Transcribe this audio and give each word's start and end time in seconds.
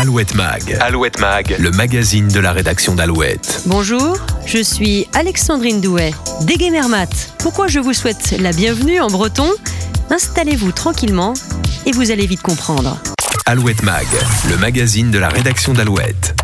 Alouette 0.00 0.34
Mag. 0.34 0.78
Alouette 0.80 1.20
Mag, 1.20 1.56
le 1.58 1.70
magazine 1.72 2.28
de 2.28 2.40
la 2.40 2.52
rédaction 2.52 2.94
d'Alouette. 2.94 3.64
Bonjour, 3.66 4.16
je 4.46 4.56
suis 4.56 5.06
Alexandrine 5.12 5.82
Douet, 5.82 6.14
d'Egemermat. 6.40 7.34
Pourquoi 7.38 7.66
je 7.66 7.80
vous 7.80 7.92
souhaite 7.92 8.34
la 8.40 8.52
bienvenue 8.52 8.98
en 8.98 9.08
breton? 9.08 9.46
Installez-vous 10.08 10.72
tranquillement 10.72 11.34
et 11.84 11.92
vous 11.92 12.10
allez 12.10 12.26
vite 12.26 12.40
comprendre. 12.40 12.96
Alouette 13.44 13.82
Mag, 13.82 14.06
le 14.48 14.56
magazine 14.56 15.10
de 15.10 15.18
la 15.18 15.28
rédaction 15.28 15.74
d'Alouette. 15.74 16.34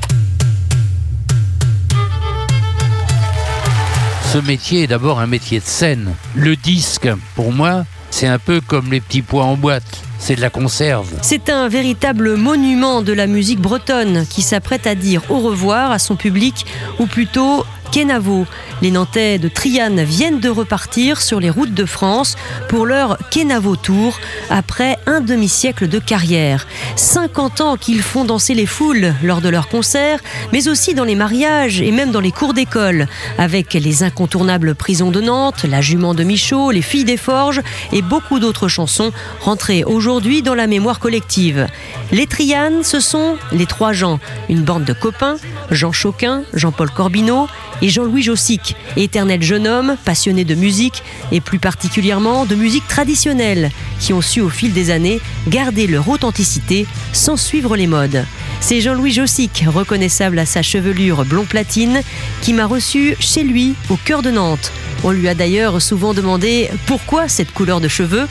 Ce 4.34 4.36
métier 4.36 4.82
est 4.82 4.88
d'abord 4.88 5.18
un 5.18 5.26
métier 5.26 5.60
de 5.60 5.64
scène. 5.64 6.12
Le 6.34 6.56
disque, 6.56 7.08
pour 7.34 7.52
moi, 7.52 7.86
c'est 8.10 8.26
un 8.26 8.38
peu 8.38 8.60
comme 8.60 8.90
les 8.90 9.00
petits 9.00 9.22
pois 9.22 9.44
en 9.44 9.56
boîte. 9.56 10.02
C'est 10.18 10.36
de 10.36 10.40
la 10.40 10.50
conserve. 10.50 11.12
C'est 11.22 11.50
un 11.50 11.68
véritable 11.68 12.36
monument 12.36 13.02
de 13.02 13.12
la 13.12 13.26
musique 13.26 13.60
bretonne 13.60 14.26
qui 14.28 14.42
s'apprête 14.42 14.86
à 14.86 14.94
dire 14.94 15.22
au 15.28 15.40
revoir 15.40 15.90
à 15.90 15.98
son 15.98 16.16
public, 16.16 16.64
ou 16.98 17.06
plutôt 17.06 17.64
Kenavo. 17.90 18.46
Les 18.82 18.90
Nantais 18.90 19.38
de 19.38 19.48
Triane 19.48 20.02
viennent 20.02 20.40
de 20.40 20.48
repartir 20.48 21.20
sur 21.22 21.40
les 21.40 21.50
routes 21.50 21.72
de 21.72 21.86
France 21.86 22.36
pour 22.68 22.86
leur 22.86 23.18
Kenavo 23.30 23.76
Tour 23.76 24.18
après 24.50 24.98
un 25.06 25.20
demi-siècle 25.20 25.88
de 25.88 25.98
carrière. 25.98 26.66
50 26.96 27.60
ans 27.60 27.76
qu'ils 27.76 28.02
font 28.02 28.24
danser 28.24 28.54
les 28.54 28.66
foules 28.66 29.14
lors 29.22 29.40
de 29.40 29.48
leurs 29.48 29.68
concerts, 29.68 30.20
mais 30.52 30.68
aussi 30.68 30.94
dans 30.94 31.04
les 31.04 31.14
mariages 31.14 31.80
et 31.80 31.90
même 31.90 32.10
dans 32.10 32.20
les 32.20 32.32
cours 32.32 32.54
d'école, 32.54 33.06
avec 33.38 33.72
les 33.72 34.02
incontournables 34.02 34.74
Prisons 34.74 35.10
de 35.10 35.20
Nantes, 35.20 35.64
La 35.68 35.80
Jument 35.80 36.14
de 36.14 36.24
Michaud, 36.24 36.70
Les 36.70 36.82
Filles 36.82 37.04
des 37.04 37.16
Forges 37.16 37.62
et 37.92 38.02
beaucoup 38.02 38.38
d'autres 38.38 38.68
chansons 38.68 39.12
rentrées 39.40 39.84
aujourd'hui 39.84 40.42
dans 40.42 40.54
la 40.54 40.66
mémoire 40.66 40.98
collective. 40.98 41.66
Les 42.12 42.26
Trianes, 42.26 42.82
ce 42.82 43.00
sont 43.00 43.36
les 43.52 43.66
trois 43.66 43.92
Jean, 43.92 44.20
une 44.48 44.62
bande 44.62 44.84
de 44.84 44.92
copains, 44.92 45.36
Jean 45.70 45.92
Choquin, 45.92 46.42
Jean-Paul 46.52 46.90
Corbineau 46.90 47.48
et 47.82 47.88
Jean-Louis 47.88 48.22
Jossic, 48.22 48.76
éternel 48.96 49.42
jeune 49.42 49.66
homme 49.66 49.96
passionné 50.04 50.44
de 50.44 50.54
musique 50.54 51.02
et 51.32 51.40
plus 51.40 51.58
particulièrement 51.58 52.46
de 52.46 52.54
musique 52.54 52.86
traditionnelle, 52.88 53.70
qui 54.00 54.12
ont 54.12 54.20
su 54.20 54.40
au 54.40 54.48
fil 54.48 54.72
des 54.72 54.90
années 54.90 55.20
garder 55.48 55.86
leur 55.86 56.08
authenticité 56.08 56.86
sans 57.12 57.36
suivre 57.36 57.76
les 57.76 57.86
modes. 57.86 58.24
C'est 58.60 58.80
Jean-Louis 58.80 59.12
Jossic, 59.12 59.64
reconnaissable 59.66 60.38
à 60.38 60.46
sa 60.46 60.62
chevelure 60.62 61.24
blond 61.24 61.44
platine, 61.44 62.00
qui 62.42 62.52
m'a 62.52 62.66
reçu 62.66 63.16
chez 63.20 63.44
lui 63.44 63.74
au 63.90 63.96
cœur 63.96 64.22
de 64.22 64.30
Nantes. 64.30 64.72
On 65.04 65.10
lui 65.10 65.28
a 65.28 65.34
d'ailleurs 65.34 65.82
souvent 65.82 66.14
demandé 66.14 66.70
pourquoi 66.86 67.28
cette 67.28 67.52
couleur 67.52 67.80
de 67.80 67.88
cheveux 67.88 68.26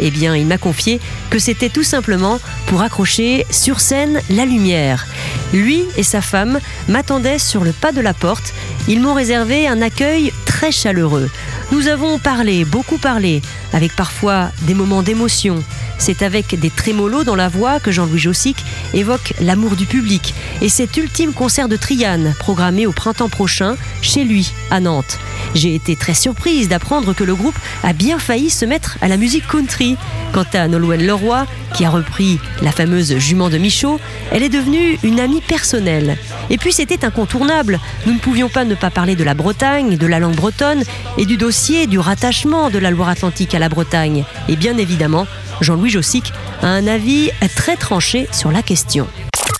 eh 0.00 0.10
bien, 0.10 0.34
il 0.36 0.46
m'a 0.46 0.58
confié 0.58 1.00
que 1.30 1.38
c'était 1.38 1.68
tout 1.68 1.82
simplement 1.82 2.40
pour 2.66 2.82
accrocher 2.82 3.46
sur 3.50 3.80
scène 3.80 4.20
la 4.30 4.44
lumière. 4.44 5.06
Lui 5.52 5.84
et 5.96 6.02
sa 6.02 6.20
femme 6.20 6.60
m'attendaient 6.88 7.38
sur 7.38 7.64
le 7.64 7.72
pas 7.72 7.92
de 7.92 8.00
la 8.00 8.14
porte. 8.14 8.52
Ils 8.88 9.00
m'ont 9.00 9.14
réservé 9.14 9.66
un 9.66 9.80
accueil 9.82 10.32
très 10.44 10.72
chaleureux. 10.72 11.30
Nous 11.72 11.88
avons 11.88 12.18
parlé, 12.18 12.64
beaucoup 12.64 12.98
parlé, 12.98 13.42
avec 13.72 13.94
parfois 13.96 14.50
des 14.62 14.74
moments 14.74 15.02
d'émotion. 15.02 15.62
C'est 15.98 16.22
avec 16.22 16.58
des 16.58 16.70
trémolos 16.70 17.24
dans 17.24 17.36
la 17.36 17.48
voix 17.48 17.80
que 17.80 17.90
Jean-Louis 17.90 18.18
Jossic 18.18 18.56
évoque 18.92 19.34
l'amour 19.40 19.76
du 19.76 19.86
public 19.86 20.34
et 20.60 20.68
cet 20.68 20.96
ultime 20.96 21.32
concert 21.32 21.68
de 21.68 21.76
Triane 21.76 22.34
programmé 22.38 22.86
au 22.86 22.92
printemps 22.92 23.28
prochain 23.28 23.76
chez 24.02 24.24
lui 24.24 24.52
à 24.70 24.80
Nantes. 24.80 25.18
J'ai 25.54 25.74
été 25.74 25.96
très 25.96 26.14
surprise 26.14 26.68
d'apprendre 26.68 27.14
que 27.14 27.24
le 27.24 27.34
groupe 27.34 27.58
a 27.82 27.92
bien 27.92 28.18
failli 28.18 28.50
se 28.50 28.64
mettre 28.64 28.98
à 29.00 29.08
la 29.08 29.16
musique 29.16 29.46
country. 29.46 29.96
Quant 30.32 30.46
à 30.52 30.66
Nolwenn 30.66 31.06
Leroy, 31.06 31.46
qui 31.74 31.84
a 31.84 31.90
repris 31.90 32.40
la 32.60 32.72
fameuse 32.72 33.18
jument 33.18 33.50
de 33.50 33.58
Michaud, 33.58 34.00
elle 34.32 34.42
est 34.42 34.48
devenue 34.48 34.98
une 35.04 35.20
amie 35.20 35.40
personnelle. 35.40 36.16
Et 36.50 36.58
puis 36.58 36.72
c'était 36.72 37.04
incontournable. 37.04 37.78
Nous 38.06 38.14
ne 38.14 38.18
pouvions 38.18 38.48
pas 38.48 38.64
ne 38.64 38.74
pas 38.74 38.90
parler 38.90 39.14
de 39.14 39.24
la 39.24 39.34
Bretagne, 39.34 39.96
de 39.96 40.06
la 40.06 40.18
langue 40.18 40.34
bretonne 40.34 40.82
et 41.18 41.26
du 41.26 41.36
dossier 41.36 41.86
du 41.86 41.98
rattachement 41.98 42.70
de 42.70 42.78
la 42.78 42.90
Loire-Atlantique 42.90 43.54
à 43.54 43.58
la 43.58 43.68
Bretagne. 43.68 44.24
Et 44.48 44.56
bien 44.56 44.76
évidemment, 44.76 45.26
Jean-Louis 45.60 45.90
Jossic 45.90 46.32
a 46.62 46.68
un 46.68 46.86
avis 46.86 47.30
très 47.56 47.76
tranché 47.76 48.28
sur 48.32 48.50
la 48.50 48.62
question. 48.62 49.06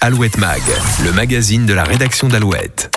Alouette 0.00 0.38
Mag, 0.38 0.62
le 1.05 1.12
magazine 1.12 1.66
de 1.66 1.75
la 1.75 1.84
rédaction 1.84 2.28
d'Alouette. 2.28 2.91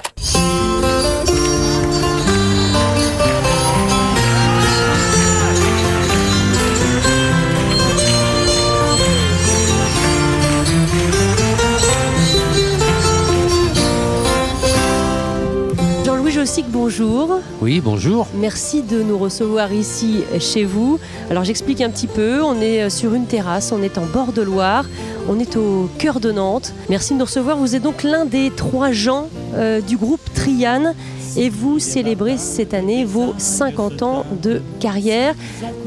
Bonjour. 16.66 17.40
Oui, 17.62 17.82
bonjour. 17.82 18.28
Merci 18.34 18.82
de 18.82 19.04
nous 19.04 19.20
recevoir 19.20 19.72
ici 19.72 20.24
chez 20.40 20.64
vous. 20.64 21.00
Alors 21.30 21.44
j'explique 21.44 21.82
un 21.82 21.90
petit 21.92 22.08
peu, 22.08 22.42
on 22.42 22.60
est 22.60 22.90
sur 22.90 23.14
une 23.14 23.28
terrasse, 23.28 23.72
on 23.72 23.84
est 23.84 24.00
en 24.00 24.06
bord 24.06 24.34
de 24.34 24.42
Loire, 24.42 24.86
on 25.30 25.40
est 25.40 25.56
au 25.56 25.88
cœur 26.00 26.20
de 26.20 26.32
Nantes. 26.32 26.74
Merci 26.90 27.14
de 27.14 27.20
nous 27.20 27.26
recevoir. 27.26 27.58
Vous 27.58 27.76
êtes 27.76 27.84
donc 27.84 28.02
l'un 28.02 28.26
des 28.26 28.50
trois 28.50 28.92
gens 28.92 29.30
euh, 29.54 29.82
du 29.82 29.98
groupe 29.98 30.22
Triane 30.34 30.96
et 31.38 31.50
vous 31.50 31.80
célébrez 31.80 32.38
cette 32.38 32.74
année 32.74 33.06
vos 33.06 33.34
50 33.38 34.02
ans 34.02 34.26
de 34.42 34.62
carrière. 34.80 35.36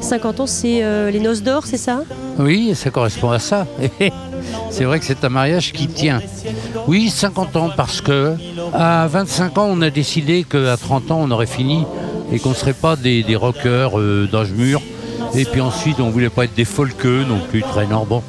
50 0.00 0.41
ans, 0.41 0.47
c'est 0.47 0.83
euh, 0.83 1.11
les 1.11 1.21
noces 1.21 1.43
d'or, 1.43 1.66
c'est 1.66 1.77
ça? 1.77 2.05
Oui, 2.38 2.72
ça 2.75 2.91
correspond 2.91 3.31
à 3.31 3.38
ça. 3.38 3.66
C'est 4.71 4.84
vrai 4.84 4.99
que 4.99 5.05
c'est 5.05 5.25
un 5.25 5.28
mariage 5.28 5.72
qui 5.72 5.87
tient. 5.87 6.21
Oui, 6.87 7.10
50 7.10 7.56
ans, 7.56 7.71
parce 7.77 8.00
que 8.00 8.34
à 8.72 9.06
25 9.06 9.59
ans, 9.59 9.69
on 9.69 9.83
a 9.83 9.91
décidé 9.91 10.44
qu'à 10.44 10.77
30 10.77 11.10
ans, 11.10 11.21
on 11.21 11.31
aurait 11.31 11.47
fini 11.47 11.84
et 12.33 12.39
qu'on 12.39 12.50
ne 12.50 12.55
serait 12.55 12.72
pas 12.72 12.97
des, 12.97 13.25
rockers 13.37 13.99
euh, 13.99 14.28
d'âge 14.31 14.53
mûr. 14.53 14.81
Et 15.34 15.44
puis 15.44 15.60
ensuite, 15.60 16.00
on 16.00 16.10
voulait 16.10 16.31
pas 16.31 16.44
être 16.44 16.55
des 16.55 16.65
folkeux 16.65 17.25
non 17.28 17.41
plus, 17.50 17.62
très 17.62 17.87
bon. 17.87 18.22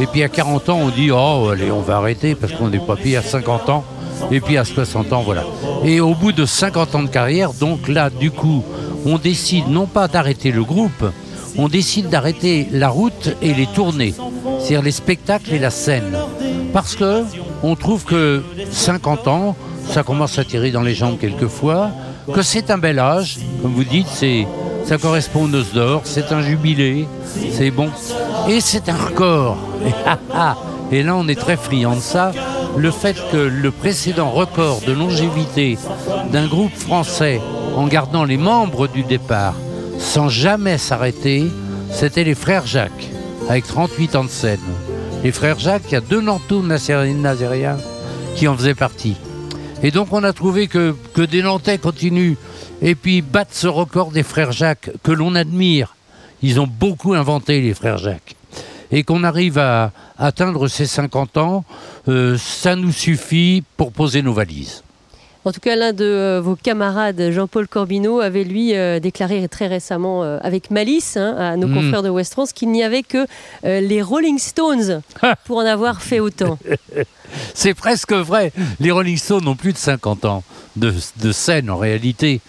Et 0.00 0.06
puis 0.06 0.22
à 0.22 0.28
40 0.28 0.68
ans, 0.68 0.78
on 0.82 0.88
dit, 0.90 1.10
oh, 1.10 1.48
allez, 1.50 1.70
on 1.70 1.80
va 1.80 1.96
arrêter 1.96 2.34
parce 2.34 2.52
qu'on 2.52 2.68
n'est 2.68 2.78
pas 2.78 2.96
pire 2.96 3.20
à 3.20 3.22
50 3.22 3.68
ans. 3.70 3.84
Et 4.30 4.40
puis 4.40 4.56
à 4.56 4.64
60 4.64 5.12
ans, 5.12 5.22
voilà. 5.22 5.44
Et 5.84 6.00
au 6.00 6.14
bout 6.14 6.32
de 6.32 6.44
50 6.46 6.94
ans 6.94 7.02
de 7.02 7.08
carrière, 7.08 7.52
donc 7.52 7.88
là, 7.88 8.10
du 8.10 8.30
coup, 8.30 8.64
on 9.04 9.18
décide 9.18 9.68
non 9.68 9.86
pas 9.86 10.08
d'arrêter 10.08 10.50
le 10.50 10.64
groupe, 10.64 11.04
on 11.58 11.68
décide 11.68 12.08
d'arrêter 12.08 12.68
la 12.72 12.88
route 12.88 13.34
et 13.40 13.54
les 13.54 13.66
tournées, 13.66 14.14
c'est-à-dire 14.58 14.82
les 14.82 14.90
spectacles 14.90 15.54
et 15.54 15.58
la 15.58 15.70
scène. 15.70 16.16
Parce 16.72 16.96
que 16.96 17.22
on 17.62 17.76
trouve 17.76 18.04
que 18.04 18.42
50 18.70 19.28
ans, 19.28 19.56
ça 19.90 20.02
commence 20.02 20.38
à 20.38 20.44
tirer 20.44 20.70
dans 20.70 20.82
les 20.82 20.94
jambes 20.94 21.18
quelquefois, 21.18 21.90
que 22.32 22.42
c'est 22.42 22.70
un 22.70 22.78
bel 22.78 22.98
âge, 22.98 23.38
comme 23.62 23.72
vous 23.72 23.84
dites, 23.84 24.08
c'est 24.12 24.46
ça 24.84 24.98
correspond 24.98 25.44
aux 25.44 25.48
noces 25.48 25.72
d'or, 25.72 26.02
c'est 26.04 26.30
un 26.32 26.42
jubilé, 26.42 27.08
c'est 27.50 27.72
bon. 27.72 27.88
Et 28.48 28.60
c'est 28.60 28.88
un 28.88 28.96
record. 28.96 29.56
Et, 30.92 31.02
là, 31.02 31.16
on 31.16 31.26
est 31.26 31.34
très 31.34 31.56
friand 31.56 31.96
de 31.96 32.00
ça. 32.00 32.30
Le 32.78 32.90
fait 32.90 33.16
que 33.32 33.36
le 33.36 33.70
précédent 33.70 34.30
record 34.30 34.82
de 34.82 34.92
longévité 34.92 35.78
d'un 36.30 36.46
groupe 36.46 36.74
français, 36.74 37.40
en 37.74 37.86
gardant 37.86 38.24
les 38.24 38.36
membres 38.36 38.86
du 38.86 39.02
départ, 39.02 39.54
sans 39.98 40.28
jamais 40.28 40.76
s'arrêter, 40.76 41.46
c'était 41.90 42.24
les 42.24 42.34
frères 42.34 42.66
Jacques, 42.66 43.10
avec 43.48 43.66
38 43.66 44.16
ans 44.16 44.24
de 44.24 44.28
scène. 44.28 44.60
Les 45.24 45.32
frères 45.32 45.58
Jacques, 45.58 45.84
il 45.88 45.92
y 45.92 45.96
a 45.96 46.00
deux 46.00 46.20
Nantou 46.20 46.62
nazériens 46.62 47.78
qui 48.34 48.46
en 48.46 48.56
faisaient 48.56 48.74
partie. 48.74 49.16
Et 49.82 49.90
donc 49.90 50.12
on 50.12 50.22
a 50.22 50.32
trouvé 50.32 50.68
que, 50.68 50.94
que 51.14 51.22
des 51.22 51.42
Nantais 51.42 51.78
continuent 51.78 52.36
et 52.82 52.94
puis 52.94 53.22
battre 53.22 53.52
ce 53.54 53.66
record 53.66 54.10
des 54.10 54.22
frères 54.22 54.52
Jacques 54.52 54.90
que 55.02 55.12
l'on 55.12 55.34
admire. 55.34 55.96
Ils 56.42 56.60
ont 56.60 56.66
beaucoup 56.66 57.14
inventé 57.14 57.60
les 57.60 57.74
frères 57.74 57.98
Jacques. 57.98 58.35
Et 58.92 59.02
qu'on 59.02 59.24
arrive 59.24 59.58
à 59.58 59.92
atteindre 60.18 60.68
ces 60.68 60.86
50 60.86 61.36
ans, 61.38 61.64
euh, 62.08 62.36
ça 62.38 62.76
nous 62.76 62.92
suffit 62.92 63.62
pour 63.76 63.92
poser 63.92 64.22
nos 64.22 64.32
valises. 64.32 64.82
En 65.44 65.52
tout 65.52 65.60
cas, 65.60 65.76
l'un 65.76 65.92
de 65.92 66.04
euh, 66.04 66.40
vos 66.42 66.56
camarades, 66.56 67.30
Jean-Paul 67.30 67.68
Corbineau, 67.68 68.18
avait 68.18 68.42
lui 68.42 68.74
euh, 68.74 68.98
déclaré 68.98 69.46
très 69.48 69.68
récemment 69.68 70.22
avec 70.22 70.72
malice 70.72 71.16
hein, 71.16 71.36
à 71.38 71.56
nos 71.56 71.68
Mm. 71.68 71.74
confrères 71.74 72.02
de 72.02 72.08
West 72.08 72.32
France 72.32 72.52
qu'il 72.52 72.70
n'y 72.72 72.82
avait 72.82 73.04
que 73.04 73.26
euh, 73.64 73.80
les 73.80 74.02
Rolling 74.02 74.38
Stones 74.40 75.02
pour 75.44 75.58
en 75.58 75.66
avoir 75.66 76.02
fait 76.02 76.18
autant. 76.18 76.58
C'est 77.54 77.74
presque 77.74 78.12
vrai. 78.12 78.52
Les 78.80 78.90
Rolling 78.90 79.16
Stones 79.16 79.46
ont 79.46 79.54
plus 79.56 79.72
de 79.72 79.78
50 79.78 80.24
ans 80.24 80.42
de, 80.76 80.92
de 81.20 81.32
scène 81.32 81.70
en 81.70 81.76
réalité. 81.76 82.40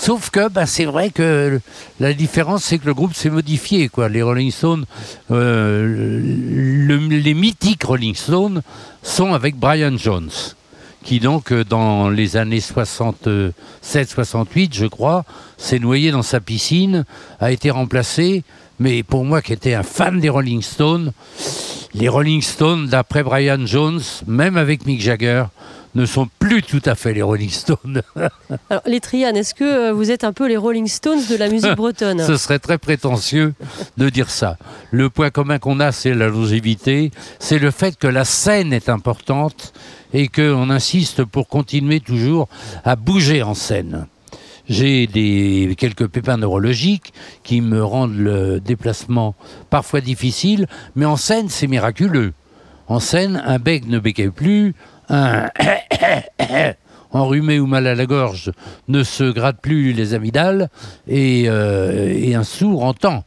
Sauf 0.00 0.30
que 0.30 0.48
bah, 0.48 0.64
c'est 0.64 0.86
vrai 0.86 1.10
que 1.10 1.60
la 2.00 2.14
différence, 2.14 2.64
c'est 2.64 2.78
que 2.78 2.86
le 2.86 2.94
groupe 2.94 3.12
s'est 3.14 3.28
modifié. 3.28 3.90
Quoi. 3.90 4.08
Les 4.08 4.22
Rolling 4.22 4.50
Stones, 4.50 4.86
euh, 5.30 5.84
le- 5.86 6.96
les 7.18 7.34
mythiques 7.34 7.84
Rolling 7.84 8.14
Stones 8.14 8.62
sont 9.02 9.34
avec 9.34 9.56
Brian 9.56 9.98
Jones, 9.98 10.30
qui 11.04 11.20
donc, 11.20 11.52
euh, 11.52 11.64
dans 11.64 12.08
les 12.08 12.38
années 12.38 12.60
67-68, 12.60 14.74
je 14.74 14.86
crois, 14.86 15.26
s'est 15.58 15.78
noyé 15.78 16.12
dans 16.12 16.22
sa 16.22 16.40
piscine, 16.40 17.04
a 17.38 17.52
été 17.52 17.70
remplacé 17.70 18.42
Mais 18.82 19.02
pour 19.02 19.26
moi 19.26 19.42
qui 19.42 19.52
étais 19.52 19.74
un 19.74 19.82
fan 19.82 20.20
des 20.20 20.30
Rolling 20.30 20.62
Stones, 20.62 21.12
les 21.92 22.08
Rolling 22.08 22.40
Stones, 22.40 22.86
d'après 22.86 23.22
Brian 23.22 23.66
Jones, 23.66 24.00
même 24.26 24.56
avec 24.56 24.86
Mick 24.86 25.02
Jagger, 25.02 25.44
ne 25.94 26.06
sont 26.06 26.28
plus 26.38 26.62
tout 26.62 26.82
à 26.84 26.94
fait 26.94 27.12
les 27.12 27.22
Rolling 27.22 27.50
Stones. 27.50 28.02
Alors, 28.70 28.82
les 28.86 29.00
Trianes, 29.00 29.36
est-ce 29.36 29.54
que 29.54 29.64
euh, 29.64 29.92
vous 29.92 30.10
êtes 30.10 30.24
un 30.24 30.32
peu 30.32 30.48
les 30.48 30.56
Rolling 30.56 30.86
Stones 30.86 31.24
de 31.28 31.36
la 31.36 31.48
musique 31.48 31.74
bretonne? 31.74 32.24
Ce 32.24 32.36
serait 32.36 32.58
très 32.58 32.78
prétentieux 32.78 33.54
de 33.96 34.08
dire 34.08 34.30
ça. 34.30 34.56
Le 34.90 35.10
point 35.10 35.30
commun 35.30 35.58
qu'on 35.58 35.80
a, 35.80 35.92
c'est 35.92 36.14
la 36.14 36.28
longévité, 36.28 37.10
c'est 37.38 37.58
le 37.58 37.70
fait 37.70 37.98
que 37.98 38.06
la 38.06 38.24
scène 38.24 38.72
est 38.72 38.88
importante 38.88 39.72
et 40.12 40.28
qu'on 40.28 40.70
insiste 40.70 41.24
pour 41.24 41.48
continuer 41.48 42.00
toujours 42.00 42.48
à 42.84 42.96
bouger 42.96 43.42
en 43.42 43.54
scène. 43.54 44.06
J'ai 44.68 45.08
des, 45.08 45.74
quelques 45.76 46.06
pépins 46.06 46.36
neurologiques 46.36 47.12
qui 47.42 47.60
me 47.60 47.82
rendent 47.82 48.16
le 48.16 48.60
déplacement 48.60 49.34
parfois 49.68 50.00
difficile, 50.00 50.68
mais 50.94 51.06
en 51.06 51.16
scène, 51.16 51.48
c'est 51.48 51.66
miraculeux. 51.66 52.34
En 52.86 53.00
scène, 53.00 53.42
un 53.44 53.58
bec 53.58 53.86
ne 53.88 53.98
bécaye 53.98 54.30
plus, 54.30 54.74
un 55.10 55.50
enrhumé 57.12 57.58
ou 57.58 57.66
mal 57.66 57.86
à 57.86 57.94
la 57.94 58.06
gorge 58.06 58.52
ne 58.88 59.02
se 59.02 59.24
gratte 59.24 59.60
plus 59.60 59.92
les 59.92 60.14
amygdales 60.14 60.68
et, 61.06 61.44
euh, 61.48 62.14
et 62.16 62.34
un 62.34 62.44
sourd 62.44 62.84
entend. 62.84 63.24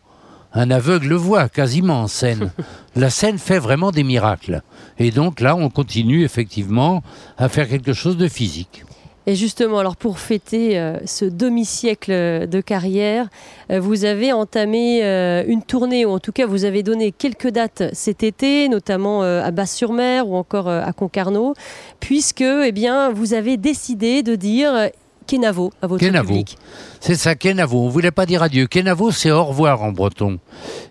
Un 0.54 0.70
aveugle 0.70 1.14
voit 1.14 1.50
quasiment 1.50 2.02
en 2.02 2.08
scène. 2.08 2.52
La 2.96 3.10
scène 3.10 3.40
fait 3.40 3.58
vraiment 3.58 3.92
des 3.92 4.04
miracles. 4.04 4.62
Et 5.00 5.10
donc 5.10 5.40
là, 5.40 5.56
on 5.56 5.70
continue 5.70 6.24
effectivement 6.24 7.02
à 7.40 7.50
faire 7.50 7.68
quelque 7.68 7.94
chose 7.94 8.18
de 8.18 8.28
physique. 8.28 8.86
Et 9.26 9.36
justement, 9.36 9.80
alors 9.80 9.96
pour 9.96 10.20
fêter 10.20 10.78
euh, 10.78 10.98
ce 11.06 11.24
demi-siècle 11.24 12.12
de 12.48 12.62
carrière, 12.62 13.30
euh, 13.72 13.80
vous 13.80 14.04
avez 14.04 14.34
entamé 14.34 15.04
euh, 15.04 15.44
une 15.48 15.64
tournée, 15.64 16.06
ou 16.06 16.10
en 16.10 16.20
tout 16.20 16.34
cas 16.34 16.46
vous 16.46 16.66
avez 16.66 16.84
donné 16.84 17.14
quelques 17.14 17.50
dates 17.50 17.84
cet 17.94 18.24
été, 18.24 18.68
notamment 18.68 19.22
à 19.22 19.52
Basse-sur-Mer 19.52 20.28
ou 20.28 20.36
encore 20.36 20.68
à 20.68 20.92
Concarneau, 20.94 21.54
puisque 22.00 22.42
eh 22.42 22.72
bien, 22.72 23.12
vous 23.12 23.34
avez 23.34 23.58
décidé 23.58 24.24
de 24.24 24.36
dire 24.36 24.90
Kenavo 25.26 25.72
à 25.82 25.88
votre 25.88 26.04
Kenavo. 26.04 26.28
public. 26.28 26.58
C'est 27.00 27.16
ça, 27.16 27.36
Kenavo. 27.36 27.80
On 27.80 27.86
ne 27.86 27.92
voulait 27.92 28.12
pas 28.12 28.26
dire 28.26 28.44
adieu. 28.44 28.68
Kenavo, 28.68 29.12
c'est 29.12 29.32
au 29.32 29.44
revoir 29.44 29.82
en 29.84 29.92
breton. 29.92 30.40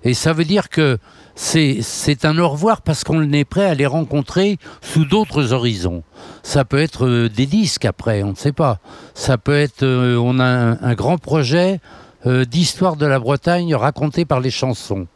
Et 0.05 0.15
ça 0.15 0.33
veut 0.33 0.45
dire 0.45 0.71
que 0.71 0.99
c'est 1.35 2.25
un 2.25 2.39
au 2.39 2.49
revoir 2.49 2.83
parce 2.83 3.05
qu'on 3.05 3.33
est 3.33 3.45
prêt 3.45 3.65
à 3.65 3.75
les 3.75 3.87
rencontrer 3.87 4.59
sous 4.81 5.05
d'autres 5.05 5.53
horizons. 5.53 6.03
Ça 6.43 6.65
peut 6.65 6.79
être 6.79 7.07
euh, 7.07 7.29
des 7.29 7.47
disques 7.47 7.85
après, 7.85 8.23
on 8.23 8.31
ne 8.31 8.37
sait 8.37 8.53
pas. 8.53 8.81
Ça 9.15 9.39
peut 9.39 9.57
être, 9.57 9.83
euh, 9.83 10.17
on 10.17 10.39
a 10.39 10.45
un, 10.45 10.95
grand 10.95 11.19
projet 11.19 11.81
euh, 12.27 12.45
d'histoire 12.45 12.97
de 12.97 13.07
la 13.07 13.19
Bretagne 13.19 13.75
raconté 13.75 14.25
par 14.25 14.41
les 14.41 14.51
chansons. 14.51 15.07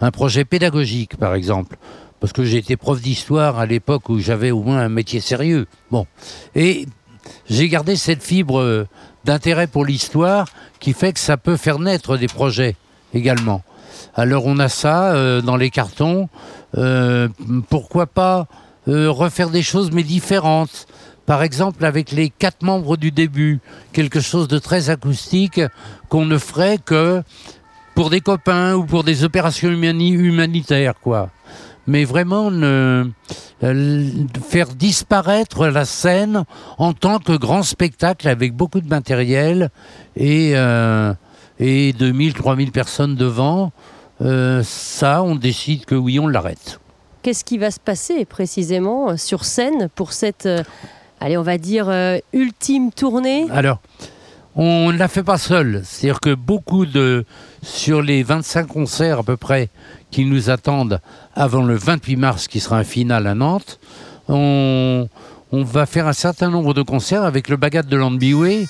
Un 0.00 0.10
projet 0.10 0.44
pédagogique, 0.44 1.16
par 1.16 1.34
exemple. 1.34 1.76
Parce 2.20 2.32
que 2.32 2.44
j'ai 2.44 2.58
été 2.58 2.76
prof 2.76 3.00
d'histoire 3.00 3.58
à 3.58 3.66
l'époque 3.66 4.08
où 4.08 4.18
j'avais 4.18 4.50
au 4.50 4.62
moins 4.62 4.78
un 4.78 4.88
métier 4.88 5.20
sérieux. 5.20 5.66
Bon. 5.90 6.06
Et 6.54 6.86
j'ai 7.48 7.68
gardé 7.68 7.94
cette 7.94 8.22
fibre 8.22 8.86
d'intérêt 9.24 9.66
pour 9.66 9.84
l'histoire 9.84 10.48
qui 10.80 10.94
fait 10.94 11.12
que 11.12 11.20
ça 11.20 11.36
peut 11.36 11.56
faire 11.56 11.78
naître 11.78 12.16
des 12.16 12.26
projets 12.26 12.74
également. 13.14 13.62
Alors 14.14 14.46
on 14.46 14.58
a 14.58 14.68
ça 14.68 15.12
euh, 15.12 15.40
dans 15.40 15.56
les 15.56 15.70
cartons. 15.70 16.28
Euh, 16.76 17.28
pourquoi 17.68 18.06
pas 18.06 18.46
euh, 18.88 19.10
refaire 19.10 19.50
des 19.50 19.62
choses 19.62 19.90
mais 19.92 20.02
différentes 20.02 20.86
par 21.26 21.42
exemple 21.42 21.84
avec 21.84 22.10
les 22.10 22.30
quatre 22.30 22.62
membres 22.62 22.96
du 22.96 23.10
début, 23.10 23.60
quelque 23.92 24.20
chose 24.20 24.48
de 24.48 24.58
très 24.58 24.88
acoustique 24.88 25.60
qu'on 26.08 26.24
ne 26.24 26.38
ferait 26.38 26.78
que 26.78 27.22
pour 27.94 28.08
des 28.08 28.20
copains 28.20 28.74
ou 28.74 28.84
pour 28.84 29.04
des 29.04 29.24
opérations 29.24 29.68
humanitaires, 29.68 30.94
quoi. 31.02 31.30
Mais 31.86 32.04
vraiment 32.04 32.50
faire 33.60 34.68
disparaître 34.74 35.66
la 35.66 35.84
scène 35.84 36.44
en 36.78 36.94
tant 36.94 37.18
que 37.18 37.36
grand 37.36 37.62
spectacle 37.62 38.28
avec 38.28 38.54
beaucoup 38.54 38.80
de 38.80 38.88
matériel 38.88 39.70
et, 40.16 40.54
et 41.58 41.92
2000, 41.92 42.34
3000 42.34 42.72
personnes 42.72 43.14
devant. 43.14 43.72
Euh, 44.20 44.62
ça, 44.64 45.22
on 45.22 45.36
décide 45.36 45.84
que 45.84 45.94
oui, 45.94 46.18
on 46.18 46.26
l'arrête. 46.26 46.80
Qu'est-ce 47.22 47.44
qui 47.44 47.58
va 47.58 47.70
se 47.70 47.80
passer 47.80 48.24
précisément 48.24 49.10
euh, 49.10 49.16
sur 49.16 49.44
scène 49.44 49.88
pour 49.94 50.12
cette, 50.12 50.46
euh, 50.46 50.62
allez, 51.20 51.36
on 51.36 51.42
va 51.42 51.58
dire, 51.58 51.90
ultime 52.32 52.90
tournée? 52.92 53.46
Alors, 53.50 53.80
on 54.56 54.92
ne 54.92 54.98
la 54.98 55.08
fait 55.08 55.22
pas 55.22 55.38
seul. 55.38 55.82
C'est-à-dire 55.84 56.20
que 56.20 56.34
beaucoup 56.34 56.86
de, 56.86 57.24
sur 57.62 58.02
les 58.02 58.22
25 58.22 58.66
concerts 58.66 59.20
à 59.20 59.22
peu 59.22 59.36
près 59.36 59.68
qui 60.10 60.24
nous 60.24 60.50
attendent 60.50 61.00
avant 61.34 61.62
le 61.62 61.76
28 61.76 62.16
mars, 62.16 62.48
qui 62.48 62.60
sera 62.60 62.78
un 62.78 62.84
final 62.84 63.26
à 63.26 63.34
Nantes, 63.34 63.78
on, 64.28 65.08
on 65.52 65.62
va 65.62 65.86
faire 65.86 66.06
un 66.06 66.12
certain 66.12 66.50
nombre 66.50 66.74
de 66.74 66.82
concerts 66.82 67.22
avec 67.22 67.48
le 67.48 67.56
Bagat 67.56 67.82
de 67.82 67.96
Landbiway, 67.96 68.66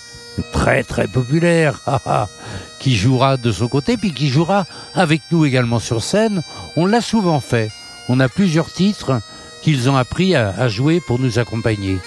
très 0.52 0.82
très 0.82 1.06
populaire, 1.08 1.80
qui 2.78 2.96
jouera 2.96 3.36
de 3.36 3.50
son 3.52 3.68
côté, 3.68 3.96
puis 3.96 4.12
qui 4.12 4.28
jouera 4.28 4.66
avec 4.94 5.22
nous 5.30 5.44
également 5.44 5.78
sur 5.78 6.02
scène. 6.02 6.42
On 6.76 6.86
l'a 6.86 7.00
souvent 7.00 7.40
fait. 7.40 7.70
On 8.08 8.20
a 8.20 8.28
plusieurs 8.28 8.72
titres 8.72 9.20
qu'ils 9.62 9.90
ont 9.90 9.96
appris 9.96 10.34
à, 10.34 10.68
jouer 10.68 11.00
pour 11.00 11.18
nous 11.18 11.38
accompagner. 11.38 11.98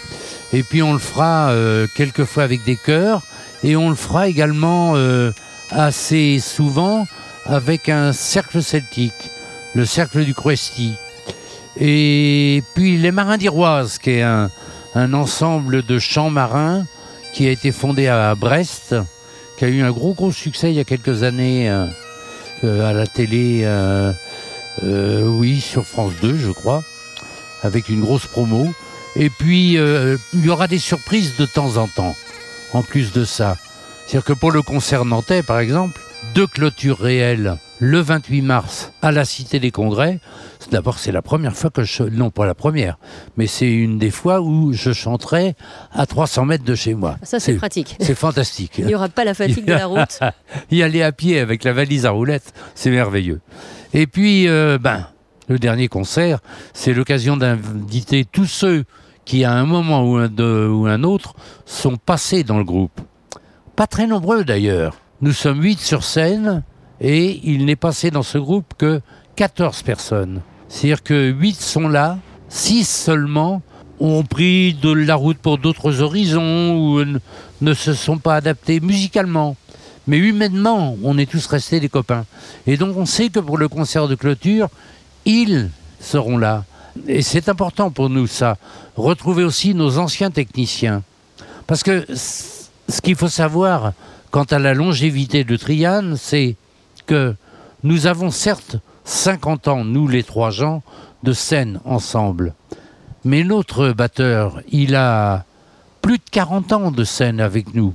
Et 0.54 0.64
puis 0.64 0.82
on 0.82 0.94
le 0.94 1.00
fera 1.00 1.50
euh, 1.50 1.88
quelquefois 1.96 2.44
avec 2.44 2.64
des 2.64 2.76
chœurs, 2.76 3.22
et 3.64 3.76
on 3.76 3.90
le 3.90 3.96
fera 3.96 4.28
également 4.28 4.94
euh, 4.96 5.32
assez 5.70 6.40
souvent 6.40 7.08
avec 7.46 7.90
un 7.90 8.14
cercle 8.14 8.64
celtique, 8.64 9.30
le 9.76 9.86
cercle 9.86 10.24
du 10.24 10.34
Cruesti. 10.34 10.94
Et 11.80 12.64
puis 12.76 12.98
les 12.98 13.12
Marins 13.12 13.38
d'Iroise, 13.38 13.98
qui 13.98 14.12
est 14.12 14.24
un 14.24 15.14
ensemble 15.14 15.86
de 15.86 16.00
chants 16.00 16.30
marins 16.30 16.86
qui 17.34 17.48
a 17.48 17.52
été 17.52 17.72
fondé 17.72 18.08
à 18.08 18.36
Brest, 18.36 18.96
qui 19.62 19.66
a 19.66 19.70
eu 19.70 19.84
un 19.84 19.92
gros 19.92 20.16
gros 20.16 20.32
succès 20.32 20.72
il 20.72 20.76
y 20.76 20.80
a 20.80 20.84
quelques 20.84 21.22
années 21.22 21.70
euh, 21.70 21.86
euh, 22.64 22.84
à 22.84 22.94
la 22.94 23.06
télé, 23.06 23.62
euh, 23.64 24.12
oui, 25.24 25.62
sur 25.62 25.86
France 25.86 26.14
2, 26.20 26.36
je 26.36 26.50
crois, 26.50 26.84
avec 27.62 27.88
une 27.88 28.02
grosse 28.02 28.26
promo. 28.26 28.74
Et 29.16 29.30
puis, 29.30 29.74
il 29.74 30.46
y 30.46 30.50
aura 30.50 30.68
des 30.68 30.80
surprises 30.80 31.36
de 31.38 31.46
temps 31.46 31.78
en 31.78 31.88
temps, 31.88 32.16
en 32.74 32.82
plus 32.82 33.12
de 33.12 33.24
ça. 33.24 33.56
C'est-à-dire 34.08 34.24
que 34.24 34.34
pour 34.34 34.50
le 34.52 34.64
concert 34.64 35.06
nantais, 35.06 35.44
par 35.44 35.60
exemple, 35.60 36.02
deux 36.34 36.48
clôtures 36.48 36.98
réelles 36.98 37.58
le 37.82 38.00
28 38.00 38.44
mars 38.44 38.94
à 39.02 39.12
la 39.12 39.26
Cité 39.26 39.60
des 39.60 39.72
Congrès. 39.72 40.20
D'abord, 40.72 41.00
c'est 41.00 41.12
la 41.12 41.24
première 41.24 41.56
fois 41.56 41.72
que 41.72 41.84
je... 41.84 42.04
Non, 42.04 42.30
pas 42.30 42.46
la 42.46 42.54
première, 42.54 43.00
mais 43.38 43.48
c'est 43.48 43.70
une 43.70 43.98
des 43.98 44.12
fois 44.12 44.40
où 44.40 44.72
je 44.72 44.94
chanterai 44.94 45.56
à 45.92 46.06
300 46.06 46.46
mètres 46.46 46.64
de 46.64 46.76
chez 46.76 46.94
moi. 46.94 47.18
Ça, 47.24 47.40
c'est 47.40 47.56
pratique. 47.56 47.98
C'est 48.00 48.14
fantastique. 48.14 48.76
Il 48.78 48.86
n'y 48.86 48.94
aura 48.94 49.10
pas 49.10 49.26
la 49.26 49.34
fatigue 49.34 49.66
de 49.66 49.74
la 49.74 49.86
route. 49.88 50.20
y 50.72 50.84
aller 50.84 51.02
à 51.02 51.12
pied 51.12 51.40
avec 51.40 51.64
la 51.64 51.74
valise 51.74 52.06
à 52.06 52.12
roulettes, 52.12 52.54
c'est 52.76 52.92
merveilleux. 52.92 53.42
Et 53.96 54.06
puis, 54.06 54.48
euh, 54.48 54.78
ben, 54.80 55.08
le 55.50 55.58
dernier 55.58 55.88
concert, 55.88 56.40
c'est 56.74 56.94
l'occasion 56.94 57.36
d'inviter 57.36 58.26
tous 58.26 58.46
ceux 58.46 58.86
qui, 59.26 59.44
à 59.44 59.54
un 59.54 59.66
moment 59.66 60.04
ou 60.04 60.18
un, 60.18 60.30
ou 60.70 60.86
un 60.86 61.04
autre, 61.04 61.34
sont 61.66 61.98
passés 61.98 62.44
dans 62.44 62.60
le 62.60 62.64
groupe. 62.64 63.02
Pas 63.76 63.88
très 63.88 64.06
nombreux 64.06 64.46
d'ailleurs. 64.46 64.98
Nous 65.22 65.34
sommes 65.34 65.64
huit 65.64 65.80
sur 65.80 66.04
scène 66.04 66.64
et 67.02 67.42
il 67.44 67.66
n'est 67.66 67.76
passé 67.76 68.12
dans 68.12 68.24
ce 68.24 68.38
groupe 68.38 68.74
que 68.78 69.02
14 69.36 69.82
personnes. 69.82 70.42
C'est-à-dire 70.70 71.04
que 71.04 71.32
8 71.32 71.60
sont 71.60 71.90
là, 71.90 72.20
6 72.50 72.88
seulement 72.88 73.62
ont 74.00 74.24
pris 74.24 74.74
de 74.76 74.92
la 74.92 75.16
route 75.16 75.38
pour 75.38 75.58
d'autres 75.58 76.02
horizons 76.02 76.76
ou 76.76 77.04
ne 77.62 77.74
se 77.74 77.94
sont 77.94 78.20
pas 78.20 78.36
adaptés 78.36 78.80
musicalement. 78.80 79.58
Mais 80.08 80.18
humainement, 80.18 80.96
on 81.04 81.18
est 81.18 81.30
tous 81.30 81.46
restés 81.48 81.80
des 81.80 81.90
copains. 81.90 82.26
Et 82.68 82.78
donc 82.78 82.96
on 82.98 83.06
sait 83.06 83.30
que 83.30 83.40
pour 83.40 83.58
le 83.58 83.68
concert 83.68 84.08
de 84.08 84.16
clôture, 84.16 84.70
ils 85.26 85.70
seront 86.00 86.38
là. 86.38 86.66
Et 87.08 87.22
c'est 87.22 87.50
important 87.50 87.90
pour 87.90 88.10
nous 88.10 88.28
ça, 88.28 88.58
retrouver 88.96 89.44
aussi 89.44 89.74
nos 89.74 89.98
anciens 89.98 90.32
techniciens. 90.32 91.04
Parce 91.68 91.84
que 91.84 92.06
ce 92.14 93.02
qu'il 93.02 93.16
faut 93.16 93.30
savoir 93.30 93.94
quant 94.30 94.44
à 94.44 94.60
la 94.60 94.74
longévité 94.74 95.44
de 95.44 95.56
Triane, 95.56 96.16
c'est 96.18 96.56
nous 97.84 98.08
avons 98.08 98.32
certes 98.32 98.78
50 99.06 99.68
ans, 99.68 99.84
nous 99.84 100.08
les 100.08 100.24
trois 100.24 100.52
gens, 100.52 100.84
de 101.24 101.34
scène 101.34 101.80
ensemble. 101.86 102.54
Mais 103.24 103.44
notre 103.44 103.92
batteur, 103.92 104.62
il 104.72 104.96
a 104.96 105.46
plus 106.02 106.18
de 106.18 106.24
40 106.32 106.74
ans 106.74 106.92
de 106.92 107.04
scène 107.04 107.40
avec 107.40 107.74
nous. 107.74 107.94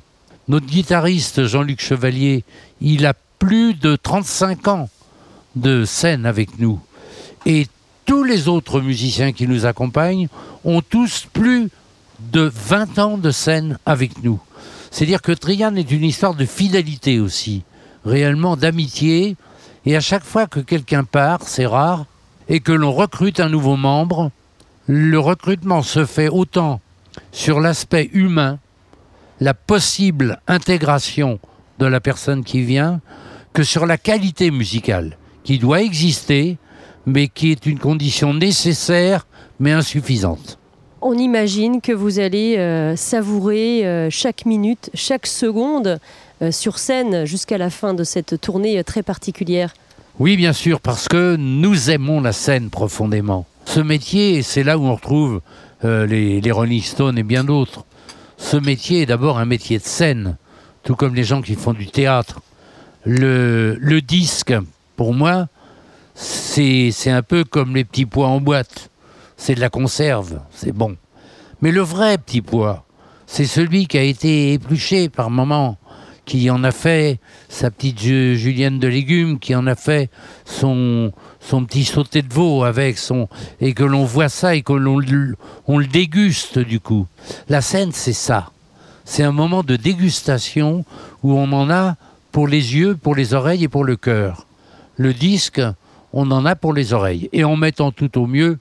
Notre 0.48 0.66
guitariste 0.66 1.44
Jean-Luc 1.46 1.80
Chevalier, 1.80 2.44
il 2.80 3.06
a 3.06 3.14
plus 3.38 3.74
de 3.74 3.96
35 3.96 4.68
ans 4.68 4.88
de 5.56 5.84
scène 5.84 6.26
avec 6.26 6.58
nous. 6.58 6.80
Et 7.46 7.66
tous 8.04 8.22
les 8.22 8.46
autres 8.46 8.80
musiciens 8.80 9.32
qui 9.32 9.48
nous 9.48 9.66
accompagnent 9.66 10.28
ont 10.64 10.82
tous 10.82 11.26
plus 11.32 11.68
de 12.20 12.50
20 12.54 12.98
ans 12.98 13.18
de 13.18 13.30
scène 13.30 13.78
avec 13.84 14.22
nous. 14.22 14.40
C'est-à-dire 14.90 15.22
que 15.22 15.32
Trian 15.32 15.74
est 15.74 15.90
une 15.90 16.04
histoire 16.04 16.34
de 16.34 16.44
fidélité 16.44 17.18
aussi 17.18 17.64
réellement 18.06 18.56
d'amitié 18.56 19.36
Et 19.84 19.96
à 19.96 20.00
chaque 20.00 20.24
fois 20.24 20.46
que 20.46 20.60
quelqu'un 20.60 21.04
part, 21.04 21.42
c'est 21.42 21.66
rare, 21.66 22.06
et 22.48 22.60
que 22.60 22.72
l'on 22.72 22.92
recrute 22.92 23.40
un 23.40 23.48
nouveau 23.48 23.76
membre, 23.76 24.30
le 24.86 25.18
recrutement 25.18 25.82
se 25.82 26.04
fait 26.04 26.28
autant 26.28 26.80
sur 27.32 27.60
l'aspect 27.60 28.08
humain, 28.12 28.58
la 29.40 29.54
possible 29.54 30.40
intégration 30.46 31.38
de 31.78 31.86
la 31.86 32.00
personne 32.00 32.44
qui 32.44 32.62
vient, 32.62 33.00
que 33.52 33.62
sur 33.62 33.86
la 33.86 33.98
qualité 33.98 34.50
musicale, 34.50 35.18
qui 35.44 35.58
doit 35.58 35.82
exister, 35.82 36.58
mais 37.04 37.28
qui 37.28 37.50
est 37.50 37.66
une 37.66 37.78
condition 37.78 38.34
nécessaire, 38.34 39.26
mais 39.60 39.72
insuffisante. 39.72 40.58
On 41.02 41.12
imagine 41.12 41.80
que 41.80 41.92
vous 41.92 42.18
allez 42.18 42.56
euh, 42.56 42.96
savourer 42.96 43.86
euh, 43.86 44.08
chaque 44.10 44.46
minute, 44.46 44.90
chaque 44.94 45.26
seconde 45.26 46.00
euh, 46.40 46.50
sur 46.50 46.78
scène 46.78 47.26
jusqu'à 47.26 47.58
la 47.58 47.68
fin 47.68 47.92
de 47.92 48.02
cette 48.02 48.40
tournée 48.40 48.82
très 48.82 49.02
particulière. 49.02 49.74
Oui, 50.18 50.36
bien 50.36 50.54
sûr, 50.54 50.80
parce 50.80 51.08
que 51.08 51.36
nous 51.36 51.90
aimons 51.90 52.22
la 52.22 52.32
scène 52.32 52.70
profondément. 52.70 53.44
Ce 53.66 53.80
métier, 53.80 54.42
c'est 54.42 54.62
là 54.62 54.78
où 54.78 54.84
on 54.86 54.94
retrouve 54.94 55.42
les, 55.82 56.40
les 56.40 56.50
Rolling 56.50 56.82
Stones 56.82 57.18
et 57.18 57.22
bien 57.22 57.44
d'autres. 57.44 57.84
Ce 58.38 58.56
métier 58.56 59.02
est 59.02 59.06
d'abord 59.06 59.38
un 59.38 59.44
métier 59.44 59.78
de 59.78 59.84
scène, 59.84 60.36
tout 60.84 60.96
comme 60.96 61.14
les 61.14 61.24
gens 61.24 61.42
qui 61.42 61.54
font 61.54 61.74
du 61.74 61.86
théâtre. 61.86 62.40
Le, 63.04 63.76
le 63.78 64.00
disque, 64.00 64.54
pour 64.96 65.12
moi, 65.12 65.48
c'est 66.14 67.10
un 67.10 67.22
peu 67.22 67.44
comme 67.44 67.74
les 67.74 67.84
petits 67.84 68.06
pois 68.06 68.28
en 68.28 68.40
boîte. 68.40 68.90
C'est 69.36 69.54
de 69.54 69.60
la 69.60 69.70
conserve, 69.70 70.40
c'est 70.50 70.72
bon. 70.72 70.96
Mais 71.62 71.70
le 71.70 71.82
vrai 71.82 72.18
petit 72.18 72.42
pois, 72.42 72.84
c'est 73.26 73.46
celui 73.46 73.86
qui 73.86 73.98
a 73.98 74.02
été 74.02 74.52
épluché 74.52 75.08
par 75.08 75.30
moment, 75.30 75.78
qui 76.24 76.50
en 76.50 76.64
a 76.64 76.72
fait 76.72 77.20
sa 77.48 77.70
petite 77.70 78.00
julienne 78.00 78.78
de 78.78 78.88
légumes, 78.88 79.38
qui 79.38 79.54
en 79.54 79.66
a 79.66 79.74
fait 79.74 80.10
son, 80.44 81.12
son 81.40 81.64
petit 81.64 81.84
sauté 81.84 82.22
de 82.22 82.32
veau 82.32 82.64
avec 82.64 82.98
son. 82.98 83.28
et 83.60 83.72
que 83.74 83.84
l'on 83.84 84.04
voit 84.04 84.28
ça 84.28 84.54
et 84.54 84.62
que 84.62 84.72
l'on 84.72 85.00
on 85.66 85.78
le 85.78 85.86
déguste 85.86 86.58
du 86.58 86.80
coup. 86.80 87.06
La 87.48 87.60
scène, 87.60 87.92
c'est 87.92 88.12
ça. 88.12 88.50
C'est 89.04 89.22
un 89.22 89.32
moment 89.32 89.62
de 89.62 89.76
dégustation 89.76 90.84
où 91.22 91.32
on 91.32 91.52
en 91.52 91.70
a 91.70 91.94
pour 92.32 92.48
les 92.48 92.74
yeux, 92.74 92.96
pour 92.96 93.14
les 93.14 93.34
oreilles 93.34 93.64
et 93.64 93.68
pour 93.68 93.84
le 93.84 93.96
cœur. 93.96 94.46
Le 94.96 95.14
disque, 95.14 95.62
on 96.12 96.30
en 96.32 96.44
a 96.44 96.56
pour 96.56 96.72
les 96.72 96.92
oreilles. 96.92 97.28
Et 97.32 97.44
en 97.44 97.56
mettant 97.56 97.92
tout 97.92 98.18
au 98.18 98.26
mieux, 98.26 98.58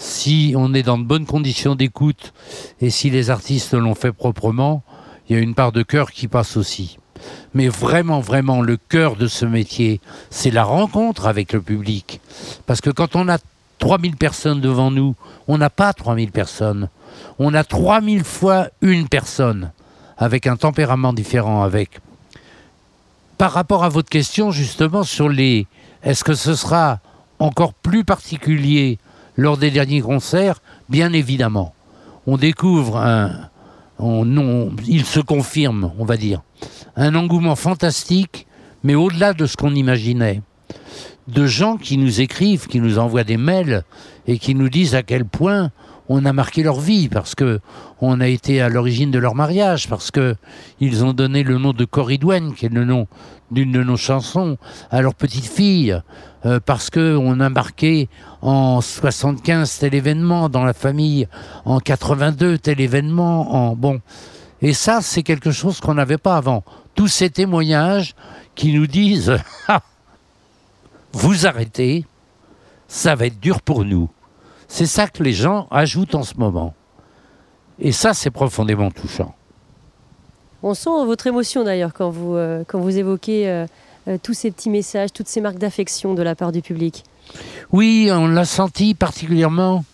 si 0.00 0.54
on 0.56 0.72
est 0.72 0.82
dans 0.82 0.96
de 0.96 1.04
bonnes 1.04 1.26
conditions 1.26 1.74
d'écoute 1.74 2.32
et 2.80 2.88
si 2.88 3.10
les 3.10 3.28
artistes 3.28 3.74
l'ont 3.74 3.94
fait 3.94 4.12
proprement, 4.12 4.82
il 5.28 5.36
y 5.36 5.38
a 5.38 5.42
une 5.42 5.54
part 5.54 5.72
de 5.72 5.82
cœur 5.82 6.10
qui 6.10 6.26
passe 6.26 6.56
aussi. 6.56 6.96
Mais 7.52 7.68
vraiment, 7.68 8.20
vraiment, 8.20 8.62
le 8.62 8.78
cœur 8.78 9.16
de 9.16 9.26
ce 9.26 9.44
métier, 9.44 10.00
c'est 10.30 10.50
la 10.50 10.64
rencontre 10.64 11.26
avec 11.26 11.52
le 11.52 11.60
public. 11.60 12.22
Parce 12.64 12.80
que 12.80 12.88
quand 12.88 13.14
on 13.14 13.28
a 13.28 13.36
3000 13.78 14.16
personnes 14.16 14.62
devant 14.62 14.90
nous, 14.90 15.16
on 15.48 15.58
n'a 15.58 15.68
pas 15.68 15.92
3000 15.92 16.32
personnes. 16.32 16.88
On 17.38 17.52
a 17.52 17.62
3000 17.62 18.24
fois 18.24 18.68
une 18.80 19.06
personne, 19.06 19.70
avec 20.16 20.46
un 20.46 20.56
tempérament 20.56 21.12
différent, 21.12 21.62
avec. 21.62 22.00
Par 23.36 23.52
rapport 23.52 23.84
à 23.84 23.90
votre 23.90 24.08
question, 24.08 24.50
justement, 24.50 25.02
sur 25.02 25.28
les 25.28 25.66
est-ce 26.02 26.24
que 26.24 26.32
ce 26.32 26.54
sera 26.54 27.00
encore 27.38 27.74
plus 27.74 28.04
particulier 28.04 28.98
lors 29.40 29.56
des 29.56 29.70
derniers 29.70 30.02
concerts 30.02 30.60
Bien 30.88 31.12
évidemment. 31.12 31.74
On 32.26 32.36
découvre 32.36 32.98
un. 32.98 33.48
il 34.86 35.04
se 35.04 35.20
confirme, 35.20 35.92
on 35.98 36.04
va 36.04 36.16
dire. 36.16 36.42
Un 36.96 37.14
engouement 37.14 37.56
fantastique, 37.56 38.46
mais 38.82 38.94
au-delà 38.94 39.32
de 39.32 39.46
ce 39.46 39.56
qu'on 39.56 39.74
imaginait. 39.74 40.42
De 41.28 41.46
gens 41.46 41.76
qui 41.76 41.96
nous 41.96 42.20
écrivent, 42.20 42.66
qui 42.66 42.80
nous 42.80 42.98
envoient 42.98 43.24
des 43.24 43.36
mails 43.36 43.84
et 44.26 44.38
qui 44.38 44.54
nous 44.54 44.68
disent 44.68 44.94
à 44.94 45.02
quel 45.02 45.24
point 45.24 45.70
on 46.10 46.24
a 46.24 46.32
marqué 46.32 46.64
leur 46.64 46.80
vie 46.80 47.08
parce 47.08 47.36
que 47.36 47.60
on 48.00 48.20
a 48.20 48.26
été 48.26 48.60
à 48.60 48.68
l'origine 48.68 49.12
de 49.12 49.18
leur 49.18 49.36
mariage, 49.36 49.88
parce 49.88 50.10
que 50.10 50.34
ils 50.80 51.04
ont 51.04 51.12
donné 51.12 51.44
le 51.44 51.56
nom 51.56 51.72
de 51.72 51.84
Corridouane, 51.84 52.52
qui 52.54 52.66
est 52.66 52.72
le 52.72 52.84
nom 52.84 53.06
d'une 53.52 53.70
de 53.70 53.82
nos 53.82 53.96
chansons, 53.96 54.58
à 54.90 55.02
leur 55.02 55.14
petite 55.14 55.46
fille, 55.46 56.00
euh, 56.46 56.58
parce 56.64 56.90
que 56.90 57.16
on 57.16 57.38
a 57.40 57.48
marqué 57.48 58.08
en 58.42 58.80
75 58.80 59.78
tel 59.78 59.94
événement 59.94 60.48
dans 60.48 60.64
la 60.64 60.72
famille, 60.72 61.28
en 61.64 61.80
82 61.80 62.58
tel 62.58 62.80
événement, 62.80 63.54
en 63.54 63.76
bon. 63.76 64.00
Et 64.62 64.72
ça, 64.72 65.00
c'est 65.02 65.22
quelque 65.22 65.50
chose 65.50 65.80
qu'on 65.80 65.94
n'avait 65.94 66.18
pas 66.18 66.36
avant. 66.36 66.64
Tous 66.94 67.08
ces 67.08 67.30
témoignages 67.30 68.14
qui 68.54 68.72
nous 68.72 68.86
disent, 68.86 69.36
ah, 69.68 69.82
vous 71.12 71.46
arrêtez, 71.46 72.04
ça 72.88 73.14
va 73.14 73.26
être 73.26 73.40
dur 73.40 73.62
pour 73.62 73.84
nous. 73.84 74.08
C'est 74.68 74.86
ça 74.86 75.08
que 75.08 75.22
les 75.22 75.32
gens 75.32 75.66
ajoutent 75.70 76.14
en 76.14 76.22
ce 76.22 76.34
moment. 76.34 76.74
Et 77.78 77.92
ça, 77.92 78.14
c'est 78.14 78.30
profondément 78.30 78.90
touchant. 78.90 79.34
On 80.62 80.74
sent 80.74 80.90
votre 81.06 81.26
émotion 81.26 81.64
d'ailleurs 81.64 81.94
quand 81.94 82.10
vous, 82.10 82.36
euh, 82.36 82.62
évoquez 82.72 83.48
euh, 83.48 83.66
euh, 84.08 84.18
tous 84.22 84.34
ces 84.34 84.50
petits 84.50 84.68
messages, 84.68 85.12
toutes 85.12 85.28
ces 85.28 85.40
marques 85.40 85.58
d'affection 85.58 86.12
de 86.14 86.22
la 86.22 86.34
part 86.34 86.52
du 86.52 86.60
public. 86.60 87.04
Oui, 87.72 88.10
on 88.12 88.26
l'a 88.26 88.44
senti 88.44 88.94
particulièrement 88.94 89.84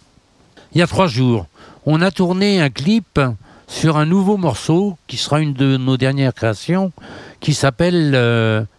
il 0.72 0.78
y 0.78 0.82
a 0.82 0.86
trois 0.86 1.06
jours. 1.06 1.46
On 1.86 2.02
a 2.02 2.10
tourné 2.10 2.60
un 2.60 2.70
clip 2.70 3.20
sur 3.66 3.96
un 3.96 4.06
nouveau 4.06 4.36
morceau 4.36 4.98
qui 5.06 5.16
sera 5.16 5.40
une 5.40 5.54
de 5.54 5.76
nos 5.76 5.96
dernières 5.96 6.34
créations 6.34 6.92
qui 7.40 7.54
s'appelle 7.54 8.10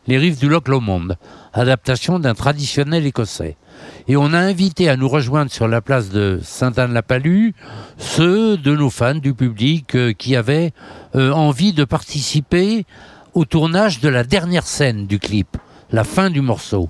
Les 0.08 0.18
rives 0.18 0.40
du 0.40 0.48
Loch 0.48 0.68
Lomond, 0.68 1.16
adaptation 1.54 2.20
d'un 2.20 2.36
traditionnel 2.36 3.06
écossais. 3.06 3.58
Et 4.08 4.16
on 4.16 4.34
a 4.34 4.40
invité 4.40 4.90
à 4.90 4.96
nous 4.96 5.10
rejoindre 5.10 5.52
sur 5.52 5.68
la 5.68 5.82
place 5.82 6.10
de 6.10 6.40
Sainte-Anne-la-Palue 6.42 7.52
ceux 7.98 8.58
de 8.58 8.76
nos 8.76 8.90
fans 8.90 9.16
du 9.16 9.34
public 9.34 9.96
euh, 9.96 10.14
qui 10.14 10.36
avaient 10.36 10.72
euh, 11.16 11.32
envie 11.32 11.74
de 11.74 11.84
participer 11.84 12.86
au 13.34 13.46
tournage 13.46 14.00
de 14.00 14.10
la 14.10 14.24
dernière 14.24 14.66
scène 14.66 15.08
du 15.08 15.20
clip, 15.20 15.58
la 15.92 16.04
fin 16.04 16.30
du 16.30 16.42
morceau. 16.42 16.90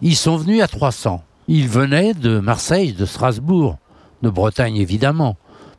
Ils 0.00 0.16
sont 0.16 0.36
venus 0.36 0.62
à 0.62 0.68
300. 0.68 1.22
Ils 1.48 1.68
venaient 1.68 2.14
de 2.14 2.38
Marseille, 2.38 2.92
de 2.92 3.04
Strasbourg, 3.06 3.78
de 4.22 4.30
Bretagne 4.30 4.76
évidemment, 4.76 5.36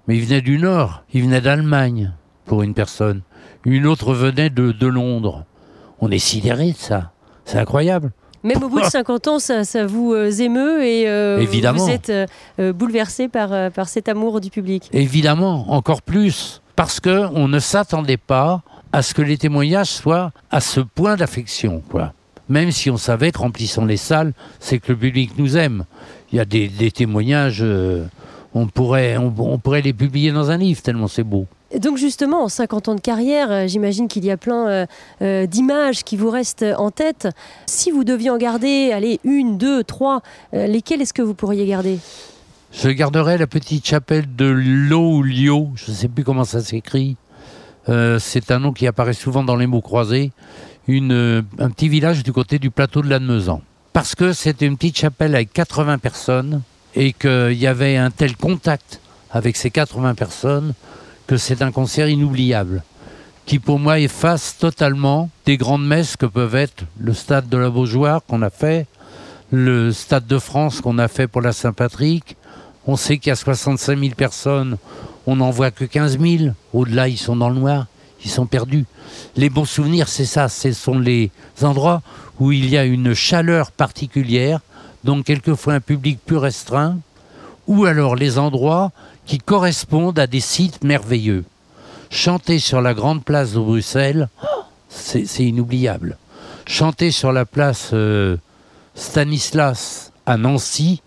mais 0.07 0.17
ils 0.17 0.25
venaient 0.25 0.41
du 0.41 0.57
Nord, 0.57 1.03
ils 1.13 1.23
venaient 1.23 1.41
d'Allemagne 1.41 2.13
pour 2.45 2.63
une 2.63 2.73
personne. 2.73 3.21
Une 3.65 3.85
autre 3.85 4.13
venait 4.13 4.49
de, 4.49 4.71
de 4.71 4.87
Londres. 4.87 5.45
On 6.01 6.09
est 6.09 6.19
sidérés 6.19 6.71
de 6.71 6.77
ça. 6.77 7.11
C'est 7.45 7.59
incroyable. 7.59 8.11
Même 8.43 8.63
au 8.63 8.69
bout 8.69 8.79
de 8.81 8.85
50 8.89 9.27
ans, 9.27 9.39
ça, 9.39 9.63
vous 9.85 10.13
euh, 10.13 10.31
émeut 10.31 10.83
et 10.83 11.07
euh, 11.07 11.45
vous 11.75 11.89
êtes 11.89 12.09
euh, 12.09 12.73
bouleversé 12.73 13.27
par, 13.27 13.71
par 13.71 13.87
cet 13.87 14.09
amour 14.09 14.41
du 14.41 14.49
public. 14.49 14.89
Évidemment, 14.93 15.71
encore 15.71 16.01
plus, 16.01 16.61
parce 16.75 16.99
qu'on 16.99 17.47
ne 17.47 17.59
s'attendait 17.59 18.17
pas 18.17 18.61
à 18.91 19.01
ce 19.01 19.13
que 19.13 19.21
les 19.21 19.37
témoignages 19.37 19.91
soient 19.91 20.31
à 20.49 20.61
ce 20.61 20.79
point 20.79 21.15
d'affection, 21.15 21.83
quoi. 21.89 22.13
Même 22.49 22.71
si 22.71 22.89
on 22.89 22.97
savait 22.97 23.31
que 23.31 23.37
remplissant 23.37 23.85
les 23.85 23.97
salles, 23.97 24.33
c'est 24.59 24.79
que 24.79 24.91
le 24.91 24.97
public 24.97 25.31
nous 25.37 25.55
aime. 25.57 25.85
Il 26.31 26.37
y 26.37 26.39
a 26.39 26.45
des, 26.45 26.91
témoignages, 26.91 27.63
on, 28.53 28.67
pourrait, 28.67 29.17
on 29.17 29.57
pourrait 29.57 29.81
les 29.81 29.93
publier 29.93 30.31
dans 30.31 30.51
un 30.51 30.57
livre, 30.57 30.81
tellement 30.81 31.07
c'est 31.07 31.23
beau. 31.23 31.47
Donc 31.77 31.97
justement, 31.97 32.43
en 32.43 32.49
50 32.49 32.89
ans 32.89 32.95
de 32.95 33.01
carrière, 33.01 33.51
euh, 33.51 33.67
j'imagine 33.67 34.07
qu'il 34.07 34.25
y 34.25 34.31
a 34.31 34.37
plein 34.37 34.67
euh, 34.67 34.85
euh, 35.21 35.45
d'images 35.45 36.03
qui 36.03 36.17
vous 36.17 36.31
restent 36.31 36.65
en 36.77 36.89
tête. 36.89 37.27
Si 37.67 37.91
vous 37.91 38.03
deviez 38.03 38.31
en 38.31 38.37
garder, 38.37 38.91
allez, 38.91 39.19
une, 39.23 39.57
deux, 39.57 39.83
trois, 39.83 40.21
lesquelles 40.51 41.01
est-ce 41.01 41.13
que 41.13 41.21
vous 41.21 41.35
pourriez 41.35 41.65
garder? 41.67 41.99
Je 42.71 42.89
garderais 42.89 43.37
la 43.37 43.47
petite 43.47 43.85
chapelle 43.85 44.35
de 44.35 44.45
Lio, 44.45 45.69
je 45.75 45.91
ne 45.91 45.95
sais 45.95 46.07
plus 46.07 46.23
comment 46.23 46.43
ça 46.43 46.61
s'écrit. 46.61 47.17
c'est 47.87 48.51
un 48.51 48.59
nom 48.59 48.73
qui 48.73 48.87
apparaît 48.87 49.13
souvent 49.13 49.43
dans 49.43 49.55
les 49.55 49.67
mots 49.67 49.81
croisés. 49.81 50.31
Une, 50.91 51.45
un 51.59 51.69
petit 51.69 51.87
village 51.87 52.23
du 52.23 52.33
côté 52.33 52.57
du 52.57 52.71
plateau 52.71 53.03
de 53.03 53.09
Lannemezan. 53.09 53.61
Parce 53.93 54.15
que 54.15 54.33
c'était 54.33 54.65
une 54.65 54.75
petite 54.75 54.97
chapelle 54.97 55.35
avec 55.35 55.53
80 55.53 55.99
personnes 55.99 56.63
et 56.95 57.13
qu'il 57.13 57.53
y 57.53 57.67
avait 57.67 57.95
un 57.95 58.09
tel 58.09 58.35
contact 58.35 58.99
avec 59.29 59.55
ces 59.55 59.69
80 59.69 60.15
personnes 60.15 60.73
que 61.27 61.37
c'est 61.37 61.61
un 61.61 61.71
concert 61.71 62.09
inoubliable, 62.09 62.81
qui 63.45 63.59
pour 63.59 63.77
moi 63.77 63.99
efface 63.99 64.57
totalement 64.57 65.29
des 65.45 65.57
grandes 65.57 65.85
messes 65.85 66.15
que 66.15 66.25
peuvent 66.25 66.55
être 66.55 66.85
le 66.99 67.13
stade 67.13 67.47
de 67.49 67.57
la 67.57 67.69
Beaujoire 67.69 68.21
qu'on 68.27 68.41
a 68.41 68.49
fait, 68.49 68.87
le 69.51 69.91
stade 69.91 70.25
de 70.25 70.39
France 70.39 70.81
qu'on 70.81 70.97
a 70.97 71.07
fait 71.07 71.27
pour 71.27 71.41
la 71.41 71.51
Saint-Patrick. 71.51 72.35
On 72.87 72.95
sait 72.95 73.19
qu'il 73.19 73.29
y 73.29 73.31
a 73.31 73.35
65 73.35 73.99
000 73.99 74.15
personnes, 74.15 74.77
on 75.27 75.35
n'en 75.35 75.51
voit 75.51 75.69
que 75.69 75.85
15 75.85 76.17
000. 76.19 76.53
Au-delà, 76.73 77.07
ils 77.07 77.19
sont 77.19 77.35
dans 77.35 77.49
le 77.49 77.59
noir, 77.59 77.85
sont 78.27 78.45
perdus. 78.45 78.85
Les 79.37 79.49
bons 79.49 79.65
souvenirs, 79.65 80.09
c'est 80.09 80.25
ça, 80.25 80.49
ce 80.49 80.73
sont 80.73 80.99
les 80.99 81.31
endroits 81.61 82.01
où 82.39 82.51
il 82.51 82.69
y 82.69 82.77
a 82.77 82.83
une 82.83 83.13
chaleur 83.13 83.71
particulière, 83.71 84.59
donc 85.03 85.25
quelquefois 85.25 85.75
un 85.75 85.79
public 85.79 86.19
plus 86.25 86.37
restreint, 86.37 86.97
ou 87.67 87.85
alors 87.85 88.15
les 88.15 88.37
endroits 88.37 88.91
qui 89.25 89.37
correspondent 89.37 90.19
à 90.19 90.27
des 90.27 90.39
sites 90.39 90.83
merveilleux. 90.83 91.45
Chanter 92.09 92.59
sur 92.59 92.81
la 92.81 92.93
grande 92.93 93.23
place 93.23 93.53
de 93.53 93.59
Bruxelles, 93.59 94.27
c'est 94.89 95.45
inoubliable. 95.45 96.17
chanter 96.65 97.11
sur 97.11 97.31
la 97.31 97.45
place 97.45 97.91
euh, 97.93 98.37
Stanislas 98.95 100.11
à 100.25 100.37
Nancy, 100.37 101.01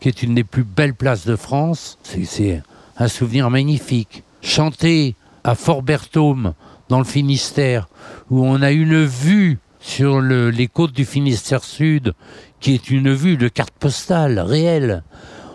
qui 0.00 0.08
est 0.08 0.22
une 0.22 0.34
des 0.34 0.44
plus 0.44 0.64
belles 0.64 0.94
places 0.94 1.26
de 1.26 1.36
France, 1.36 1.98
c'est 2.02 2.62
un 2.96 3.08
souvenir 3.08 3.50
magnifique. 3.50 4.24
Chanter 4.42 5.14
à 5.44 5.54
Fort 5.54 5.82
Berthaume, 5.82 6.54
dans 6.88 6.98
le 6.98 7.04
Finistère, 7.04 7.88
où 8.30 8.44
on 8.44 8.62
a 8.62 8.72
une 8.72 9.04
vue 9.04 9.58
sur 9.80 10.20
les 10.20 10.68
côtes 10.68 10.92
du 10.92 11.04
Finistère 11.04 11.64
Sud, 11.64 12.12
qui 12.60 12.74
est 12.74 12.90
une 12.90 13.12
vue 13.12 13.36
de 13.36 13.48
carte 13.48 13.74
postale 13.78 14.38
réelle. 14.38 15.02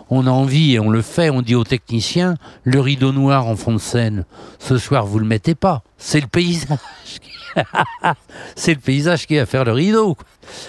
On 0.08 0.26
a 0.26 0.30
envie 0.30 0.74
et 0.74 0.80
on 0.80 0.90
le 0.90 1.02
fait, 1.02 1.30
on 1.30 1.42
dit 1.42 1.54
aux 1.54 1.64
techniciens, 1.64 2.36
le 2.64 2.80
rideau 2.80 3.12
noir 3.12 3.46
en 3.46 3.56
fond 3.56 3.72
de 3.72 3.78
scène, 3.78 4.24
ce 4.58 4.78
soir 4.78 5.06
vous 5.06 5.18
le 5.18 5.26
mettez 5.26 5.54
pas, 5.54 5.82
c'est 5.98 6.20
le 6.20 6.28
paysage. 6.28 6.78
c'est 8.54 8.74
le 8.74 8.80
paysage 8.80 9.26
qui 9.26 9.36
va 9.36 9.46
faire 9.46 9.64
le 9.64 9.72
rideau. 9.72 10.16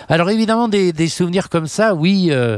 Alors 0.09 0.29
évidemment, 0.29 0.67
des, 0.67 1.07
souvenirs 1.07 1.49
comme 1.49 1.67
ça, 1.67 1.93
oui, 1.93 2.27
euh, 2.31 2.57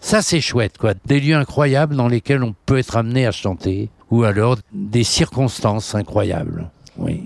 ça 0.00 0.22
c'est 0.22 0.40
chouette, 0.40 0.78
quoi. 0.78 0.94
Des 1.04 1.20
lieux 1.20 1.34
incroyables 1.34 1.96
dans 1.96 2.08
lesquels 2.08 2.44
on 2.44 2.54
peut 2.66 2.78
être 2.78 2.96
amené 2.96 3.26
à 3.26 3.32
chanter, 3.32 3.90
ou 4.10 4.24
alors 4.24 4.56
des 4.72 5.04
circonstances 5.04 5.94
incroyables. 5.94 6.70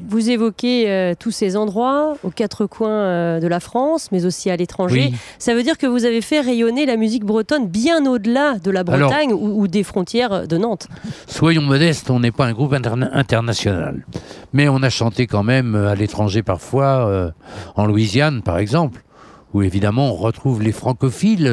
Vous 0.08 0.30
évoquez 0.30 0.88
euh, 0.88 1.14
tous 1.18 1.30
ces 1.30 1.56
endroits 1.56 2.14
aux 2.22 2.30
quatre 2.30 2.66
coins 2.66 2.90
euh, 2.90 3.40
de 3.40 3.46
la 3.48 3.60
France, 3.60 4.10
mais 4.12 4.24
aussi 4.24 4.50
à 4.50 4.56
l'étranger. 4.56 5.12
Ça 5.38 5.54
veut 5.54 5.62
dire 5.62 5.78
que 5.78 5.86
vous 5.86 6.04
avez 6.04 6.20
fait 6.20 6.40
rayonner 6.40 6.86
la 6.86 6.96
musique 6.96 7.24
bretonne 7.24 7.66
bien 7.66 8.06
au-delà 8.06 8.58
de 8.58 8.70
la 8.70 8.84
Bretagne 8.84 9.32
ou, 9.32 9.66
des 9.66 9.82
frontières 9.82 10.46
de 10.46 10.58
Nantes. 10.58 10.86
Soyons 11.26 11.62
modestes, 11.62 12.10
on 12.10 12.20
n'est 12.20 12.30
pas 12.30 12.46
un 12.46 12.52
groupe 12.52 12.72
international. 12.72 14.06
Mais 14.52 14.68
on 14.68 14.82
a 14.82 14.90
chanté 14.90 15.26
quand 15.26 15.42
même 15.42 15.74
euh, 15.74 15.90
à 15.90 15.94
l'étranger 15.94 16.42
parfois, 16.42 17.32
en 17.76 17.86
Louisiane 17.86 18.42
par 18.42 18.58
exemple, 18.58 19.02
où 19.52 19.62
évidemment 19.62 20.12
on 20.12 20.14
retrouve 20.14 20.62
les 20.62 20.72
francophiles 20.72 21.44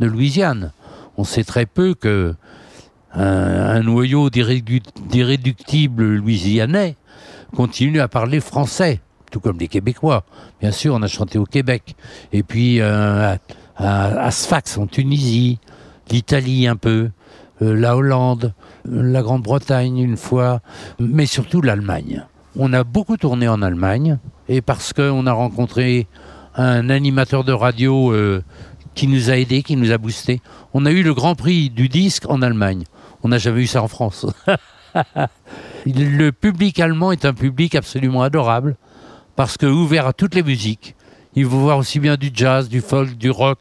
de 0.00 0.06
Louisiane. 0.06 0.72
On 1.16 1.24
sait 1.24 1.44
très 1.44 1.66
peu 1.66 1.94
que 1.94 2.34
un 3.16 3.82
noyau 3.82 4.30
d'irréductibles 4.30 6.16
louisianais 6.16 6.96
continue 7.54 8.00
à 8.00 8.08
parler 8.08 8.40
français, 8.40 9.00
tout 9.30 9.40
comme 9.40 9.58
les 9.58 9.68
Québécois. 9.68 10.24
Bien 10.60 10.70
sûr, 10.70 10.94
on 10.94 11.02
a 11.02 11.06
chanté 11.06 11.38
au 11.38 11.44
Québec. 11.44 11.96
Et 12.32 12.42
puis 12.42 12.80
euh, 12.80 13.36
à, 13.76 14.30
Sfax, 14.30 14.78
en 14.78 14.86
Tunisie, 14.86 15.58
l'Italie 16.10 16.66
un 16.66 16.76
peu, 16.76 17.10
euh, 17.62 17.74
la 17.74 17.96
Hollande, 17.96 18.52
la 18.84 19.22
Grande-Bretagne 19.22 19.98
une 19.98 20.16
fois, 20.16 20.60
mais 20.98 21.26
surtout 21.26 21.62
l'Allemagne. 21.62 22.24
On 22.58 22.72
a 22.72 22.84
beaucoup 22.84 23.16
tourné 23.16 23.48
en 23.48 23.60
Allemagne, 23.62 24.18
et 24.48 24.62
parce 24.62 24.92
qu'on 24.92 25.26
a 25.26 25.32
rencontré 25.32 26.06
un 26.54 26.88
animateur 26.88 27.44
de 27.44 27.52
radio 27.52 28.12
euh, 28.12 28.42
qui 28.94 29.08
nous 29.08 29.30
a 29.30 29.36
aidés, 29.36 29.62
qui 29.62 29.76
nous 29.76 29.92
a 29.92 29.98
boosté. 29.98 30.40
On 30.72 30.86
a 30.86 30.90
eu 30.90 31.02
le 31.02 31.12
Grand 31.12 31.34
Prix 31.34 31.68
du 31.68 31.88
disque 31.88 32.24
en 32.30 32.40
Allemagne. 32.40 32.84
On 33.26 33.30
n'a 33.30 33.38
jamais 33.38 33.62
eu 33.62 33.66
ça 33.66 33.82
en 33.82 33.88
France. 33.88 34.24
le 35.84 36.30
public 36.30 36.78
allemand 36.78 37.10
est 37.10 37.24
un 37.24 37.34
public 37.34 37.74
absolument 37.74 38.22
adorable 38.22 38.76
parce 39.34 39.56
que 39.56 39.66
ouvert 39.66 40.06
à 40.06 40.12
toutes 40.12 40.36
les 40.36 40.44
musiques. 40.44 40.94
Ils 41.34 41.44
vont 41.44 41.58
voir 41.58 41.76
aussi 41.76 41.98
bien 41.98 42.14
du 42.14 42.30
jazz, 42.32 42.68
du 42.68 42.80
folk, 42.80 43.18
du 43.18 43.30
rock, 43.30 43.58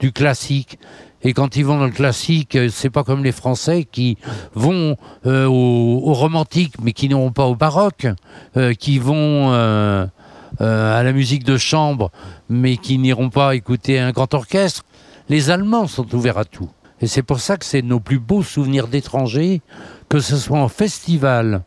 du 0.00 0.12
classique. 0.12 0.78
Et 1.22 1.32
quand 1.32 1.56
ils 1.56 1.64
vont 1.64 1.78
dans 1.78 1.86
le 1.86 1.92
classique, 1.92 2.56
euh, 2.56 2.68
c'est 2.70 2.90
pas 2.90 3.04
comme 3.04 3.24
les 3.24 3.32
Français 3.32 3.84
qui 3.90 4.18
vont 4.54 4.98
euh, 5.24 5.46
au, 5.46 6.12
romantique, 6.12 6.74
mais 6.82 6.92
qui 6.92 7.08
n'iront 7.08 7.32
pas 7.32 7.46
au 7.46 7.54
baroque, 7.54 8.06
euh, 8.58 8.74
qui 8.74 8.98
vont 8.98 9.50
à 9.50 11.02
la 11.02 11.12
musique 11.14 11.44
de 11.44 11.56
chambre, 11.56 12.10
mais 12.50 12.76
qui 12.76 12.98
n'iront 12.98 13.30
pas 13.30 13.54
écouter 13.54 13.98
un 13.98 14.10
grand 14.10 14.34
orchestre. 14.34 14.84
Les 15.30 15.48
Allemands 15.48 15.86
sont 15.86 16.14
ouverts 16.14 16.36
à 16.36 16.44
tout. 16.44 16.68
Et 17.00 17.06
c'est 17.06 17.22
pour 17.22 17.40
ça 17.40 17.56
que 17.56 17.64
c'est 17.64 17.82
nos 17.82 18.00
plus 18.00 18.18
beaux 18.18 18.42
souvenirs 18.42 18.88
d'étrangers 18.88 19.60
que 20.08 20.20
ce 20.20 20.36
soit 20.36 20.60
en 20.60 20.68
festival 20.68 21.62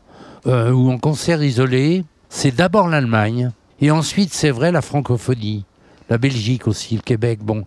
euh, 0.48 0.72
ou 0.72 0.90
en 0.90 0.98
concert 0.98 1.44
isolé, 1.44 2.06
c'est 2.30 2.56
d'abord 2.56 2.88
l'Allemagne, 2.88 3.52
et 3.82 3.92
ensuite, 3.92 4.34
c'est 4.34 4.52
vrai, 4.52 4.72
la 4.72 4.82
francophonie, 4.82 5.65
la 6.10 6.18
Belgique 6.18 6.68
aussi, 6.68 6.96
le 6.96 7.02
Québec, 7.02 7.39
bon, 7.42 7.65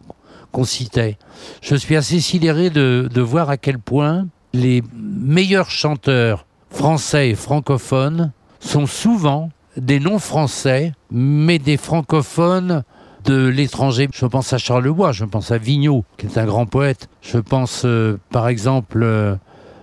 qu'on 0.51 0.65
citait. 0.65 1.19
Je 1.63 1.75
suis 1.75 1.97
assez 1.97 2.21
sidéré 2.21 2.71
de, 2.71 3.09
de 3.13 3.21
voir 3.21 3.51
à 3.51 3.57
quel 3.57 3.79
point 3.79 4.27
les 4.53 4.83
meilleurs 4.95 5.71
chanteurs 5.71 6.47
français 6.71 7.31
et 7.31 7.35
francophones 7.35 8.33
sont 8.61 8.87
souvent 8.87 9.51
des 9.77 10.01
non-français, 10.01 10.93
mais 11.11 11.59
des 11.59 11.79
francophones 11.79 12.85
de 13.25 13.47
l'étranger. 13.47 14.09
Je 14.13 14.27
pense 14.27 14.53
à 14.53 14.59
Charles 14.59 14.93
je 15.13 15.25
pense 15.25 15.51
à 15.51 15.59
Vigneault, 15.59 16.05
qui 16.17 16.27
est 16.27 16.39
un 16.39 16.47
grand 16.47 16.67
poète. 16.67 17.09
Je 17.21 17.39
pense 17.39 17.83
euh, 17.85 18.19
par 18.31 18.49
exemple 18.49 19.01
euh, 19.03 19.37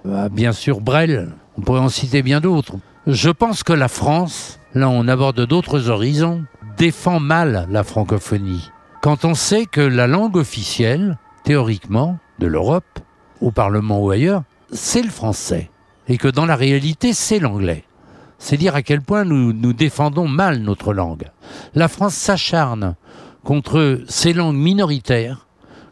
bah, 0.05 0.29
bien 0.29 0.51
sûr 0.51 0.81
Brel, 0.81 1.29
on 1.57 1.61
pourrait 1.61 1.79
en 1.79 1.89
citer 1.89 2.21
bien 2.21 2.41
d'autres. 2.41 2.75
Je 3.07 3.29
pense 3.29 3.63
que 3.63 3.73
la 3.73 3.87
France, 3.87 4.59
là 4.73 4.89
on 4.89 5.07
aborde 5.07 5.45
d'autres 5.45 5.89
horizons, 5.89 6.43
défend 6.77 7.19
mal 7.19 7.67
la 7.69 7.83
francophonie. 7.83 8.69
Quand 9.01 9.25
on 9.25 9.33
sait 9.33 9.65
que 9.65 9.81
la 9.81 10.07
langue 10.07 10.35
officielle, 10.35 11.17
théoriquement, 11.43 12.17
de 12.39 12.47
l'Europe, 12.47 12.99
au 13.41 13.51
Parlement 13.51 13.99
ou 14.01 14.09
ailleurs, 14.09 14.43
c'est 14.71 15.01
le 15.01 15.09
français. 15.09 15.69
Et 16.07 16.17
que 16.17 16.27
dans 16.27 16.45
la 16.45 16.55
réalité, 16.55 17.13
c'est 17.13 17.39
l'anglais. 17.39 17.83
C'est 18.39 18.57
dire 18.57 18.75
à 18.75 18.81
quel 18.81 19.01
point 19.01 19.25
nous 19.25 19.73
défendons 19.73 20.27
mal 20.27 20.59
notre 20.59 20.93
langue. 20.93 21.25
La 21.75 21.87
France 21.87 22.15
s'acharne 22.15 22.95
contre 23.43 24.01
ces 24.07 24.33
langues 24.33 24.57
minoritaires, 24.57 25.47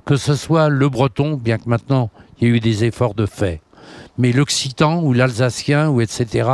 que 0.06 0.16
ce 0.16 0.36
soit 0.36 0.70
le 0.70 0.90
breton, 0.90 1.36
bien 1.36 1.58
que 1.58 1.70
maintenant 1.70 2.10
il 2.40 2.48
y 2.48 2.52
ait 2.52 2.56
eu 2.56 2.60
des 2.60 2.84
efforts 2.86 3.14
de 3.14 3.26
fait, 3.26 3.62
mais 4.18 4.32
l'occitan 4.32 5.02
ou 5.02 5.14
l'alsacien 5.14 5.90
ou 5.90 6.02
etc., 6.02 6.50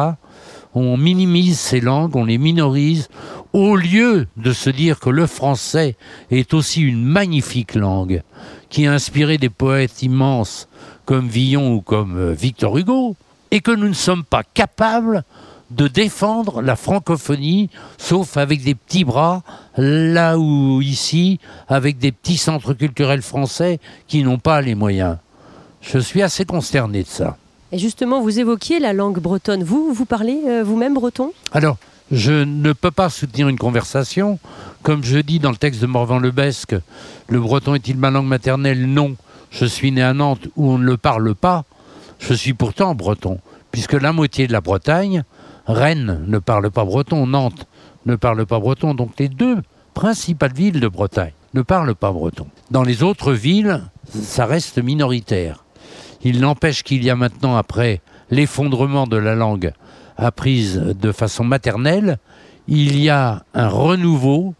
on 0.75 0.97
minimise 0.97 1.59
ces 1.59 1.81
langues, 1.81 2.15
on 2.15 2.25
les 2.25 2.39
minorise, 2.39 3.09
au 3.53 3.75
lieu 3.75 4.27
de 4.37 4.53
se 4.53 4.71
dire 4.71 4.99
que 4.99 5.09
le 5.09 5.27
français 5.27 5.95
est 6.31 6.53
aussi 6.53 6.81
une 6.81 7.03
magnifique 7.03 7.75
langue, 7.75 8.23
qui 8.69 8.87
a 8.87 8.93
inspiré 8.93 9.37
des 9.37 9.49
poètes 9.49 10.01
immenses 10.01 10.67
comme 11.05 11.27
Villon 11.27 11.75
ou 11.75 11.81
comme 11.81 12.17
euh, 12.17 12.33
Victor 12.33 12.77
Hugo, 12.77 13.15
et 13.51 13.59
que 13.61 13.71
nous 13.71 13.87
ne 13.87 13.93
sommes 13.93 14.23
pas 14.23 14.41
capables 14.41 15.23
de 15.71 15.87
défendre 15.87 16.61
la 16.61 16.75
francophonie, 16.75 17.69
sauf 17.97 18.37
avec 18.37 18.63
des 18.63 18.75
petits 18.75 19.05
bras, 19.05 19.41
là 19.77 20.37
où 20.37 20.81
ici, 20.81 21.39
avec 21.67 21.97
des 21.97 22.11
petits 22.11 22.37
centres 22.37 22.73
culturels 22.73 23.21
français 23.21 23.79
qui 24.07 24.23
n'ont 24.23 24.37
pas 24.37 24.61
les 24.61 24.75
moyens. 24.75 25.17
Je 25.81 25.99
suis 25.99 26.21
assez 26.21 26.45
consterné 26.45 27.03
de 27.03 27.07
ça. 27.07 27.37
Et 27.71 27.79
justement, 27.79 28.21
vous 28.21 28.39
évoquiez 28.39 28.79
la 28.79 28.93
langue 28.93 29.19
bretonne. 29.19 29.63
Vous, 29.63 29.93
vous 29.93 30.05
parlez 30.05 30.39
euh, 30.45 30.63
vous-même 30.63 30.93
breton? 30.93 31.33
Alors, 31.51 31.77
je 32.11 32.31
ne 32.31 32.71
peux 32.73 32.91
pas 32.91 33.09
soutenir 33.09 33.47
une 33.47 33.57
conversation. 33.57 34.37
Comme 34.83 35.03
je 35.03 35.17
dis 35.17 35.39
dans 35.39 35.49
le 35.49 35.57
texte 35.57 35.81
de 35.81 35.87
Morvan 35.87 36.19
Lebesque, 36.19 36.75
le 37.27 37.39
breton 37.39 37.73
est-il 37.73 37.97
ma 37.97 38.11
langue 38.11 38.27
maternelle? 38.27 38.85
Non. 38.85 39.15
Je 39.49 39.65
suis 39.65 39.91
né 39.91 40.03
à 40.03 40.13
Nantes 40.13 40.47
où 40.55 40.69
on 40.69 40.77
ne 40.77 40.85
le 40.85 40.97
parle 40.97 41.33
pas. 41.33 41.63
Je 42.19 42.33
suis 42.33 42.53
pourtant 42.53 42.93
breton, 42.95 43.39
puisque 43.71 43.93
la 43.93 44.13
moitié 44.13 44.47
de 44.47 44.53
la 44.53 44.61
Bretagne, 44.61 45.23
Rennes 45.65 46.23
ne 46.27 46.39
parle 46.39 46.71
pas 46.71 46.85
breton, 46.85 47.27
Nantes 47.27 47.67
ne 48.05 48.15
parle 48.15 48.45
pas 48.45 48.59
breton. 48.59 48.93
Donc 48.93 49.11
les 49.19 49.29
deux 49.29 49.61
principales 49.93 50.53
villes 50.53 50.79
de 50.79 50.87
Bretagne 50.87 51.33
ne 51.53 51.61
parlent 51.61 51.95
pas 51.95 52.11
breton. 52.11 52.47
Dans 52.71 52.83
les 52.83 53.03
autres 53.03 53.33
villes, 53.33 53.81
ça 54.09 54.45
reste 54.45 54.81
minoritaire. 54.81 55.63
Il 56.23 56.39
n'empêche 56.39 56.83
qu'il 56.83 57.03
y 57.03 57.09
a 57.09 57.15
maintenant, 57.15 57.55
après 57.55 58.01
l'effondrement 58.29 59.07
de 59.07 59.17
la 59.17 59.35
langue 59.35 59.73
apprise 60.17 60.77
de 60.77 61.11
façon 61.11 61.43
maternelle, 61.43 62.17
il 62.67 62.97
y 62.99 63.09
a 63.09 63.43
un 63.53 63.67
renouveau 63.67 64.55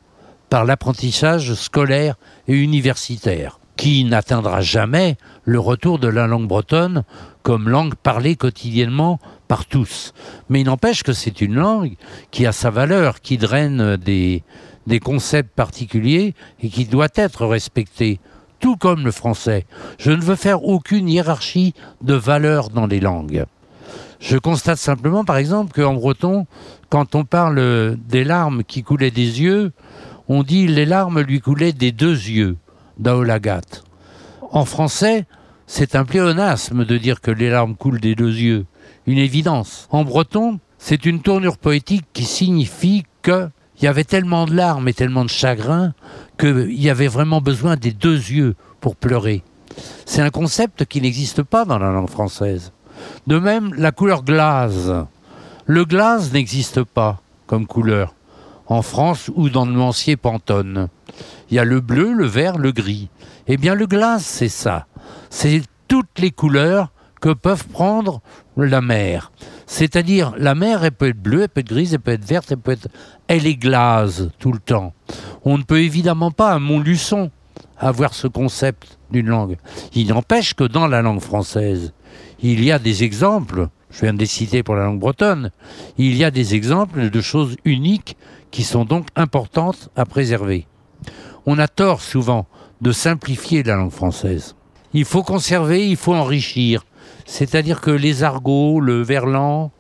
par 0.49 0.65
l'apprentissage 0.65 1.53
scolaire 1.53 2.15
et 2.47 2.53
universitaire, 2.53 3.59
qui 3.75 4.03
n'atteindra 4.03 4.61
jamais 4.61 5.17
le 5.45 5.59
retour 5.59 5.99
de 5.99 6.07
la 6.07 6.27
langue 6.27 6.47
bretonne 6.47 7.03
comme 7.41 7.69
langue 7.69 7.95
parlée 7.95 8.35
quotidiennement 8.35 9.19
par 9.47 9.65
tous. 9.65 10.13
Mais 10.49 10.61
il 10.61 10.65
n'empêche 10.65 11.03
que 11.03 11.13
c'est 11.13 11.41
une 11.41 11.55
langue 11.55 11.95
qui 12.31 12.45
a 12.45 12.51
sa 12.51 12.69
valeur, 12.69 13.21
qui 13.21 13.37
draine 13.37 13.97
des, 13.97 14.43
concepts 15.03 15.55
particuliers 15.55 16.33
et 16.61 16.69
qui 16.69 16.85
doit 16.85 17.09
être 17.15 17.45
respectée 17.45 18.19
tout 18.59 18.77
comme 18.77 19.03
le 19.03 19.11
français. 19.11 19.65
Je 19.97 20.11
ne 20.11 20.21
veux 20.21 20.37
faire 20.37 20.63
aucune 20.63 21.09
hiérarchie 21.09 21.73
de 22.01 22.13
valeurs 22.13 22.69
dans 22.69 22.87
les 22.87 23.01
langues. 23.01 23.45
Je 24.21 24.37
constate 24.37 24.77
simplement, 24.77 25.25
par 25.25 25.35
exemple, 25.35 25.73
qu'en 25.73 25.95
breton, 25.95 26.47
quand 26.89 27.13
on 27.13 27.25
parle 27.25 27.97
des 28.07 28.23
larmes 28.23 28.63
qui 28.63 28.81
coulaient 28.81 29.11
des 29.11 29.41
yeux, 29.41 29.73
on 30.29 30.43
dit 30.43 30.67
les 30.67 30.85
larmes 30.85 31.19
lui 31.19 31.41
coulaient 31.41 31.73
des 31.73 31.91
deux 31.91 32.15
yeux, 32.15 32.55
En 34.51 34.65
français, 34.65 35.25
c'est 35.67 35.95
un 35.95 36.05
pléonasme 36.05 36.85
de 36.85 36.97
dire 36.97 37.21
que 37.21 37.31
les 37.31 37.49
larmes 37.49 37.75
coulent 37.75 37.99
des 37.99 38.15
deux 38.15 38.33
yeux, 38.33 38.65
une 39.07 39.17
évidence. 39.17 39.87
En 39.91 40.03
breton, 40.03 40.59
c'est 40.77 41.05
une 41.05 41.21
tournure 41.21 41.57
poétique 41.57 42.05
qui 42.13 42.25
signifie 42.25 43.03
qu'il 43.23 43.49
il 43.79 43.85
y 43.85 43.87
avait 43.87 44.03
tellement 44.03 44.45
de 44.45 44.53
larmes 44.53 44.87
et 44.87 44.93
tellement 44.93 45.25
de 45.25 45.29
chagrin 45.29 45.93
qu'il 46.37 46.79
y 46.79 46.89
avait 46.89 47.07
vraiment 47.07 47.41
besoin 47.41 47.75
des 47.75 47.91
deux 47.91 48.15
yeux 48.15 48.55
pour 48.81 48.95
pleurer. 48.95 49.43
C'est 50.05 50.21
un 50.21 50.29
concept 50.29 50.85
qui 50.85 51.01
n'existe 51.01 51.41
pas 51.41 51.65
dans 51.65 51.79
la 51.79 51.91
langue 51.91 52.09
française. 52.09 52.71
De 53.27 53.39
même, 53.39 53.73
la 53.73 53.91
couleur 53.91 54.23
glace. 54.23 54.91
Le 55.65 55.85
glace 55.85 56.31
n'existe 56.31 56.83
pas 56.83 57.21
comme 57.47 57.65
couleur 57.65 58.13
en 58.67 58.81
France 58.81 59.29
ou 59.35 59.49
dans 59.49 59.65
le 59.65 59.73
nuancier 59.73 60.15
Pantone. 60.17 60.87
Il 61.49 61.55
y 61.55 61.59
a 61.59 61.65
le 61.65 61.81
bleu, 61.81 62.13
le 62.13 62.25
vert, 62.25 62.57
le 62.57 62.71
gris. 62.71 63.09
Eh 63.47 63.57
bien, 63.57 63.75
le 63.75 63.85
glace, 63.85 64.25
c'est 64.25 64.49
ça. 64.49 64.87
C'est 65.29 65.61
toutes 65.87 66.19
les 66.19 66.31
couleurs 66.31 66.91
que 67.21 67.33
peuvent 67.33 67.67
prendre 67.67 68.21
la 68.57 68.81
mer. 68.81 69.31
C'est-à-dire, 69.65 70.33
la 70.37 70.55
mer, 70.55 70.83
elle 70.83 70.91
peut 70.91 71.09
être 71.09 71.21
bleue, 71.21 71.43
elle 71.43 71.49
peut 71.49 71.61
être 71.61 71.67
grise, 71.67 71.93
elle 71.93 71.99
peut 71.99 72.11
être 72.11 72.25
verte. 72.25 72.53
Elle 73.27 73.47
est 73.47 73.55
glace 73.55 74.23
tout 74.39 74.51
le 74.51 74.59
temps. 74.59 74.93
On 75.45 75.57
ne 75.57 75.63
peut 75.63 75.81
évidemment 75.81 76.31
pas, 76.31 76.51
à 76.51 76.59
Montluçon, 76.59 77.31
avoir 77.77 78.13
ce 78.13 78.27
concept 78.27 78.97
d'une 79.11 79.27
langue. 79.27 79.57
Il 79.93 80.07
n'empêche 80.07 80.53
que 80.53 80.63
dans 80.63 80.87
la 80.87 81.01
langue 81.01 81.21
française, 81.21 81.93
il 82.41 82.63
y 82.63 82.71
a 82.71 82.79
des 82.79 83.03
exemples, 83.03 83.69
je 83.93 84.01
viens 84.01 84.13
de 84.13 84.19
les 84.19 84.25
citer 84.25 84.63
pour 84.63 84.75
la 84.75 84.85
langue 84.85 84.99
bretonne, 84.99 85.51
il 85.97 86.15
y 86.17 86.23
a 86.23 86.31
des 86.31 86.55
exemples 86.55 87.09
de 87.09 87.21
choses 87.21 87.55
uniques 87.63 88.17
qui 88.51 88.63
sont 88.63 88.85
donc 88.85 89.07
importantes 89.15 89.89
à 89.95 90.05
préserver. 90.05 90.65
On 91.45 91.59
a 91.59 91.67
tort 91.67 92.01
souvent 92.01 92.47
de 92.81 92.91
simplifier 92.91 93.61
la 93.63 93.75
langue 93.75 93.91
française. 93.91 94.55
Il 94.93 95.05
faut 95.05 95.23
conserver, 95.23 95.87
il 95.87 95.95
faut 95.95 96.15
enrichir. 96.15 96.85
C'est-à-dire 97.25 97.81
que 97.81 97.91
les 97.91 98.23
argots, 98.23 98.79
le 98.79 99.01
verlan, 99.01 99.71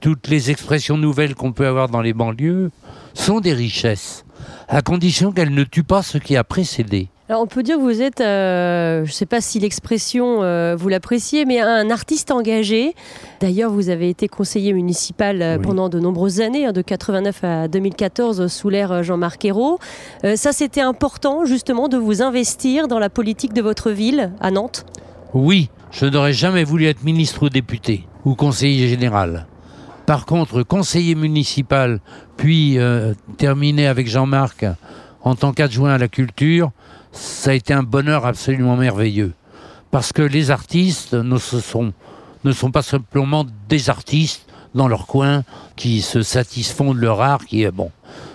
toutes 0.00 0.28
les 0.28 0.50
expressions 0.50 0.98
nouvelles 0.98 1.34
qu'on 1.34 1.52
peut 1.52 1.66
avoir 1.66 1.88
dans 1.88 2.02
les 2.02 2.12
banlieues 2.12 2.70
sont 3.14 3.40
des 3.40 3.52
richesses, 3.52 4.24
à 4.68 4.82
condition 4.82 5.32
qu'elles 5.32 5.54
ne 5.54 5.64
tuent 5.64 5.84
pas 5.84 6.02
ce 6.02 6.18
qui 6.18 6.36
a 6.36 6.44
précédé 6.44 7.08
on 7.38 7.46
peut 7.46 7.62
dire 7.62 7.76
que 7.76 7.82
vous 7.82 8.02
êtes, 8.02 8.20
euh, 8.20 9.04
je 9.04 9.10
ne 9.10 9.14
sais 9.14 9.26
pas 9.26 9.40
si 9.40 9.60
l'expression 9.60 10.42
euh, 10.42 10.74
vous 10.76 10.88
l'appréciez, 10.88 11.44
mais 11.44 11.60
un 11.60 11.90
artiste 11.90 12.30
engagé. 12.30 12.94
D'ailleurs, 13.40 13.70
vous 13.70 13.88
avez 13.88 14.08
été 14.08 14.26
conseiller 14.26 14.72
municipal 14.72 15.40
euh, 15.40 15.58
pendant 15.58 15.88
de 15.88 16.00
nombreuses 16.00 16.40
années, 16.40 16.66
hein, 16.66 16.72
de 16.72 16.82
89 16.82 17.44
à 17.44 17.68
2014, 17.68 18.48
sous 18.48 18.68
l'ère 18.68 19.02
Jean-Marc 19.02 19.44
Ayrault. 19.44 19.78
ça, 20.34 20.52
c'était 20.52 20.80
important 20.80 21.44
justement 21.44 21.88
de 21.88 21.96
vous 21.96 22.22
investir 22.22 22.88
dans 22.88 22.98
la 22.98 23.10
politique 23.10 23.52
de 23.52 23.62
votre 23.62 23.90
ville, 23.90 24.32
à 24.40 24.50
Nantes? 24.50 24.84
Oui, 25.32 25.70
je 25.92 26.06
n'aurais 26.06 26.32
jamais 26.32 26.64
voulu 26.64 26.86
être 26.86 27.04
ministre 27.04 27.44
ou 27.44 27.48
député 27.48 28.06
ou 28.24 28.34
conseiller 28.34 28.88
général. 28.88 29.46
Par 30.06 30.26
contre, 30.26 30.62
conseiller 30.62 31.14
municipal, 31.14 32.00
puis 32.36 32.78
terminé 33.38 33.86
avec 33.86 34.08
Jean-Marc 34.08 34.66
en 35.22 35.34
tant 35.34 35.52
qu'adjoint 35.52 35.92
à 35.92 35.98
la 35.98 36.08
culture, 36.08 36.72
ça 37.12 37.50
a 37.50 37.54
été 37.54 37.72
un 37.72 37.82
bonheur 37.82 38.26
absolument 38.26 38.76
merveilleux. 38.76 39.32
Parce 39.90 40.12
que 40.12 40.22
les 40.22 40.50
artistes 40.50 41.14
ne, 41.14 41.38
sont, 41.38 41.92
ne 42.44 42.52
sont 42.52 42.70
pas 42.70 42.82
simplement 42.82 43.44
des 43.68 43.90
artistes 43.90 44.46
dans 44.74 44.88
leur 44.88 45.06
coin 45.06 45.42
qui 45.76 46.00
se 46.00 46.22
satisfont 46.22 46.94
de 46.94 47.00
leur 47.00 47.20
art, 47.20 47.44
qui 47.44 47.62
est 47.62 47.72
bon. 47.72 47.90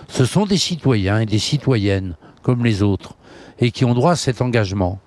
Ce 0.08 0.24
sont 0.24 0.46
des 0.46 0.58
citoyens 0.58 1.20
et 1.20 1.26
des 1.26 1.38
citoyennes 1.38 2.16
comme 2.42 2.64
les 2.64 2.82
autres 2.82 3.14
et 3.58 3.70
qui 3.70 3.84
ont 3.84 3.94
droit 3.94 4.12
à 4.12 4.16
cet 4.16 4.42
engagement. 4.42 5.00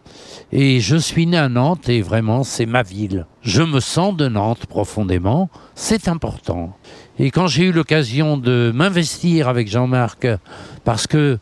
Et 0.52 0.80
je 0.80 0.96
suis 0.96 1.28
né 1.28 1.38
à 1.38 1.50
Nantes 1.50 1.90
et 1.90 2.02
vraiment 2.02 2.44
c'est 2.44 2.66
ma 2.66 2.82
ville. 2.82 3.28
Je 3.42 3.62
me 3.62 3.80
sens 3.80 4.16
de 4.16 4.28
Nantes 4.28 4.66
profondément, 4.66 5.50
c'est 5.76 6.08
important. 6.08 6.76
Et 7.20 7.30
quand 7.30 7.48
j'ai 7.48 7.66
eu 7.66 7.72
l'occasion 7.72 8.38
de 8.38 8.72
m'investir 8.74 9.48
avec 9.48 9.68
Jean-Marc, 9.68 10.28
parce 10.84 11.06
que 11.06 11.38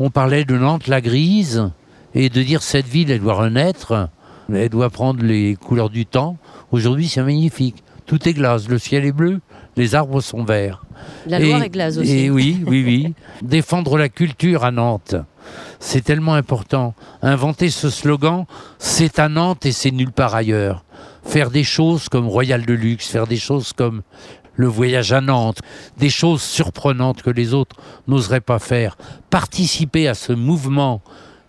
on 0.00 0.08
parlait 0.08 0.46
de 0.46 0.56
Nantes 0.56 0.88
la 0.88 1.02
grise 1.02 1.70
et 2.14 2.30
de 2.30 2.42
dire 2.42 2.62
cette 2.62 2.86
ville, 2.86 3.10
elle 3.10 3.20
doit 3.20 3.34
renaître, 3.34 4.08
elle 4.52 4.70
doit 4.70 4.88
prendre 4.88 5.22
les 5.22 5.56
couleurs 5.56 5.90
du 5.90 6.06
temps. 6.06 6.38
Aujourd'hui, 6.72 7.06
c'est 7.06 7.22
magnifique. 7.22 7.84
Tout 8.06 8.26
est 8.26 8.32
glace, 8.32 8.66
le 8.66 8.78
ciel 8.78 9.04
est 9.04 9.12
bleu, 9.12 9.40
les 9.76 9.94
arbres 9.94 10.22
sont 10.22 10.42
verts. 10.42 10.82
La 11.26 11.38
Loire 11.38 11.62
est 11.62 11.68
glace 11.68 11.98
aussi. 11.98 12.18
Et 12.18 12.30
oui, 12.30 12.64
oui, 12.66 12.82
oui. 12.84 13.14
Défendre 13.42 13.98
la 13.98 14.08
culture 14.08 14.64
à 14.64 14.70
Nantes, 14.70 15.16
c'est 15.78 16.02
tellement 16.02 16.34
important. 16.34 16.94
Inventer 17.20 17.68
ce 17.68 17.90
slogan, 17.90 18.46
c'est 18.78 19.18
à 19.18 19.28
Nantes 19.28 19.66
et 19.66 19.72
c'est 19.72 19.90
nulle 19.90 20.12
part 20.12 20.34
ailleurs. 20.34 20.82
Faire 21.24 21.50
des 21.50 21.64
choses 21.64 22.08
comme 22.08 22.26
Royal 22.26 22.64
de 22.64 22.72
Luxe, 22.72 23.08
faire 23.08 23.26
des 23.26 23.36
choses 23.36 23.74
comme 23.74 24.00
le 24.60 24.66
voyage 24.66 25.12
à 25.12 25.20
Nantes, 25.20 25.60
des 25.96 26.10
choses 26.10 26.42
surprenantes 26.42 27.22
que 27.22 27.30
les 27.30 27.54
autres 27.54 27.76
n'oseraient 28.06 28.42
pas 28.42 28.58
faire, 28.58 28.96
participer 29.30 30.06
à 30.06 30.14
ce 30.14 30.32
mouvement 30.32 31.00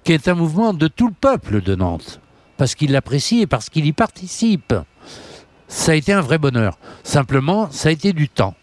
qui 0.03 0.13
est 0.13 0.27
un 0.27 0.33
mouvement 0.33 0.73
de 0.73 0.87
tout 0.87 1.07
le 1.07 1.13
peuple 1.13 1.61
de 1.61 1.75
Nantes, 1.75 2.21
parce 2.57 2.73
qu'il 2.73 2.91
l'apprécie 2.91 3.41
et 3.41 3.47
parce 3.47 3.69
qu'il 3.69 3.85
y 3.85 3.91
participe. 3.91 4.73
Ça 5.67 5.91
a 5.91 5.95
été 5.95 6.11
un 6.11 6.21
vrai 6.21 6.37
bonheur. 6.37 6.77
Simplement, 7.03 7.69
ça 7.71 7.89
a 7.89 7.91
été 7.91 8.13
du 8.13 8.27
temps. 8.27 8.55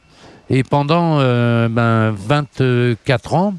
Et 0.50 0.62
pendant 0.64 1.20
euh, 1.20 1.68
ben, 1.68 2.10
24 2.10 3.34
ans, 3.34 3.54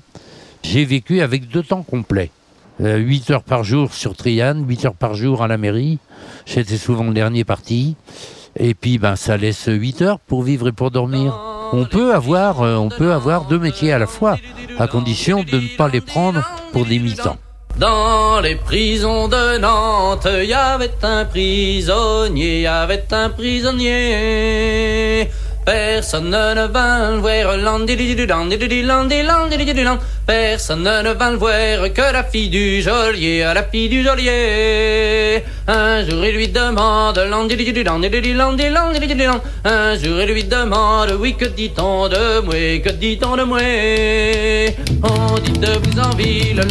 j'ai 0.63 0.85
vécu 0.85 1.21
avec 1.21 1.47
deux 1.47 1.63
temps 1.63 1.83
complets. 1.83 2.31
8 2.79 2.85
euh, 2.85 3.33
heures 3.33 3.43
par 3.43 3.63
jour 3.63 3.93
sur 3.93 4.15
Triane, 4.15 4.65
8 4.67 4.85
heures 4.85 4.95
par 4.95 5.13
jour 5.13 5.43
à 5.43 5.47
la 5.47 5.57
mairie. 5.57 5.99
J'étais 6.45 6.77
souvent 6.77 7.05
le 7.05 7.13
dernier 7.13 7.43
parti. 7.43 7.95
Et 8.57 8.73
puis, 8.73 8.97
ben, 8.97 9.15
ça 9.15 9.37
laisse 9.37 9.65
8 9.67 10.01
heures 10.01 10.19
pour 10.19 10.43
vivre 10.43 10.67
et 10.67 10.71
pour 10.71 10.91
dormir. 10.91 11.37
On 11.71 11.85
peut 11.85 12.13
avoir, 12.13 12.61
euh, 12.61 12.75
on 12.75 12.89
peut 12.89 13.13
avoir 13.13 13.45
deux 13.45 13.59
métiers 13.59 13.93
à 13.93 13.99
la 13.99 14.07
fois, 14.07 14.37
à 14.79 14.87
condition 14.87 15.43
de 15.43 15.57
ne 15.57 15.77
pas 15.77 15.87
les 15.87 16.01
prendre 16.01 16.41
pour 16.73 16.85
des 16.85 16.99
mi-temps. 16.99 17.37
Dans 17.77 18.41
les 18.41 18.55
prisons 18.55 19.27
de 19.27 19.59
Nantes, 19.59 20.27
il 20.41 20.49
y 20.49 20.53
avait 20.53 20.91
un 21.03 21.25
prisonnier, 21.25 22.61
y 22.61 22.67
avait 22.67 23.05
un 23.11 23.29
prisonnier. 23.29 25.29
Personne 25.69 26.31
ne 26.31 26.65
vint 26.65 27.11
le 27.11 27.21
voir, 27.21 27.59
Personne 30.25 30.83
ne 30.83 31.13
vint 31.13 31.29
le 31.29 31.37
voir 31.37 31.93
que 31.93 32.11
la 32.11 32.23
fille 32.23 32.49
du 32.49 32.81
geôlier, 32.81 33.41
la 33.53 33.61
fille 33.61 33.87
du. 33.87 33.99
Un 35.67 36.03
jour 36.03 36.25
il 36.25 36.35
lui 36.35 36.47
demande, 36.47 37.19
un 37.19 37.47
jour 39.95 40.21
il 40.21 40.33
lui 40.33 40.43
demande, 40.45 41.15
oui 41.19 41.35
que 41.35 41.45
dit-on 41.45 42.07
de 42.07 42.79
que 42.79 42.89
dit-on 42.89 43.37
de 43.37 43.43
vous 43.43 43.59
en 45.99 46.09
ville, 46.15 46.65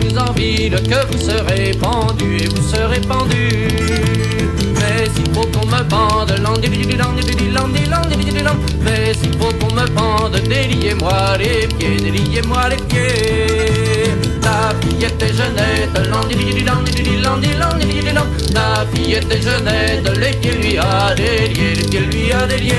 vous 0.00 0.16
en 0.16 0.32
ville 0.32 0.76
que 0.88 1.06
vous 1.10 1.18
serez 1.18 1.72
pendu 1.72 2.36
et 2.36 2.46
vous 2.46 2.62
serez 2.70 3.00
pendu 3.00 4.51
mais 4.82 5.08
s'il 5.14 5.32
faut 5.32 5.46
qu'on 5.46 5.66
me 5.66 5.82
pende, 5.88 6.32
mais 8.82 9.14
s'il 9.14 9.32
faut 9.38 9.52
qu'on 9.54 9.74
me 9.74 9.86
pende, 9.88 10.40
déliez-moi 10.48 11.36
les 11.38 11.66
pieds, 11.68 11.96
déliez-moi 11.96 12.68
les 12.70 12.76
pieds. 12.76 14.10
La 14.42 14.74
fille 14.80 15.04
était 15.04 15.32
jeunette, 15.32 15.96
la 18.54 18.86
fille 18.92 19.14
était 19.14 19.40
jeunette, 19.40 20.08
les 20.18 20.34
pieds 20.34 20.52
lui 20.52 20.78
a 20.78 21.14
délié, 21.14 21.74
les 21.74 21.84
pieds 21.84 22.00
lui 22.00 22.32
a 22.32 22.46
délié. 22.46 22.74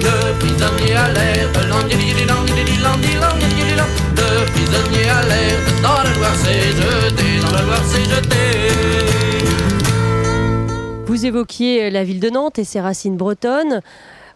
Le 0.00 0.34
prisonnier 0.38 0.94
alerte, 0.94 1.58
le 4.16 4.44
prisonnier 4.52 5.08
alerte, 5.08 5.82
dans 5.82 6.02
la 6.02 6.10
Loire 6.14 6.36
s'est 6.36 6.72
jeté, 6.76 7.40
dans 7.42 7.52
la 7.52 7.62
Loire 7.62 7.84
s'est 7.86 8.04
jeté. 8.04 9.03
Vous 11.14 11.26
évoquiez 11.26 11.90
la 11.90 12.02
ville 12.02 12.18
de 12.18 12.28
Nantes 12.28 12.58
et 12.58 12.64
ses 12.64 12.80
racines 12.80 13.16
bretonnes. 13.16 13.82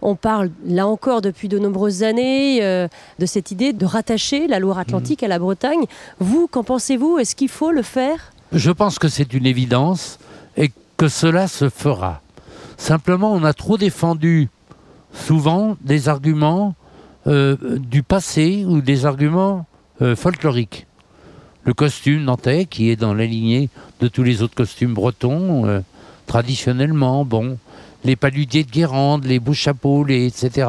On 0.00 0.14
parle 0.14 0.50
là 0.64 0.86
encore 0.86 1.22
depuis 1.22 1.48
de 1.48 1.58
nombreuses 1.58 2.04
années 2.04 2.62
euh, 2.62 2.86
de 3.18 3.26
cette 3.26 3.50
idée 3.50 3.72
de 3.72 3.84
rattacher 3.84 4.46
la 4.46 4.60
Loire-Atlantique 4.60 5.24
à 5.24 5.26
la 5.26 5.40
Bretagne. 5.40 5.86
Vous, 6.20 6.46
qu'en 6.46 6.62
pensez-vous? 6.62 7.18
Est-ce 7.18 7.34
qu'il 7.34 7.48
faut 7.48 7.72
le 7.72 7.82
faire? 7.82 8.30
Je 8.52 8.70
pense 8.70 9.00
que 9.00 9.08
c'est 9.08 9.34
une 9.34 9.44
évidence 9.44 10.20
et 10.56 10.70
que 10.96 11.08
cela 11.08 11.48
se 11.48 11.68
fera. 11.68 12.22
Simplement, 12.76 13.32
on 13.32 13.42
a 13.42 13.54
trop 13.54 13.76
défendu 13.76 14.48
souvent 15.12 15.76
des 15.80 16.08
arguments 16.08 16.76
euh, 17.26 17.56
du 17.60 18.04
passé 18.04 18.64
ou 18.64 18.82
des 18.82 19.04
arguments 19.04 19.66
euh, 20.00 20.14
folkloriques. 20.14 20.86
Le 21.64 21.74
costume 21.74 22.22
nantais, 22.22 22.66
qui 22.66 22.88
est 22.88 22.96
dans 22.96 23.14
la 23.14 23.26
lignée 23.26 23.68
de 23.98 24.06
tous 24.06 24.22
les 24.22 24.42
autres 24.42 24.54
costumes 24.54 24.94
bretons, 24.94 25.82
traditionnellement, 26.28 27.24
bon, 27.24 27.58
les 28.04 28.14
paludiers 28.14 28.62
de 28.62 28.70
Guérande, 28.70 29.24
les 29.24 29.40
beaux 29.40 29.54
chapeaux, 29.54 30.04
les, 30.04 30.26
etc. 30.26 30.68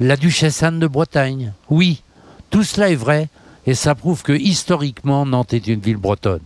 La 0.00 0.16
duchesse 0.16 0.62
Anne 0.62 0.78
de 0.78 0.86
Bretagne, 0.86 1.52
oui, 1.68 2.02
tout 2.48 2.62
cela 2.62 2.88
est 2.88 2.94
vrai, 2.94 3.28
et 3.66 3.74
ça 3.74 3.94
prouve 3.94 4.22
que 4.22 4.32
historiquement, 4.32 5.26
Nantes 5.26 5.52
est 5.52 5.66
une 5.66 5.80
ville 5.80 5.98
bretonne. 5.98 6.40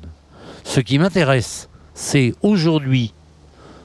Ce 0.64 0.80
qui 0.80 0.98
m'intéresse, 0.98 1.68
c'est 1.94 2.34
aujourd'hui, 2.42 3.12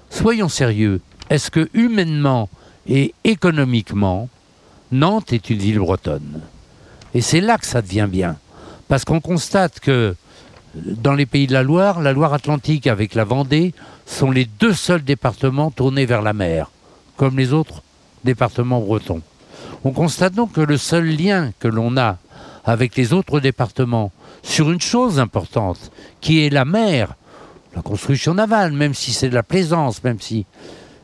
soyons 0.09 0.49
sérieux, 0.49 1.01
est-ce 1.29 1.51
que 1.51 1.69
humainement 1.73 2.49
Et 2.89 3.13
économiquement, 3.25 4.29
Nantes 4.91 5.33
est 5.33 5.49
une 5.49 5.59
ville 5.59 5.79
bretonne? 5.79 6.41
Et 7.13 7.19
c'est 7.19 7.41
là 7.41 7.57
que 7.57 7.65
ça 7.65 7.81
devient 7.81 8.07
bien. 8.09 8.37
Parce 8.87 9.03
qu'on 9.03 9.19
constate 9.19 9.81
que 9.81 10.15
dans 10.85 11.13
les 11.13 11.25
pays 11.25 11.47
de 11.47 11.53
la 11.53 11.63
Loire, 11.63 12.01
la 12.01 12.13
Loire-Atlantique 12.13 12.87
avec 12.87 13.15
la 13.15 13.23
Vendée 13.23 13.73
sont 14.05 14.31
les 14.31 14.45
deux 14.45 14.73
seuls 14.73 15.03
départements 15.03 15.71
tournés 15.71 16.05
vers 16.05 16.21
la 16.21 16.33
mer, 16.33 16.71
comme 17.15 17.37
les 17.37 17.53
autres 17.53 17.83
départements 18.23 18.79
bretons. 18.79 19.21
On 19.83 19.91
constate 19.91 20.33
donc 20.33 20.53
que 20.53 20.61
le 20.61 20.77
seul 20.77 21.05
lien 21.05 21.51
que 21.59 21.67
l'on 21.67 21.97
a 21.97 22.17
avec 22.65 22.95
les 22.95 23.13
autres 23.13 23.39
départements 23.39 24.11
sur 24.43 24.71
une 24.71 24.81
chose 24.81 25.19
importante, 25.19 25.91
qui 26.21 26.45
est 26.45 26.49
la 26.49 26.65
mer, 26.65 27.15
la 27.75 27.81
construction 27.81 28.33
navale, 28.33 28.71
même 28.71 28.93
si 28.93 29.13
c'est 29.13 29.29
de 29.29 29.35
la 29.35 29.43
plaisance, 29.43 30.03
même 30.03 30.19
si 30.19 30.45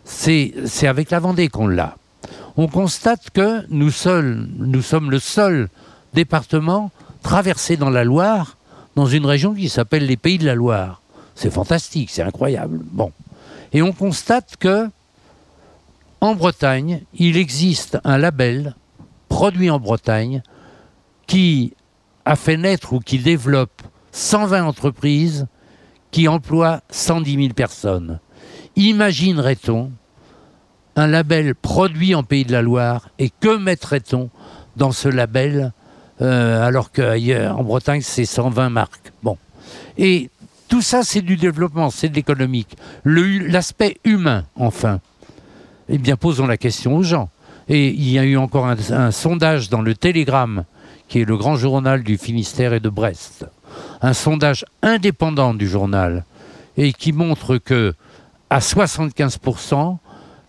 c'est 0.05 0.87
avec 0.87 1.11
la 1.11 1.19
Vendée 1.19 1.47
qu'on 1.47 1.67
l'a. 1.67 1.97
On 2.57 2.67
constate 2.67 3.29
que 3.31 3.65
nous, 3.69 3.91
seuls, 3.91 4.47
nous 4.57 4.81
sommes 4.81 5.09
le 5.09 5.19
seul 5.19 5.69
département 6.13 6.91
traversé 7.21 7.77
dans 7.77 7.89
la 7.89 8.03
Loire, 8.03 8.57
dans 8.95 9.05
une 9.05 9.25
région 9.25 9.53
qui 9.53 9.69
s'appelle 9.69 10.05
les 10.05 10.17
Pays 10.17 10.37
de 10.37 10.45
la 10.45 10.55
Loire. 10.55 11.01
C'est 11.35 11.51
fantastique, 11.51 12.09
c'est 12.11 12.21
incroyable. 12.21 12.79
Bon. 12.83 13.11
Et 13.71 13.81
on 13.81 13.91
constate 13.91 14.57
que 14.57 14.89
en 16.21 16.35
Bretagne, 16.35 17.01
il 17.15 17.37
existe 17.37 17.97
un 18.03 18.17
label 18.17 18.75
produit 19.27 19.69
en 19.69 19.79
Bretagne 19.79 20.41
qui 21.27 21.73
a 22.23 22.35
fait 22.35 22.55
naître 22.55 22.93
ou 22.93 22.99
qui 22.99 23.19
développe 23.19 23.81
120 24.13 24.63
entreprises 24.63 25.47
qui 26.11 26.27
emploient 26.27 26.81
110 26.91 27.35
000 27.35 27.53
personnes. 27.53 28.19
Imaginerait-on 28.75 29.91
un 30.95 31.07
label 31.07 31.55
produit 31.55 32.15
en 32.15 32.23
Pays 32.23 32.45
de 32.45 32.51
la 32.51 32.61
Loire 32.61 33.09
et 33.19 33.29
que 33.29 33.57
mettrait-on 33.57 34.29
dans 34.75 34.91
ce 34.91 35.09
label 35.09 35.73
euh, 36.21 36.65
alors 36.65 36.91
qu'ailleurs 36.91 37.59
en 37.59 37.63
Bretagne 37.63 38.01
c'est 38.03 38.25
120 38.25 38.69
marques 38.69 39.11
Bon. 39.23 39.37
Et 39.97 40.29
tout 40.67 40.81
ça 40.81 41.03
c'est 41.03 41.21
du 41.21 41.37
développement, 41.37 41.89
c'est 41.89 42.09
de 42.09 42.15
l'économique. 42.15 42.77
L'aspect 43.05 43.97
humain, 44.03 44.45
enfin. 44.55 44.99
Eh 45.89 45.97
bien, 45.97 46.15
posons 46.15 46.47
la 46.47 46.57
question 46.57 46.95
aux 46.95 47.03
gens. 47.03 47.29
Et 47.67 47.89
il 47.89 48.09
y 48.09 48.17
a 48.17 48.23
eu 48.23 48.37
encore 48.37 48.65
un 48.67 49.11
sondage 49.11 49.69
dans 49.69 49.81
le 49.81 49.95
Télégramme 49.95 50.65
qui 51.07 51.19
est 51.21 51.25
le 51.25 51.37
grand 51.37 51.55
journal 51.55 52.03
du 52.03 52.17
Finistère 52.17 52.73
et 52.73 52.79
de 52.79 52.89
Brest. 52.89 53.45
Un 54.01 54.13
sondage 54.13 54.65
indépendant 54.81 55.53
du 55.53 55.67
journal 55.67 56.25
et 56.77 56.93
qui 56.93 57.13
montre 57.13 57.57
que 57.57 57.93
à 58.49 58.59
75%, 58.59 59.97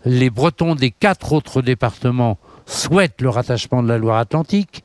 les 0.05 0.31
Bretons 0.31 0.75
des 0.75 0.91
quatre 0.91 1.33
autres 1.33 1.63
départements 1.63 2.39
souhaitent 2.67 3.21
le 3.21 3.31
rattachement 3.31 3.83
de 3.83 3.89
la 3.89 3.99
Loire-Atlantique 3.99 4.84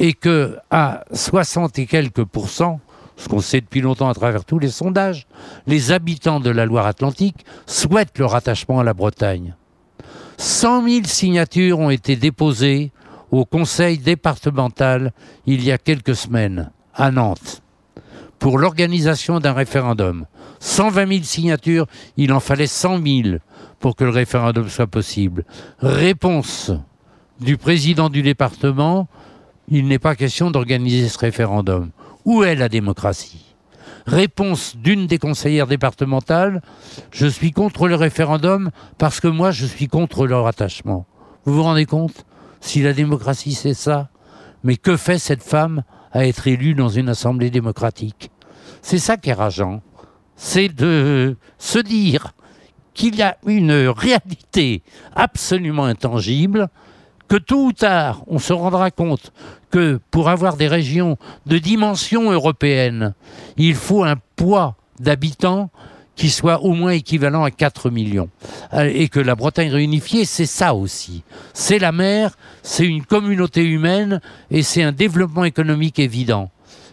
et 0.00 0.14
que 0.14 0.56
à 0.70 1.04
60 1.12 1.78
et 1.78 1.86
quelques 1.86 2.24
pourcents, 2.24 2.80
ce 3.16 3.28
qu'on 3.28 3.40
sait 3.40 3.60
depuis 3.60 3.82
longtemps 3.82 4.08
à 4.08 4.14
travers 4.14 4.46
tous 4.46 4.58
les 4.58 4.70
sondages, 4.70 5.26
les 5.66 5.92
habitants 5.92 6.40
de 6.40 6.50
la 6.50 6.64
Loire-Atlantique 6.64 7.44
souhaitent 7.66 8.18
le 8.18 8.24
rattachement 8.24 8.80
à 8.80 8.84
la 8.84 8.94
Bretagne. 8.94 9.54
100 10.38 10.88
000 10.88 11.04
signatures 11.04 11.78
ont 11.78 11.90
été 11.90 12.16
déposées 12.16 12.92
au 13.30 13.44
conseil 13.44 13.98
départemental 13.98 15.12
il 15.44 15.62
y 15.62 15.70
a 15.70 15.76
quelques 15.76 16.16
semaines 16.16 16.72
à 16.94 17.10
Nantes 17.10 17.62
pour 18.38 18.58
l'organisation 18.58 19.38
d'un 19.38 19.52
référendum. 19.52 20.24
120 20.60 21.08
000 21.08 21.22
signatures, 21.24 21.86
il 22.16 22.32
en 22.32 22.40
fallait 22.40 22.66
100 22.66 23.02
000 23.04 23.36
pour 23.80 23.96
que 23.96 24.04
le 24.04 24.10
référendum 24.10 24.66
soit 24.70 24.86
possible. 24.86 25.44
Réponse 25.80 26.72
du 27.38 27.58
président 27.58 28.08
du 28.08 28.22
département, 28.22 29.08
il 29.70 29.86
n'est 29.86 29.98
pas 29.98 30.16
question 30.16 30.50
d'organiser 30.50 31.08
ce 31.08 31.18
référendum. 31.18 31.90
Où 32.24 32.42
est 32.42 32.56
la 32.56 32.68
démocratie? 32.68 33.54
Réponse 34.06 34.76
d'une 34.76 35.06
des 35.06 35.18
conseillères 35.18 35.66
départementales, 35.66 36.62
je 37.10 37.26
suis 37.26 37.52
contre 37.52 37.86
le 37.86 37.94
référendum 37.94 38.70
parce 38.98 39.20
que 39.20 39.28
moi 39.28 39.50
je 39.52 39.66
suis 39.66 39.88
contre 39.88 40.26
leur 40.26 40.46
attachement. 40.46 41.06
Vous 41.44 41.54
vous 41.54 41.62
rendez 41.62 41.86
compte? 41.86 42.24
Si 42.60 42.82
la 42.82 42.92
démocratie 42.92 43.54
c'est 43.54 43.74
ça, 43.74 44.10
mais 44.64 44.76
que 44.76 44.96
fait 44.96 45.18
cette 45.18 45.42
femme 45.42 45.82
à 46.12 46.26
être 46.26 46.48
élue 46.48 46.74
dans 46.74 46.88
une 46.88 47.08
assemblée 47.08 47.50
démocratique? 47.50 48.30
C'est 48.82 48.98
ça 48.98 49.16
qui 49.16 49.30
est 49.30 49.34
rageant. 49.34 49.82
C'est 50.34 50.68
de 50.68 51.36
se 51.58 51.78
dire 51.78 52.32
qu'il 52.94 53.14
y 53.14 53.22
a 53.22 53.36
une 53.46 53.88
réalité 53.88 54.82
absolument 55.14 55.84
intangible, 55.84 56.68
que 57.30 57.36
tôt 57.36 57.66
ou 57.66 57.72
tard, 57.72 58.24
on 58.26 58.40
se 58.40 58.52
rendra 58.52 58.90
compte 58.90 59.32
que 59.70 60.00
pour 60.10 60.28
avoir 60.28 60.56
des 60.56 60.66
régions 60.66 61.16
de 61.46 61.58
dimension 61.58 62.32
européenne, 62.32 63.14
il 63.56 63.76
faut 63.76 64.02
un 64.02 64.16
poids 64.34 64.74
d'habitants 64.98 65.70
qui 66.16 66.28
soit 66.28 66.60
au 66.62 66.72
moins 66.72 66.90
équivalent 66.90 67.44
à 67.44 67.52
4 67.52 67.88
millions. 67.88 68.28
Euh, 68.74 68.90
et 68.92 69.08
que 69.08 69.20
la 69.20 69.36
Bretagne 69.36 69.70
réunifiée, 69.70 70.24
c'est 70.24 70.44
ça 70.44 70.74
aussi. 70.74 71.22
C'est 71.54 71.78
la 71.78 71.92
mer, 71.92 72.36
c'est 72.64 72.84
une 72.84 73.06
communauté 73.06 73.64
humaine 73.64 74.20
et 74.50 74.64
c'est 74.64 74.82
un 74.82 74.92
développement 74.92 75.44
économique 75.44 76.00
évident. 76.00 76.50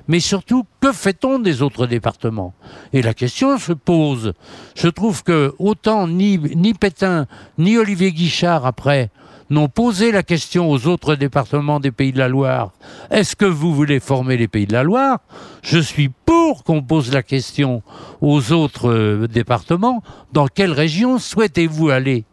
Mais 0.08 0.20
surtout, 0.20 0.66
que 0.80 0.94
fait-on 0.94 1.40
des 1.40 1.64
autres 1.64 1.88
départements? 1.88 2.54
Et 2.94 3.02
la 3.02 3.16
question 3.16 3.58
se 3.58 3.74
pose. 3.74 4.34
Je 4.76 4.88
trouve 4.88 5.24
que 5.24 5.56
autant 5.58 6.08
ni, 6.08 6.38
ni 6.38 6.76
Pétain 6.76 7.26
ni 7.58 7.76
Olivier 7.76 8.12
Guichard, 8.12 8.68
après, 8.68 9.10
n'ont 9.50 9.70
posé 9.70 10.12
la 10.12 10.24
question 10.24 10.70
aux 10.70 10.88
autres 10.88 11.16
départements 11.16 11.80
des 11.80 11.92
Pays 11.92 12.12
de 12.12 12.18
la 12.18 12.28
Loire. 12.28 12.72
Est-ce 13.10 13.36
que 13.36 13.46
vous 13.46 13.74
voulez 13.74 14.00
former 14.00 14.38
les 14.38 14.48
Pays 14.48 14.68
de 14.68 14.74
la 14.74 14.84
Loire? 14.84 15.20
Je 15.62 15.80
suis 15.80 16.10
pour 16.10 16.64
qu'on 16.64 16.82
pose 16.82 17.14
la 17.14 17.24
question 17.24 17.82
aux 18.22 18.52
autres 18.52 18.90
euh, 18.90 19.28
départements. 19.28 20.04
Dans 20.34 20.48
quelle 20.48 20.72
région 20.72 21.20
souhaitez-vous 21.20 21.90
aller? 21.90 22.26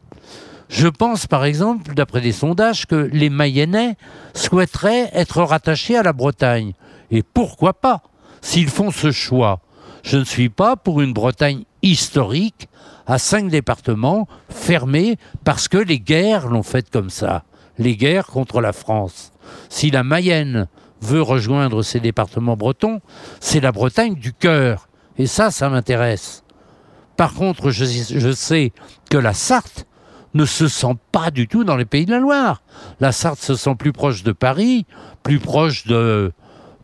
Je 0.69 0.89
pense 0.89 1.27
par 1.27 1.45
exemple, 1.45 1.95
d'après 1.95 2.21
des 2.21 2.33
sondages, 2.33 2.87
que 2.87 3.09
les 3.13 3.31
Mayennais 3.31 3.97
souhaiteraient 4.35 5.11
être 5.13 5.43
rattachés 5.43 5.97
à 5.97 6.03
la 6.03 6.13
Bretagne. 6.13 6.73
Et 7.11 7.23
pourquoi 7.23 7.75
pas 7.75 8.03
S'ils 8.41 8.69
font 8.69 8.91
ce 8.91 9.13
choix, 9.13 9.61
je 10.03 10.19
ne 10.19 10.25
suis 10.25 10.49
pas 10.49 10.77
pour 10.77 11.01
une 11.01 11.13
Bretagne 11.13 11.65
historique 11.83 12.69
à 13.07 13.19
cinq 13.19 13.49
départements 13.49 14.27
fermés 14.49 15.17
parce 15.45 15.69
que 15.69 15.79
les 15.79 16.01
guerres 16.01 16.49
l'ont 16.49 16.63
fait 16.63 16.89
comme 16.91 17.11
ça. 17.11 17.45
Les 17.79 17.97
guerres 17.97 18.27
contre 18.27 18.61
la 18.61 18.73
France. 18.73 19.33
Si 19.69 19.91
la 19.91 20.05
Mayenne 20.05 20.69
veut 21.01 21.23
rejoindre 21.23 21.83
ces 21.83 22.01
départements 22.01 22.57
bretons, 22.57 23.01
c'est 23.41 23.61
la 23.61 23.73
Bretagne 23.73 24.15
du 24.15 24.33
cœur. 24.33 24.89
Et 25.19 25.27
ça, 25.27 25.51
ça 25.51 25.69
m'intéresse. 25.69 26.45
Par 27.17 27.35
contre, 27.35 27.71
je, 27.71 27.85
je, 27.85 28.33
sais 28.33 28.73
que 29.11 29.19
la 29.19 29.35
Sarthe 29.35 29.87
ne 30.33 30.45
se 30.45 30.67
sent 30.67 30.97
pas 31.13 31.31
du 31.31 31.47
tout 31.47 31.63
dans 31.63 31.77
les 31.77 31.85
pays 31.85 32.07
de 32.07 32.11
la 32.11 32.19
Loire. 32.19 32.63
La 33.01 33.13
Sarthe 33.13 33.41
se 33.41 33.55
sent 33.55 33.77
plus 33.79 33.93
proche 33.93 34.25
de 34.25 34.33
Paris, 34.33 34.87
plus 35.23 35.39
proche 35.39 35.87
de, 35.87 36.33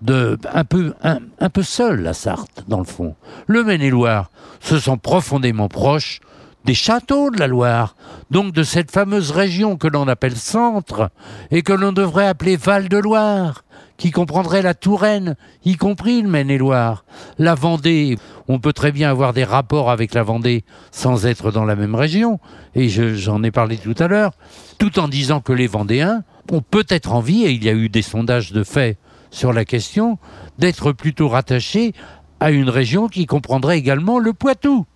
de 0.02 0.38
un 0.52 0.64
peu 0.64 0.94
un, 1.02 1.48
peu 1.50 1.62
seul 1.62 2.02
la 2.02 2.14
Sarthe 2.14 2.64
dans 2.68 2.78
le 2.78 2.84
fond. 2.84 3.14
Le 3.46 3.64
Maine-et-Loire 3.64 4.30
se 4.60 4.78
sent 4.78 4.98
profondément 5.02 5.68
proche 5.68 6.20
des 6.64 6.74
châteaux 6.74 7.30
de 7.30 7.38
la 7.38 7.46
Loire, 7.46 7.96
donc 8.30 8.52
de 8.52 8.62
cette 8.62 8.90
fameuse 8.90 9.30
région 9.30 9.76
que 9.76 9.88
l'on 9.88 10.08
appelle 10.08 10.36
centre 10.36 11.10
et 11.50 11.62
que 11.62 11.72
l'on 11.72 11.92
devrait 11.92 12.26
appeler 12.26 12.56
Val-de-Loire, 12.56 13.64
qui 13.96 14.10
comprendrait 14.10 14.62
la 14.62 14.74
Touraine, 14.74 15.36
y 15.64 15.76
compris 15.76 16.20
le 16.20 16.28
Maine-et-Loire. 16.28 17.04
La 17.38 17.54
Vendée, 17.54 18.18
on 18.46 18.58
peut 18.58 18.74
très 18.74 18.92
bien 18.92 19.10
avoir 19.10 19.32
des 19.32 19.44
rapports 19.44 19.90
avec 19.90 20.12
la 20.14 20.22
Vendée 20.22 20.64
sans 20.90 21.26
être 21.26 21.50
dans 21.50 21.64
la 21.64 21.76
même 21.76 21.94
région, 21.94 22.40
et 22.74 22.88
j'en 22.88 23.42
ai 23.42 23.50
parlé 23.50 23.78
tout 23.78 23.96
à 23.98 24.08
l'heure, 24.08 24.32
tout 24.78 24.98
en 24.98 25.08
disant 25.08 25.40
que 25.40 25.52
les 25.52 25.66
Vendéens 25.66 26.24
ont 26.52 26.62
peut-être 26.62 27.12
envie, 27.12 27.44
et 27.44 27.52
il 27.52 27.64
y 27.64 27.68
a 27.68 27.74
eu 27.74 27.88
des 27.88 28.02
sondages 28.02 28.52
de 28.52 28.64
fait 28.64 28.98
sur 29.30 29.52
la 29.52 29.64
question 29.64 30.18
d'être 30.58 30.92
plutôt 30.92 31.28
rattaché 31.28 31.94
à 32.40 32.50
une 32.50 32.70
région 32.70 33.08
qui 33.08 33.26
comprendrait 33.26 33.78
également 33.78 34.18
le 34.18 34.32
Poitou. 34.32 34.86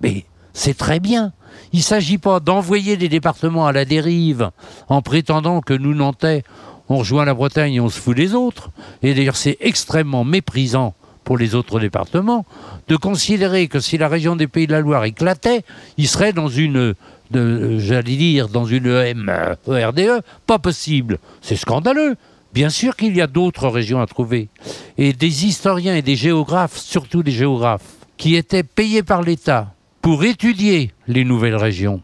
Mais 0.00 0.24
c'est 0.52 0.76
très 0.76 1.00
bien. 1.00 1.32
Il 1.72 1.78
ne 1.78 1.84
s'agit 1.84 2.18
pas 2.18 2.40
d'envoyer 2.40 2.96
des 2.96 3.08
départements 3.08 3.66
à 3.66 3.72
la 3.72 3.84
dérive 3.84 4.50
en 4.88 5.02
prétendant 5.02 5.60
que 5.60 5.74
nous, 5.74 5.94
Nantais, 5.94 6.44
on 6.88 6.98
rejoint 6.98 7.24
la 7.24 7.34
Bretagne 7.34 7.74
et 7.74 7.80
on 7.80 7.88
se 7.88 7.98
fout 7.98 8.16
des 8.16 8.34
autres. 8.34 8.70
Et 9.02 9.14
d'ailleurs, 9.14 9.36
c'est 9.36 9.56
extrêmement 9.60 10.24
méprisant 10.24 10.94
pour 11.24 11.38
les 11.38 11.54
autres 11.54 11.80
départements 11.80 12.44
de 12.86 12.96
considérer 12.96 13.66
que 13.66 13.80
si 13.80 13.96
la 13.96 14.08
région 14.08 14.36
des 14.36 14.46
Pays 14.46 14.66
de 14.66 14.72
la 14.72 14.80
Loire 14.80 15.04
éclatait, 15.04 15.64
il 15.96 16.06
serait 16.06 16.34
dans 16.34 16.48
une, 16.48 16.94
j'allais 17.32 18.16
dire, 18.16 18.48
dans 18.48 18.66
une 18.66 18.86
EMRDE. 18.86 19.98
E. 19.98 20.20
Pas 20.46 20.58
possible. 20.58 21.18
C'est 21.40 21.56
scandaleux. 21.56 22.16
Bien 22.54 22.70
sûr 22.70 22.94
qu'il 22.94 23.16
y 23.16 23.20
a 23.20 23.26
d'autres 23.26 23.66
régions 23.66 24.00
à 24.00 24.06
trouver. 24.06 24.48
Et 24.96 25.12
des 25.12 25.44
historiens 25.44 25.96
et 25.96 26.02
des 26.02 26.14
géographes, 26.14 26.78
surtout 26.78 27.24
des 27.24 27.32
géographes, 27.32 27.96
qui 28.16 28.36
étaient 28.36 28.62
payés 28.62 29.02
par 29.02 29.22
l'État 29.22 29.74
pour 30.00 30.22
étudier 30.22 30.92
les 31.08 31.24
nouvelles 31.24 31.56
régions, 31.56 32.00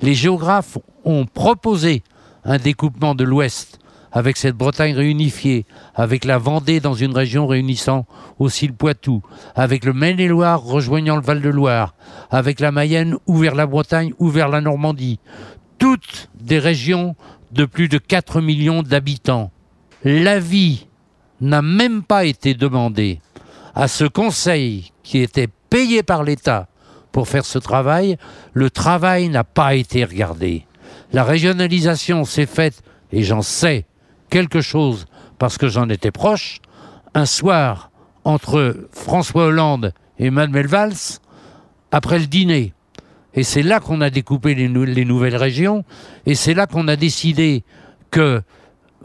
Les 0.00 0.14
géographes 0.14 0.78
ont 1.04 1.26
proposé 1.26 2.04
un 2.44 2.58
découpement 2.58 3.16
de 3.16 3.24
l'Ouest 3.24 3.80
avec 4.12 4.36
cette 4.36 4.54
Bretagne 4.54 4.94
réunifiée, 4.94 5.66
avec 5.96 6.24
la 6.24 6.38
Vendée 6.38 6.78
dans 6.78 6.94
une 6.94 7.12
région 7.12 7.48
réunissant 7.48 8.06
aussi 8.38 8.68
le 8.68 8.74
Poitou, 8.74 9.22
avec 9.56 9.84
le 9.84 9.92
Maine-et-Loire 9.92 10.62
rejoignant 10.62 11.16
le 11.16 11.22
Val-de-Loire, 11.22 11.96
avec 12.30 12.60
la 12.60 12.70
Mayenne 12.70 13.16
ou 13.26 13.38
vers 13.38 13.56
la 13.56 13.66
Bretagne 13.66 14.12
ou 14.20 14.28
vers 14.28 14.48
la 14.48 14.60
Normandie. 14.60 15.18
Toutes 15.78 16.30
des 16.40 16.60
régions 16.60 17.16
de 17.50 17.64
plus 17.64 17.88
de 17.88 17.98
4 17.98 18.40
millions 18.40 18.84
d'habitants. 18.84 19.50
L'avis 20.04 20.86
n'a 21.40 21.62
même 21.62 22.02
pas 22.02 22.24
été 22.24 22.54
demandé 22.54 23.20
à 23.74 23.88
ce 23.88 24.04
conseil 24.04 24.92
qui 25.02 25.18
était 25.18 25.48
payé 25.70 26.02
par 26.02 26.22
l'État 26.22 26.68
pour 27.12 27.28
faire 27.28 27.44
ce 27.44 27.58
travail. 27.58 28.16
Le 28.52 28.70
travail 28.70 29.28
n'a 29.28 29.44
pas 29.44 29.74
été 29.74 30.04
regardé. 30.04 30.66
La 31.12 31.24
régionalisation 31.24 32.24
s'est 32.24 32.46
faite, 32.46 32.82
et 33.12 33.22
j'en 33.22 33.42
sais 33.42 33.86
quelque 34.30 34.60
chose 34.60 35.06
parce 35.38 35.56
que 35.56 35.68
j'en 35.68 35.88
étais 35.88 36.10
proche, 36.10 36.60
un 37.14 37.26
soir 37.26 37.90
entre 38.24 38.88
François 38.92 39.46
Hollande 39.46 39.92
et 40.18 40.30
Manuel 40.30 40.66
Valls, 40.66 41.20
après 41.92 42.18
le 42.18 42.26
dîner. 42.26 42.74
Et 43.34 43.42
c'est 43.42 43.62
là 43.62 43.80
qu'on 43.80 44.00
a 44.00 44.10
découpé 44.10 44.54
les, 44.54 44.68
nouvelles 44.68 45.36
régions, 45.36 45.84
et 46.26 46.34
c'est 46.34 46.54
là 46.54 46.66
qu'on 46.66 46.88
a 46.88 46.96
décidé 46.96 47.62
que, 48.10 48.42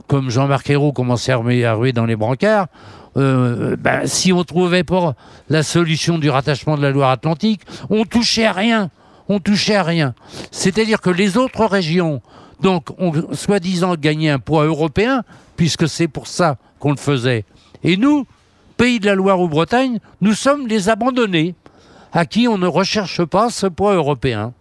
comme 0.08 0.30
Jean-Marc 0.30 0.70
Ayrault 0.70 0.92
commençait 0.92 1.32
à 1.32 1.38
ruer 1.74 1.94
dans 1.94 2.06
les 2.06 2.16
brancards, 2.16 2.68
euh, 3.16 3.76
ben, 3.78 4.08
si 4.08 4.34
on 4.34 4.44
trouvait 4.44 4.84
pas 4.84 5.16
la 5.50 5.64
solution 5.64 6.18
du 6.18 6.30
rattachement 6.30 6.78
de 6.78 6.82
la 6.82 6.92
Loire-Atlantique, 6.92 7.62
on 7.90 8.06
touchait 8.06 8.46
à 8.46 8.54
rien. 8.54 8.90
On 9.30 9.40
touchait 9.40 9.76
à 9.76 9.84
rien. 9.84 10.16
C'est-à-dire 10.52 11.00
que 11.00 11.10
les 11.10 11.38
autres 11.38 11.66
régions 11.66 12.22
donc, 12.64 12.88
on 12.98 13.12
soi-disant 13.36 13.96
gagné 13.96 14.30
un 14.30 14.40
poids 14.40 14.64
européen, 14.64 15.24
puisque 15.58 15.88
c'est 15.90 16.08
pour 16.08 16.28
ça 16.28 16.58
qu'on 16.80 16.92
le 16.92 16.98
faisait. 16.98 17.44
Et 17.84 17.98
nous, 17.98 18.26
pays 18.78 19.02
de 19.02 19.06
la 19.06 19.16
Loire 19.16 19.42
ou 19.42 19.50
Bretagne, 19.50 20.00
nous 20.22 20.34
sommes 20.34 20.68
les 20.68 20.88
abandonnés, 20.88 21.56
à 22.14 22.26
qui 22.26 22.48
on 22.48 22.58
ne 22.58 22.68
recherche 22.68 23.26
pas 23.26 23.50
ce 23.50 23.68
poids 23.68 23.96
européen. 23.96 24.54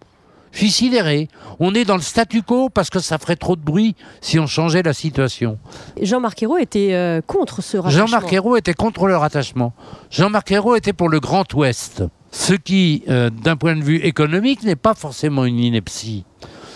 Je 0.53 0.59
suis 0.59 0.71
sidéré. 0.71 1.27
On 1.59 1.73
est 1.73 1.83
dans 1.83 1.95
le 1.95 2.01
statu 2.01 2.43
quo 2.43 2.69
parce 2.69 2.89
que 2.91 2.99
ça 2.99 3.17
ferait 3.17 3.35
trop 3.35 3.55
de 3.55 3.61
bruit 3.61 3.95
si 4.21 4.39
on 4.39 4.45
changeait 4.45 4.83
la 4.83 4.93
situation. 4.93 5.57
Jean-Marc 5.99 6.43
Ayrault 6.43 6.59
était 6.59 6.93
euh, 6.93 7.21
contre 7.25 7.63
ce 7.63 7.77
rattachement. 7.77 8.05
Jean-Marc 8.05 8.33
Ayrault 8.33 8.55
était 8.55 8.73
contre 8.75 9.07
le 9.07 9.17
rattachement. 9.17 9.73
Jean-Marc 10.11 10.51
Ayrault 10.51 10.75
était 10.75 10.93
pour 10.93 11.09
le 11.09 11.19
Grand 11.19 11.51
Ouest. 11.55 12.03
Ce 12.31 12.53
qui, 12.53 13.03
euh, 13.09 13.29
d'un 13.31 13.55
point 13.55 13.75
de 13.75 13.83
vue 13.83 13.97
économique, 13.97 14.63
n'est 14.63 14.75
pas 14.75 14.93
forcément 14.93 15.45
une 15.45 15.59
ineptie. 15.59 16.23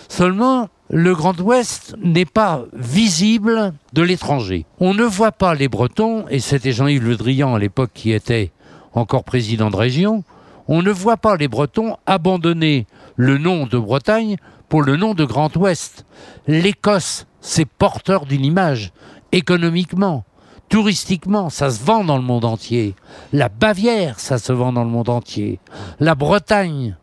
Seulement, 0.10 0.70
le 0.90 1.14
Grand 1.14 1.40
Ouest 1.40 1.96
n'est 2.04 2.26
pas 2.26 2.64
visible 2.74 3.74
de 3.94 4.02
l'étranger. 4.02 4.66
On 4.80 4.94
ne 4.94 5.04
voit 5.04 5.32
pas 5.32 5.54
les 5.54 5.68
Bretons, 5.68 6.26
et 6.30 6.40
c'était 6.40 6.72
Jean-Yves 6.72 7.04
Le 7.04 7.16
Drian 7.16 7.54
à 7.54 7.60
l'époque 7.60 7.92
qui 7.94 8.12
était 8.12 8.52
encore 8.94 9.24
président 9.24 9.70
de 9.70 9.76
région, 9.76 10.24
on 10.68 10.82
ne 10.82 10.92
voit 10.92 11.18
pas 11.18 11.38
les 11.38 11.48
Bretons 11.48 11.98
abandonner 12.06 12.88
le 13.16 13.38
nom 13.38 13.66
de 13.66 13.78
Bretagne 13.78 14.38
pour 14.70 14.82
le 14.82 14.98
nom 14.98 15.14
de 15.14 15.26
Grand 15.26 15.56
Ouest. 15.56 16.06
L'Écosse, 16.48 17.26
c'est 17.42 17.66
porteur 17.66 18.26
d'une 18.26 18.46
image, 18.46 18.92
économiquement, 19.32 20.26
touristiquement, 20.70 21.50
ça 21.50 21.70
se 21.70 21.84
vend 21.84 22.04
dans 22.04 22.18
le 22.18 22.24
monde 22.24 22.46
entier. 22.46 22.96
La 23.34 23.50
Bavière, 23.50 24.20
ça 24.20 24.38
se 24.38 24.52
vend 24.52 24.74
dans 24.74 24.84
le 24.84 24.90
monde 24.90 25.10
entier. 25.10 25.60
La 26.00 26.16
Bretagne, 26.16 26.96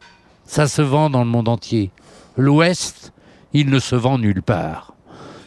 ça 0.44 0.68
se 0.68 0.82
vend 0.82 1.10
dans 1.10 1.24
le 1.24 1.30
monde 1.30 1.48
entier. 1.48 1.90
L'Ouest, 2.36 3.12
il 3.52 3.70
ne 3.70 3.78
se 3.78 3.96
vend 3.96 4.18
nulle 4.18 4.42
part. 4.42 4.94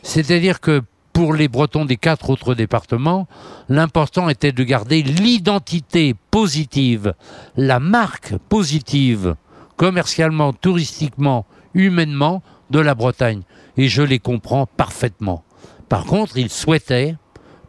C'est-à-dire 0.01 0.59
que 0.59 0.83
pour 1.17 1.33
les 1.33 1.47
Bretons 1.47 1.85
des 1.85 1.97
quatre 1.97 2.29
autres 2.29 2.53
départements, 2.53 3.27
l'important 3.69 4.29
était 4.29 4.51
de 4.51 4.63
garder 4.63 5.01
l'identité 5.01 6.13
positive, 6.29 7.15
la 7.55 7.79
marque 7.79 8.37
positive, 8.49 9.33
commercialement, 9.77 10.53
touristiquement, 10.53 11.47
humainement, 11.73 12.43
de 12.69 12.79
la 12.79 12.93
Bretagne. 12.93 13.41
Et 13.77 13.87
je 13.87 14.03
les 14.03 14.19
comprends 14.19 14.67
parfaitement. 14.67 15.43
Par 15.89 16.05
contre, 16.05 16.37
ils 16.37 16.51
souhaitaient 16.51 17.15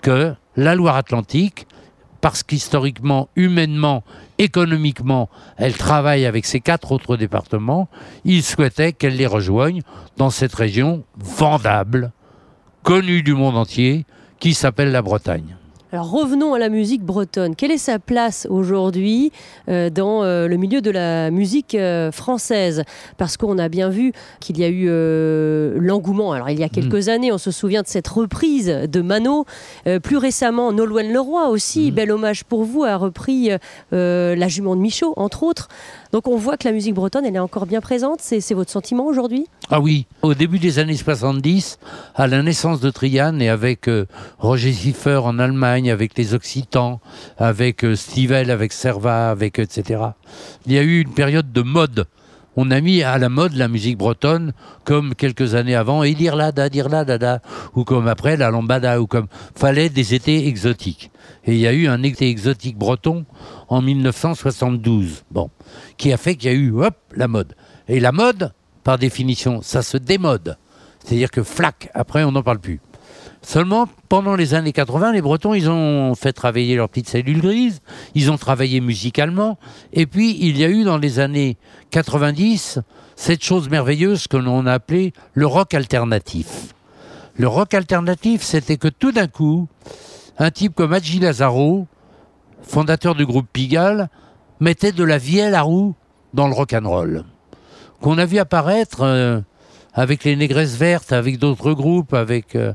que 0.03 0.35
la 0.57 0.75
Loire-Atlantique, 0.75 1.67
parce 2.21 2.43
qu'historiquement, 2.43 3.31
humainement, 3.35 4.05
économiquement, 4.37 5.31
elle 5.57 5.75
travaille 5.75 6.27
avec 6.27 6.45
ces 6.45 6.61
quatre 6.61 6.93
autres 6.93 7.17
départements, 7.17 7.89
il 8.27 8.43
souhaitait 8.43 8.93
qu'elle 8.93 9.17
les 9.17 9.27
rejoigne 9.27 9.81
dans 10.19 10.29
cette 10.29 10.55
région 10.55 11.05
vendable, 11.17 12.13
connue 12.89 13.23
du 13.23 13.35
monde 13.35 13.59
entier, 13.59 14.07
qui 14.41 14.55
s'appelle 14.55 14.93
la 14.93 15.03
Bretagne. 15.03 15.59
Alors 15.93 16.11
revenons 16.11 16.55
à 16.55 16.59
la 16.59 16.71
musique 16.71 17.03
bretonne. 17.03 17.55
Quelle 17.55 17.71
est 17.71 17.77
sa 17.79 17.99
place 17.99 18.47
aujourd'hui 18.51 19.33
euh, 19.69 19.89
dans 19.89 20.23
euh, 20.23 20.47
le 20.47 20.57
milieu 20.59 20.83
de 20.83 20.91
la 20.91 21.31
musique 21.31 21.75
euh, 21.75 22.11
française? 22.13 22.85
Parce 23.17 23.39
qu'on 23.39 23.59
a 23.59 23.71
bien 23.71 23.89
vu 23.89 24.13
qu'il 24.39 24.59
y 24.59 24.65
a 24.65 24.69
eu 24.69 24.87
l'engouement. 25.79 26.33
Alors 26.33 26.49
il 26.49 26.59
y 26.59 26.63
a 26.63 26.69
quelques 26.71 27.09
hmm. 27.09 27.11
années, 27.11 27.33
on 27.33 27.39
se 27.39 27.51
souvient 27.51 27.83
de 27.83 27.89
cette 27.89 28.09
reprise 28.09 28.69
de 28.69 29.01
Mano. 29.01 29.45
plus 30.03 30.17
récemment, 30.17 30.73
Nolwenn 30.73 31.13
Leroy 31.13 31.49
aussi, 31.49 31.91
hmm. 31.91 31.95
bel 31.95 32.11
hommage 32.11 32.45
pour 32.45 32.65
vous, 32.65 32.85
a 32.85 32.97
repris 32.97 33.51
La 33.91 34.49
jument 34.49 34.77
de 34.77 34.81
Michaud, 34.81 35.13
entre 35.17 35.43
autres. 35.43 35.69
Donc 36.13 36.27
on 36.27 36.37
voit 36.37 36.57
que 36.57 36.67
la 36.67 36.73
musique 36.73 36.95
bretonne, 36.95 37.25
elle 37.25 37.37
est 37.37 37.41
encore 37.41 37.67
bien 37.67 37.81
présente. 37.81 38.21
C'est 38.21 38.55
votre 38.55 38.71
sentiment 38.71 39.07
aujourd'hui? 39.07 39.47
Ah 39.71 39.81
oui. 39.81 40.07
Au 40.23 40.35
début 40.35 40.59
des 40.59 40.79
années 40.79 40.97
70, 40.97 41.79
à 42.15 42.27
la 42.27 42.43
naissance 42.43 42.81
de 42.81 42.91
Triane 42.91 43.43
et 43.43 43.49
avec 43.49 43.91
Roger 44.39 44.73
Siffer 44.73 45.21
en 45.23 45.39
Allemagne, 45.39 45.91
avec 45.91 46.17
les 46.17 46.35
Occitans, 46.35 47.01
avec 47.37 47.85
euh, 47.85 47.95
Stivell, 47.95 48.51
avec 48.51 48.73
Serva, 48.73 49.31
avec 49.31 49.59
etc. 49.59 50.03
Il 50.67 50.73
y 50.73 50.79
a 50.79 50.83
eu 50.83 51.01
une 51.03 51.13
période 51.13 51.53
de 51.53 51.63
mode. 51.63 52.07
On 52.57 52.71
a 52.73 52.81
mis 52.81 53.03
à 53.03 53.19
la 53.19 53.29
mode 53.29 53.55
la 53.55 53.69
musique 53.69 53.99
bretonne, 53.99 54.53
comme 54.85 55.15
quelques 55.15 55.55
années 55.55 55.77
avant, 55.77 56.03
et 56.03 56.15
dire 56.15 56.35
là, 56.35 56.51
da, 56.51 56.69
dire 56.69 56.89
là, 56.89 57.05
da, 57.05 57.41
ou 57.77 57.85
comme 57.85 58.09
après 58.09 58.37
la 58.37 58.51
lambada, 58.51 59.01
ou 59.01 59.07
comme 59.07 59.29
fallait 59.55 59.91
des 59.91 60.15
étés 60.15 60.49
exotiques. 60.49 61.13
Et 61.49 61.53
il 61.53 61.61
y 61.61 61.67
a 61.67 61.73
eu 61.73 61.89
un 61.89 62.03
été 62.03 62.29
exotique 62.29 62.77
breton 62.77 63.25
en 63.69 63.81
1972, 63.81 65.25
bon, 65.31 65.49
qui 65.97 66.13
a 66.13 66.19
fait 66.19 66.37
qu'il 66.37 66.51
y 66.51 66.55
a 66.55 66.57
eu, 66.57 66.73
hop, 66.73 66.95
la 67.17 67.27
mode. 67.27 67.55
Et 67.89 68.01
la 68.01 68.13
mode, 68.13 68.53
par 68.85 68.99
définition, 68.99 69.63
ça 69.63 69.81
se 69.81 69.97
démode. 69.97 70.59
C'est-à-dire 71.03 71.31
que 71.31 71.43
flac, 71.43 71.91
après, 71.95 72.23
on 72.23 72.33
n'en 72.33 72.43
parle 72.43 72.59
plus. 72.59 72.83
Seulement, 73.41 73.89
pendant 74.11 74.37
les 74.37 74.53
années 74.53 74.75
80, 74.75 75.13
les 75.13 75.23
Bretons, 75.23 75.55
ils 75.55 75.71
ont 75.71 76.15
fait 76.15 76.35
travailler 76.35 76.77
leurs 76.77 76.91
petites 76.91 77.09
cellules 77.09 77.41
grises, 77.41 77.81
ils 78.15 78.31
ont 78.31 78.37
travaillé 78.37 78.83
musicalement, 78.83 79.59
et 79.95 80.05
puis 80.05 80.37
il 80.39 80.59
y 80.59 80.65
a 80.65 80.69
eu 80.69 80.85
dans 80.85 80.99
les 80.99 81.19
années 81.19 81.57
90 81.93 82.81
cette 83.17 83.43
chose 83.43 83.71
merveilleuse 83.71 84.29
que 84.29 84.37
l'on 84.37 84.67
a 84.67 84.75
appelée 84.75 85.15
le 85.33 85.47
rock 85.47 85.73
alternatif. 85.73 86.75
Le 87.37 87.49
rock 87.49 87.73
alternatif, 87.73 88.43
c'était 88.43 88.77
que 88.77 88.89
tout 88.89 89.13
d'un 89.13 89.29
coup, 89.29 89.67
un 90.39 90.51
type 90.51 90.75
comme 90.75 90.93
Adji 90.93 91.19
Lazaro, 91.19 91.87
fondateur 92.63 93.15
du 93.15 93.27
groupe 93.27 93.49
Pigalle, 93.53 94.09
mettait 94.61 94.93
de 94.93 95.05
la 95.05 95.19
vielle 95.19 95.55
à 95.55 95.63
roue 95.63 95.95
dans 96.35 96.47
le 96.47 96.55
rock 96.55 96.73
and 96.73 96.89
roll. 96.89 97.25
Qu'on 98.01 98.19
a 98.19 98.25
vu 98.25 98.39
apparaître 98.39 99.01
euh, 99.03 99.41
avec 99.93 100.25
les 100.25 100.37
Négresses 100.37 100.77
Vertes, 100.77 101.13
avec 101.13 101.39
d'autres 101.39 101.73
groupes, 101.73 102.15
avec 102.15 102.55
euh, 102.55 102.73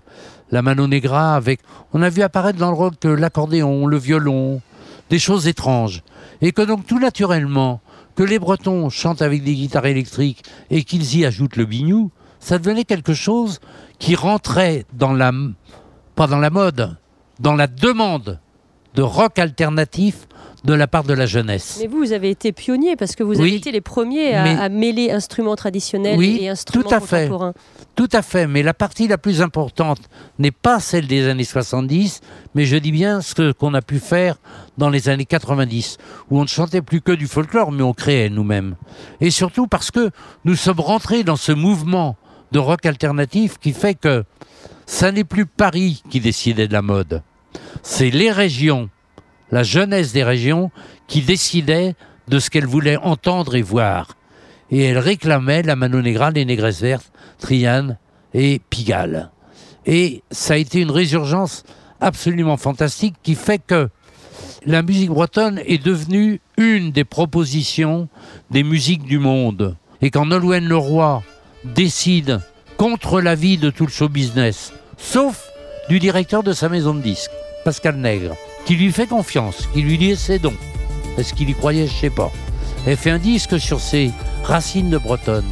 la 0.52 0.62
Mano 0.62 0.88
Negra, 0.88 1.36
avec. 1.36 1.62
On 1.94 2.02
a 2.02 2.10
vu 2.10 2.22
apparaître 2.22 2.60
dans 2.60 2.70
le 2.70 2.76
rock 2.76 2.96
l'accordéon, 3.04 3.88
le 3.88 3.98
violon, 3.98 4.62
des 5.10 5.20
choses 5.20 5.48
étranges. 5.48 6.04
Et 6.42 6.52
que 6.52 6.62
donc 6.62 6.86
tout 6.86 7.00
naturellement, 7.00 7.80
que 8.16 8.24
les 8.24 8.40
Bretons 8.40 8.90
chantent 8.90 9.22
avec 9.22 9.44
des 9.44 9.56
guitares 9.56 9.86
électriques 9.86 10.44
et 10.70 10.84
qu'ils 10.84 11.18
y 11.18 11.26
ajoutent 11.26 11.56
le 11.56 11.66
bignou, 11.66 12.12
ça 12.40 12.60
devenait 12.60 12.84
quelque 12.84 13.14
chose 13.14 13.60
qui 14.00 14.16
rentrait 14.16 14.86
dans 14.92 15.14
la. 15.14 15.32
pas 16.16 16.28
dans 16.28 16.40
la 16.40 16.50
mode, 16.50 16.98
dans 17.44 17.54
la 17.54 17.68
demande 17.68 18.40
de 18.96 19.02
rock 19.02 19.38
alternatif 19.38 20.28
de 20.64 20.74
la 20.74 20.88
part 20.88 21.04
de 21.04 21.14
la 21.14 21.26
jeunesse. 21.26 21.78
Mais 21.82 21.88
vous, 21.88 21.98
vous 21.98 22.14
avez 22.14 22.30
été 22.30 22.54
pionnier 22.54 22.96
parce 22.96 23.18
que 23.18 23.24
vous 23.24 23.38
avez 23.38 23.56
été 23.56 23.74
les 23.74 23.82
premiers 23.82 24.34
à, 24.34 24.70
mêler 24.70 25.12
instruments 25.12 25.58
traditionnels 25.58 26.24
et 26.24 26.48
instruments 26.48 26.88
tout 26.88 26.96
à 26.96 27.00
contemporains. 27.02 27.52
Fait. 27.52 27.86
Tout 27.96 28.08
à 28.14 28.22
fait, 28.22 28.48
mais 28.48 28.64
la 28.64 28.74
partie 28.74 29.10
la 29.10 29.18
plus 29.18 29.42
importante 29.42 30.00
n'est 30.40 30.52
pas 30.52 30.80
celle 30.80 31.06
des 31.06 31.28
années 31.28 31.44
70, 31.44 32.22
mais 32.56 32.64
je 32.64 32.78
dis 32.78 32.94
bien 32.94 33.20
ce 33.20 33.52
qu'on 33.52 33.74
a 33.74 33.82
pu 33.82 34.00
faire 34.00 34.38
dans 34.78 34.90
les 34.90 35.10
années 35.10 35.26
90, 35.26 35.98
où 36.32 36.40
on 36.40 36.44
ne 36.44 36.48
chantait 36.48 36.82
plus 36.82 37.02
que 37.02 37.12
du 37.12 37.28
folklore, 37.28 37.74
mais 37.74 37.84
on 37.84 37.94
créait 37.94 38.30
nous-mêmes. 38.30 38.76
Et 39.20 39.32
surtout 39.32 39.68
parce 39.68 39.92
que 39.92 40.12
nous 40.46 40.56
sommes 40.56 40.80
rentrés 40.80 41.26
dans 41.26 41.36
ce 41.36 41.52
mouvement 41.52 42.16
de 42.54 42.60
rock 42.60 42.86
alternatif 42.86 43.58
qui 43.60 43.74
fait 43.74 43.96
que 43.96 44.24
ça 44.86 45.12
n'est 45.12 45.24
plus 45.26 45.46
Paris 45.46 46.04
qui 46.10 46.22
décidait 46.22 46.68
de 46.68 46.74
la 46.74 46.82
mode, 46.82 47.22
c'est 47.82 48.10
les 48.10 48.32
régions 48.32 48.90
la 49.54 49.64
jeunesse 49.64 50.14
des 50.14 50.24
régions 50.24 50.72
qui 51.08 51.22
décidait 51.22 51.94
de 52.28 52.40
ce 52.40 52.50
qu'elle 52.50 52.66
voulait 52.66 52.98
entendre 52.98 53.56
et 53.56 53.62
voir. 53.62 54.18
et 54.72 54.86
elle 54.86 54.98
réclamait 54.98 55.62
la 55.62 55.76
Mano 55.76 56.02
Negra, 56.02 56.32
les 56.32 56.46
Négresses 56.46 56.82
Vertes, 56.82 57.12
Triane 57.38 58.00
et 58.34 58.60
Pigalle. 58.72 59.30
Et 59.86 60.24
ça 60.32 60.56
a 60.56 60.58
été 60.58 60.80
une 60.80 60.90
résurgence 60.90 61.64
absolument 62.02 62.58
fantastique 62.58 63.14
qui 63.22 63.36
fait 63.36 63.60
que 63.60 63.90
la 64.66 64.82
musique 64.82 65.12
bretonne 65.12 65.62
est 65.68 65.84
devenue 65.84 66.42
une 66.58 66.92
des 66.92 67.04
propositions 67.04 68.08
des 68.50 68.64
musiques 68.64 69.04
du 69.04 69.20
monde. 69.20 69.76
Et 70.02 70.10
quand 70.10 70.26
Nolwenn 70.26 70.68
Leroy 70.68 71.22
décide 71.64 72.42
contre 72.78 73.22
l'avis 73.22 73.58
de 73.58 73.70
tout 73.70 73.86
le 73.86 73.92
show 73.92 74.10
business, 74.10 74.74
sauf 74.98 75.48
du 75.90 76.00
directeur 76.00 76.42
de 76.42 76.54
sa 76.54 76.70
maison 76.70 76.96
de 76.96 77.02
disques, 77.02 77.30
Pascal 77.64 77.96
Nègre, 77.96 78.36
qui 78.66 78.76
lui 78.76 78.92
fait 78.92 79.08
confiance, 79.08 79.68
qui 79.74 79.82
lui 79.82 79.98
dit 79.98 80.16
c'est 80.16 80.40
donc. 80.40 80.56
Est-ce 81.18 81.34
qu'il 81.34 81.50
y 81.50 81.54
croyait? 81.54 81.88
Je 81.88 81.94
sais 81.94 82.10
pas. 82.10 82.32
Elle 82.86 82.98
fait 82.98 83.12
un 83.12 83.20
disque 83.20 83.60
sur 83.60 83.80
ses 83.80 84.12
racines 84.44 84.90
de 84.90 84.98
bretonne. 84.98 85.50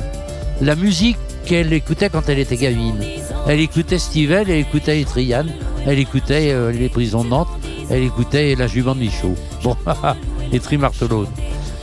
La 0.59 0.75
musique 0.75 1.17
qu'elle 1.45 1.71
écoutait 1.73 2.09
quand 2.09 2.27
elle 2.29 2.39
était 2.39 2.57
gamine. 2.57 3.03
Elle 3.47 3.59
écoutait 3.59 3.97
Stivell, 3.97 4.49
elle 4.49 4.59
écoutait 4.59 5.01
Etrian, 5.01 5.45
elle 5.85 5.99
écoutait 5.99 6.51
euh, 6.51 6.71
Les 6.71 6.89
Prisons 6.89 7.23
de 7.23 7.29
Nantes, 7.29 7.47
elle 7.89 8.03
écoutait 8.03 8.55
La 8.55 8.67
Jument 8.67 8.95
de 8.95 8.99
Michaud. 8.99 9.35
Bon, 9.63 9.75
et 10.51 10.59
Trimartelot. 10.59 11.27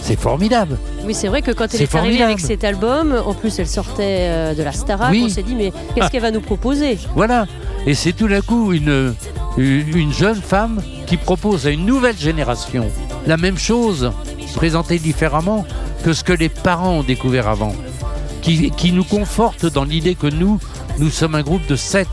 C'est 0.00 0.18
formidable. 0.18 0.78
Oui, 1.04 1.14
c'est 1.14 1.28
vrai 1.28 1.42
que 1.42 1.50
quand 1.50 1.72
elle 1.74 1.82
est, 1.82 1.94
arrivée 1.94 2.22
avec 2.22 2.40
cet 2.40 2.64
album, 2.64 3.20
en 3.24 3.34
plus 3.34 3.58
elle 3.58 3.66
sortait 3.66 4.28
euh, 4.28 4.54
de 4.54 4.62
la 4.62 4.72
Starac, 4.72 5.14
on 5.14 5.28
s'est 5.28 5.42
dit 5.42 5.54
mais 5.54 5.72
qu'est-ce 5.94 6.10
qu'elle 6.10 6.22
va 6.22 6.30
nous 6.30 6.40
proposer? 6.40 6.98
Voilà. 7.14 7.46
Et 7.88 7.94
c'est 7.94 8.12
tout 8.12 8.28
d'un 8.28 8.42
coup 8.42 8.74
une, 8.74 9.14
une 9.56 10.12
jeune 10.12 10.42
femme 10.42 10.82
qui 11.06 11.16
propose 11.16 11.66
à 11.66 11.70
une 11.70 11.86
nouvelle 11.86 12.18
génération 12.18 12.86
la 13.26 13.38
même 13.38 13.56
chose, 13.56 14.12
présentée 14.54 14.98
différemment 14.98 15.64
que 16.04 16.12
ce 16.12 16.22
que 16.22 16.34
les 16.34 16.50
parents 16.50 16.98
ont 16.98 17.02
découvert 17.02 17.48
avant, 17.48 17.74
qui, 18.42 18.70
qui 18.72 18.92
nous 18.92 19.04
conforte 19.04 19.64
dans 19.64 19.84
l'idée 19.84 20.16
que 20.16 20.26
nous, 20.26 20.60
nous 20.98 21.08
sommes 21.08 21.34
un 21.34 21.40
groupe 21.40 21.66
de 21.66 21.76
7 21.76 22.06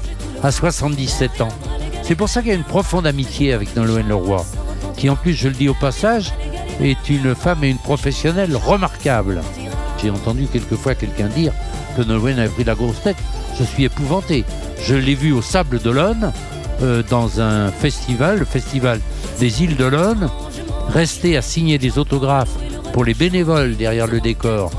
à 0.44 0.50
77 0.50 1.42
ans. 1.42 1.50
C'est 2.04 2.16
pour 2.16 2.30
ça 2.30 2.40
qu'il 2.40 2.52
y 2.52 2.54
a 2.54 2.58
une 2.58 2.64
profonde 2.64 3.06
amitié 3.06 3.52
avec 3.52 3.76
Nolwenn 3.76 4.08
Leroy, 4.08 4.46
qui 4.96 5.10
en 5.10 5.18
plus, 5.18 5.34
je 5.34 5.50
le 5.50 5.56
dis 5.56 5.68
au 5.68 5.74
passage, 5.74 6.32
est 6.80 7.10
une 7.10 7.36
femme 7.36 7.66
et 7.66 7.70
une 7.70 7.80
professionnelle 7.80 8.56
remarquable. 8.56 9.42
J'ai 10.02 10.10
entendu 10.10 10.48
quelquefois 10.48 10.96
quelqu'un 10.96 11.28
dire 11.28 11.52
que 11.98 12.02
Nolwenn 12.02 12.40
avait 12.40 12.48
pris 12.48 12.64
la 12.64 12.76
grosse 12.76 13.02
tête. 13.02 13.18
Je 13.60 13.66
suis 13.66 13.84
épouvanté. 13.84 14.46
Je 14.82 14.96
l'ai 14.96 15.16
vu 15.16 15.32
au 15.32 15.42
Sable 15.42 15.80
d'Olonne, 15.80 16.32
euh, 16.82 17.04
dans 17.10 17.40
un 17.42 17.72
festival, 17.72 18.40
le 18.40 18.46
festival 18.46 19.00
des 19.40 19.64
îles 19.64 19.76
d'Olonne, 19.76 20.30
rester 20.90 21.38
à 21.38 21.42
signer 21.42 21.78
des 21.78 21.98
autographes 21.98 22.58
pour 22.94 23.04
les 23.04 23.14
bénévoles 23.14 23.76
derrière 23.76 24.08
le 24.08 24.20
décor 24.20 24.72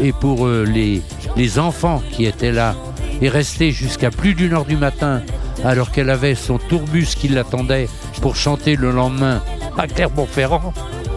et 0.00 0.12
pour 0.12 0.46
euh, 0.46 0.64
les, 0.64 1.58
enfants 1.58 2.02
qui 2.12 2.24
étaient 2.24 2.52
là, 2.52 2.74
et 3.20 3.28
rester 3.28 3.70
jusqu'à 3.70 4.10
plus 4.10 4.34
d'une 4.34 4.54
heure 4.54 4.64
du 4.64 4.76
matin 4.76 5.22
alors 5.64 5.92
qu'elle 5.92 6.10
avait 6.10 6.34
son 6.34 6.58
tourbus 6.58 7.14
qui 7.16 7.28
l'attendait 7.28 7.88
pour 8.20 8.36
chanter 8.36 8.76
le 8.76 8.90
lendemain 8.90 9.40
à 9.78 9.86
Clermont-Ferrand. 9.86 10.74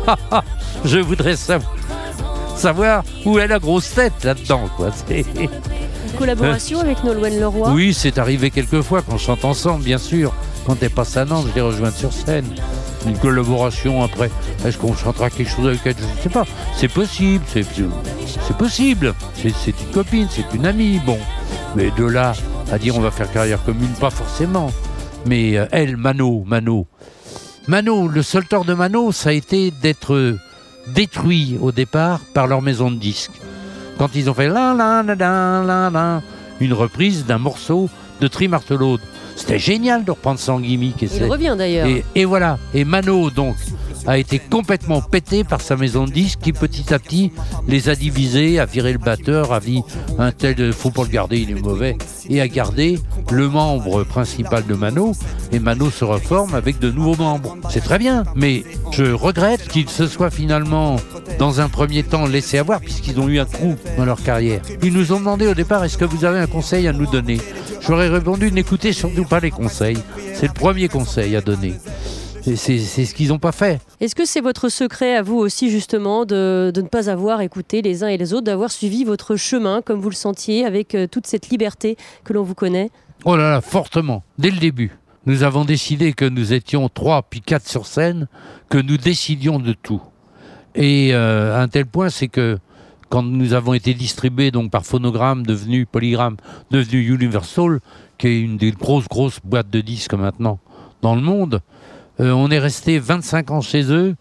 Je 0.85 0.99
voudrais 0.99 1.35
savoir, 2.55 3.03
où 3.25 3.39
est 3.39 3.47
la 3.47 3.59
grosse 3.59 3.93
tête 3.93 4.23
là-dedans. 4.23 4.69
Collaboration 6.17 6.79
avec 6.79 7.03
Nolwenn 7.03 7.39
Leroy 7.39 7.71
Oui, 7.71 7.93
c'est 7.93 8.17
arrivé 8.17 8.49
quelques 8.49 8.81
fois 8.81 9.01
qu'on 9.01 9.17
chante 9.17 9.45
ensemble, 9.45 9.83
bien 9.83 9.97
sûr. 9.97 10.33
Quand 10.65 10.75
elle 10.81 10.89
passe 10.89 11.15
à 11.15 11.25
Nantes, 11.25 11.45
je 11.49 11.55
l'ai 11.55 11.61
rejointe 11.61 11.95
sur 11.95 12.11
scène. 12.11 12.45
Une 13.05 13.17
collaboration 13.17 14.03
après. 14.03 14.29
Est-ce 14.65 14.77
qu'on 14.77 14.95
chantera 14.95 15.29
quelque 15.29 15.49
chose 15.49 15.67
avec 15.67 15.81
elle? 15.85 15.95
Je 15.97 16.03
ne 16.03 16.23
sais 16.23 16.29
pas. 16.29 16.45
C'est 16.75 16.87
possible, 16.87 17.43
c'est 17.53 18.57
possible. 18.57 19.13
C'est 19.35 19.67
une 19.67 19.91
copine, 19.93 20.27
c'est 20.29 20.53
une 20.53 20.65
amie. 20.65 20.99
Bon. 21.05 21.17
Mais 21.75 21.91
de 21.97 22.05
là 22.05 22.33
à 22.71 22.77
dire 22.77 22.97
on 22.97 23.01
va 23.01 23.11
faire 23.11 23.31
carrière 23.31 23.63
commune, 23.63 23.93
pas 23.99 24.09
forcément. 24.09 24.71
Mais 25.25 25.57
euh, 25.57 25.67
elle, 25.71 25.97
Mano, 25.97 26.43
Mano. 26.45 26.87
Mano, 27.67 28.07
le 28.07 28.23
seul 28.23 28.45
tort 28.45 28.65
de 28.65 28.73
Mano, 28.73 29.11
ça 29.11 29.29
a 29.29 29.33
été 29.33 29.71
d'être 29.71 30.37
détruit 30.87 31.57
au 31.61 31.71
départ 31.71 32.19
par 32.33 32.47
leur 32.47 32.61
maison 32.61 32.91
de 32.91 32.95
disques. 32.95 33.31
Quand 33.97 34.15
ils 34.15 34.29
ont 34.29 34.33
fait 34.33 34.47
la 34.47 34.73
la 34.73 35.03
la 35.03 35.15
la 35.15 35.89
la 35.89 36.21
une 36.59 36.73
reprise 36.73 37.25
d'un 37.25 37.37
morceau 37.37 37.89
de 38.21 38.27
Trimartelaude. 38.27 39.01
C'était 39.35 39.59
génial 39.59 40.03
de 40.03 40.11
reprendre 40.11 40.39
son 40.39 40.59
gimmick. 40.59 41.03
Et 41.03 41.09
Il 41.15 41.25
revient 41.25 41.55
d'ailleurs. 41.57 41.87
Et, 42.15 42.25
voilà. 42.25 42.57
Et 42.73 42.83
Mano, 42.83 43.29
donc, 43.29 43.55
a 44.07 44.17
été 44.17 44.39
complètement 44.39 45.01
pété 45.01 45.43
par 45.43 45.61
sa 45.61 45.75
maison 45.75 46.05
de 46.05 46.11
disques 46.11 46.39
qui 46.41 46.53
petit 46.53 46.93
à 46.93 46.97
petit 46.97 47.31
les 47.67 47.89
a 47.89 47.95
divisés, 47.95 48.59
a 48.59 48.65
viré 48.65 48.93
le 48.93 48.99
batteur, 48.99 49.53
a 49.53 49.59
dit 49.59 49.83
un 50.17 50.31
tel, 50.31 50.73
faut 50.73 50.89
pas 50.89 51.03
le 51.03 51.09
garder, 51.09 51.39
il 51.39 51.51
est 51.51 51.61
mauvais, 51.61 51.97
et 52.29 52.41
a 52.41 52.47
gardé 52.47 52.99
le 53.31 53.49
membre 53.49 54.03
principal 54.05 54.65
de 54.65 54.73
Mano, 54.73 55.11
et 55.51 55.59
Mano 55.59 55.91
se 55.91 56.05
reforme 56.05 56.55
avec 56.55 56.79
de 56.79 56.89
nouveaux 56.89 57.21
membres. 57.21 57.57
C'est 57.69 57.83
très 57.83 57.99
bien, 57.99 58.23
mais 58.35 58.63
je 58.91 59.11
regrette 59.11 59.67
qu'il 59.67 59.89
se 59.89 60.07
soit 60.07 60.31
finalement, 60.31 60.95
dans 61.37 61.61
un 61.61 61.69
premier 61.69 62.03
temps, 62.03 62.25
laissé 62.25 62.57
avoir, 62.57 62.79
puisqu'ils 62.79 63.19
ont 63.19 63.27
eu 63.27 63.39
un 63.39 63.45
trou 63.45 63.75
dans 63.97 64.05
leur 64.05 64.21
carrière. 64.21 64.61
Ils 64.81 64.93
nous 64.93 65.11
ont 65.11 65.19
demandé 65.19 65.47
au 65.47 65.53
départ, 65.53 65.83
est-ce 65.83 65.97
que 65.97 66.05
vous 66.05 66.25
avez 66.25 66.39
un 66.39 66.47
conseil 66.47 66.87
à 66.87 66.93
nous 66.93 67.05
donner? 67.05 67.39
J'aurais 67.81 68.09
répondu, 68.09 68.51
n'écoutez 68.51 68.91
surtout 68.91 69.25
pas 69.25 69.39
les 69.39 69.51
conseils. 69.51 69.97
C'est 70.33 70.47
le 70.47 70.53
premier 70.53 70.87
conseil 70.87 71.35
à 71.35 71.41
donner. 71.41 71.75
C'est 72.55 72.77
ce 72.77 73.13
qu'ils 73.13 73.29
n'ont 73.29 73.39
pas 73.39 73.51
fait. 73.51 73.81
Est-ce 73.99 74.15
que 74.15 74.25
c'est 74.25 74.41
votre 74.41 74.69
secret 74.69 75.15
à 75.15 75.21
vous 75.21 75.35
aussi 75.37 75.69
justement 75.69 76.25
de, 76.25 76.71
ne 76.73 76.81
pas 76.83 77.09
avoir 77.09 77.41
écouté 77.41 77.81
les 77.81 78.03
uns 78.03 78.07
et 78.07 78.17
les 78.17 78.33
autres, 78.33 78.45
d'avoir 78.45 78.71
suivi 78.71 79.03
votre 79.03 79.35
chemin 79.35 79.81
comme 79.81 79.99
vous 79.99 80.09
le 80.09 80.15
sentiez 80.15 80.65
avec 80.65 80.95
euh, 80.95 81.07
toute 81.07 81.27
cette 81.27 81.49
liberté 81.49 81.97
que 82.23 82.33
l'on 82.33 82.43
vous 82.43 82.55
connaît? 82.55 82.89
Oh 83.25 83.35
là 83.35 83.49
là, 83.51 83.61
fortement, 83.61 84.23
dès 84.37 84.51
le 84.51 84.57
début. 84.57 84.91
Nous 85.25 85.43
avons 85.43 85.65
décidé 85.65 86.13
que 86.13 86.23
nous 86.23 86.53
étions 86.53 86.87
trois 86.87 87.21
puis 87.21 87.41
quatre 87.41 87.67
sur 87.67 87.85
scène, 87.85 88.27
que 88.69 88.77
nous 88.77 88.97
décidions 88.97 89.59
de 89.59 89.73
tout. 89.73 90.01
Et 90.77 91.09
euh, 91.11 91.59
un 91.59 91.67
tel 91.67 91.87
point, 91.87 92.09
c'est 92.09 92.27
que 92.27 92.59
quand 93.09 93.23
nous 93.23 93.53
avons 93.53 93.73
été 93.73 93.95
distribués 93.95 94.51
donc 94.51 94.69
par 94.69 94.85
Phonogramme, 94.85 95.43
devenu 95.43 95.87
Polygram, 95.87 96.37
devenu 96.69 96.99
Universal, 96.99 97.79
qui 98.19 98.27
est 98.27 98.39
une 98.39 98.57
des 98.57 98.71
grosses 98.71 99.07
grosses 99.07 99.39
boîtes 99.43 99.71
de 99.71 99.81
disques 99.81 100.13
maintenant 100.13 100.59
dans 101.01 101.15
le 101.15 101.21
monde, 101.21 101.61
euh, 102.19 102.31
on 102.31 102.51
est 102.51 102.59
resté 102.59 102.99
25 102.99 103.51
ans 103.51 103.61
chez 103.61 103.91
eux. 103.91 104.15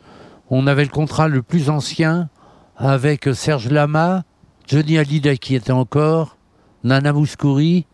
On 0.49 0.67
avait 0.67 0.85
le 0.85 0.91
contrat 0.91 1.29
le 1.29 1.43
plus 1.43 1.69
ancien 1.69 2.31
avec 2.77 3.29
Serge 3.35 3.69
Lama, 3.69 4.25
Johnny 4.67 4.97
Hallyday 4.97 5.37
qui 5.37 5.57
était 5.57 5.73
encore, 5.73 6.39
Nana 6.85 7.13
Mouskouri, 7.13 7.87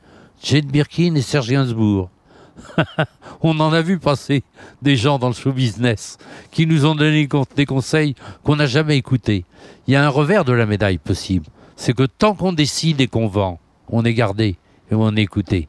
Jane 0.42 0.66
Birkin 0.66 1.14
et 1.16 1.22
Serge 1.22 1.48
Gainsbourg. 1.48 2.10
on 3.42 3.58
en 3.60 3.72
a 3.72 3.82
vu 3.82 3.98
passer 3.98 4.42
des 4.80 4.96
gens 4.96 5.18
dans 5.18 5.28
le 5.28 5.34
show 5.34 5.52
business 5.52 6.18
qui 6.50 6.66
nous 6.66 6.86
ont 6.86 6.94
donné 6.94 7.28
des 7.56 7.66
conseils 7.66 8.14
qu'on 8.44 8.56
n'a 8.56 8.66
jamais 8.66 8.96
écoutés. 8.96 9.44
Il 9.86 9.94
y 9.94 9.96
a 9.96 10.04
un 10.04 10.08
revers 10.08 10.44
de 10.44 10.52
la 10.52 10.66
médaille 10.66 10.98
possible. 10.98 11.46
C'est 11.76 11.94
que 11.94 12.04
tant 12.04 12.34
qu'on 12.34 12.52
décide 12.52 13.00
et 13.00 13.06
qu'on 13.08 13.26
vend, 13.26 13.58
on 13.88 14.04
est 14.04 14.14
gardé 14.14 14.56
et 14.90 14.94
on 14.94 15.16
est 15.16 15.22
écouté. 15.22 15.68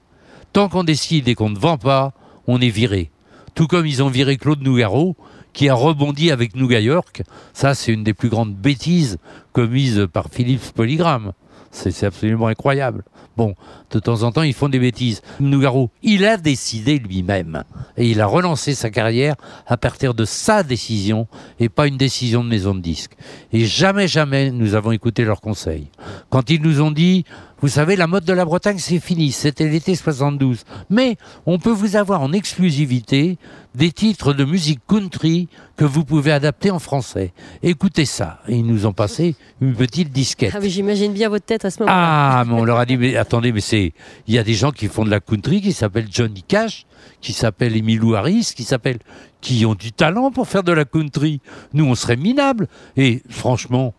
Tant 0.51 0.69
qu'on 0.69 0.83
décide 0.83 1.27
et 1.27 1.35
qu'on 1.35 1.49
ne 1.49 1.57
vend 1.57 1.77
pas, 1.77 2.13
on 2.47 2.61
est 2.61 2.69
viré. 2.69 3.09
Tout 3.55 3.67
comme 3.67 3.85
ils 3.85 4.03
ont 4.03 4.09
viré 4.09 4.37
Claude 4.37 4.61
Nougaro, 4.61 5.15
qui 5.53 5.69
a 5.69 5.75
rebondi 5.75 6.31
avec 6.31 6.55
Nouga 6.55 6.79
York. 6.79 7.23
Ça, 7.53 7.75
c'est 7.75 7.93
une 7.93 8.03
des 8.03 8.13
plus 8.13 8.29
grandes 8.29 8.55
bêtises 8.55 9.17
commises 9.51 10.07
par 10.11 10.25
Philippe 10.31 10.71
Polygram. 10.73 11.33
C'est 11.73 12.05
absolument 12.05 12.47
incroyable. 12.47 13.03
Bon, 13.35 13.55
de 13.89 13.97
temps 13.97 14.21
en 14.21 14.31
temps, 14.31 14.43
ils 14.43 14.53
font 14.53 14.69
des 14.69 14.77
bêtises. 14.77 15.21
Nougaro, 15.39 15.89
il 16.03 16.23
a 16.23 16.37
décidé 16.37 16.99
lui-même. 16.99 17.63
Et 17.97 18.07
il 18.07 18.21
a 18.21 18.27
relancé 18.27 18.75
sa 18.75 18.91
carrière 18.91 19.35
à 19.65 19.75
partir 19.75 20.13
de 20.13 20.23
sa 20.23 20.61
décision 20.61 21.27
et 21.59 21.69
pas 21.69 21.87
une 21.87 21.97
décision 21.97 22.43
de 22.43 22.49
maison 22.49 22.75
de 22.75 22.79
disques. 22.79 23.13
Et 23.51 23.65
jamais, 23.65 24.07
jamais, 24.07 24.51
nous 24.51 24.75
avons 24.75 24.91
écouté 24.91 25.25
leurs 25.25 25.41
conseils. 25.41 25.87
Quand 26.29 26.51
ils 26.51 26.61
nous 26.61 26.79
ont 26.79 26.91
dit, 26.91 27.25
vous 27.63 27.69
savez, 27.69 27.95
la 27.95 28.07
mode 28.07 28.25
de 28.25 28.33
la 28.33 28.43
Bretagne, 28.43 28.77
c'est 28.77 28.99
fini. 28.99 29.31
C'était 29.31 29.69
l'été 29.69 29.95
72. 29.95 30.65
Mais 30.89 31.15
on 31.45 31.59
peut 31.59 31.71
vous 31.71 31.95
avoir 31.95 32.21
en 32.21 32.33
exclusivité 32.33 33.37
des 33.73 33.93
titres 33.93 34.33
de 34.33 34.43
musique 34.43 34.81
country 34.85 35.47
que 35.77 35.85
vous 35.85 36.03
pouvez 36.03 36.33
adapter 36.33 36.71
en 36.71 36.79
français. 36.79 37.31
Écoutez 37.61 38.03
ça. 38.03 38.41
Et 38.49 38.57
ils 38.57 38.65
nous 38.65 38.85
ont 38.85 38.91
passé 38.91 39.37
une 39.61 39.75
petite 39.75 40.11
disquette. 40.11 40.51
Ah 40.53 40.59
oui, 40.61 40.69
j'imagine 40.69 41.13
bien 41.13 41.29
votre 41.29 41.45
tête 41.45 41.63
à 41.63 41.71
ce 41.71 41.79
moment-là. 41.79 42.41
Ah, 42.41 42.43
mais 42.45 42.53
on 42.53 42.65
leur 42.65 42.79
a 42.79 42.85
dit, 42.85 42.97
mais 42.97 43.15
attendez, 43.15 43.53
mais 43.53 43.61
c'est, 43.61 43.93
il 44.27 44.33
y 44.33 44.37
a 44.37 44.43
des 44.43 44.55
gens 44.55 44.71
qui 44.71 44.89
font 44.89 45.05
de 45.05 45.09
la 45.09 45.21
country 45.21 45.61
qui 45.61 45.71
s'appellent 45.71 46.09
Johnny 46.11 46.43
Cash, 46.43 46.85
qui 47.21 47.31
s'appellent 47.31 47.77
Emilou 47.77 48.13
Harris, 48.13 48.51
qui 48.53 48.65
s'appellent, 48.65 48.99
qui 49.39 49.65
ont 49.65 49.75
du 49.75 49.93
talent 49.93 50.31
pour 50.31 50.49
faire 50.49 50.63
de 50.63 50.73
la 50.73 50.83
country. 50.83 51.39
Nous, 51.71 51.85
on 51.85 51.95
serait 51.95 52.17
minables. 52.17 52.67
Et 52.97 53.23
franchement, 53.29 53.93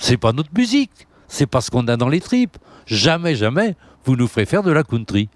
c'est 0.00 0.16
pas 0.16 0.32
notre 0.32 0.54
musique. 0.56 1.06
C'est 1.28 1.46
pas 1.46 1.60
ce 1.60 1.70
qu'on 1.70 1.86
a 1.88 1.98
dans 1.98 2.08
les 2.08 2.20
tripes. 2.20 2.56
Jamais, 2.86 3.34
jamais, 3.34 3.74
vous 4.04 4.16
nous 4.16 4.28
ferez 4.28 4.46
faire 4.46 4.62
de 4.62 4.70
la 4.70 4.84
country. 4.84 5.28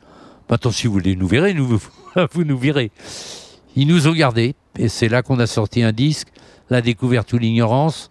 Maintenant, 0.49 0.71
si 0.71 0.87
vous 0.87 0.95
voulez 0.95 1.17
nous 1.17 1.27
verrez, 1.27 1.55
nous, 1.55 1.67
vous 1.67 2.45
nous 2.45 2.59
verrez. 2.59 2.91
Ils 3.77 3.87
nous 3.87 4.09
ont 4.09 4.13
gardés, 4.13 4.55
et 4.79 4.89
c'est 4.89 5.09
là 5.09 5.23
qu'on 5.23 5.39
a 5.39 5.47
sorti 5.47 5.83
un 5.83 5.93
disque, 5.93 6.29
La 6.71 6.81
découverte 6.81 7.33
ou 7.33 7.39
l'ignorance, 7.39 8.11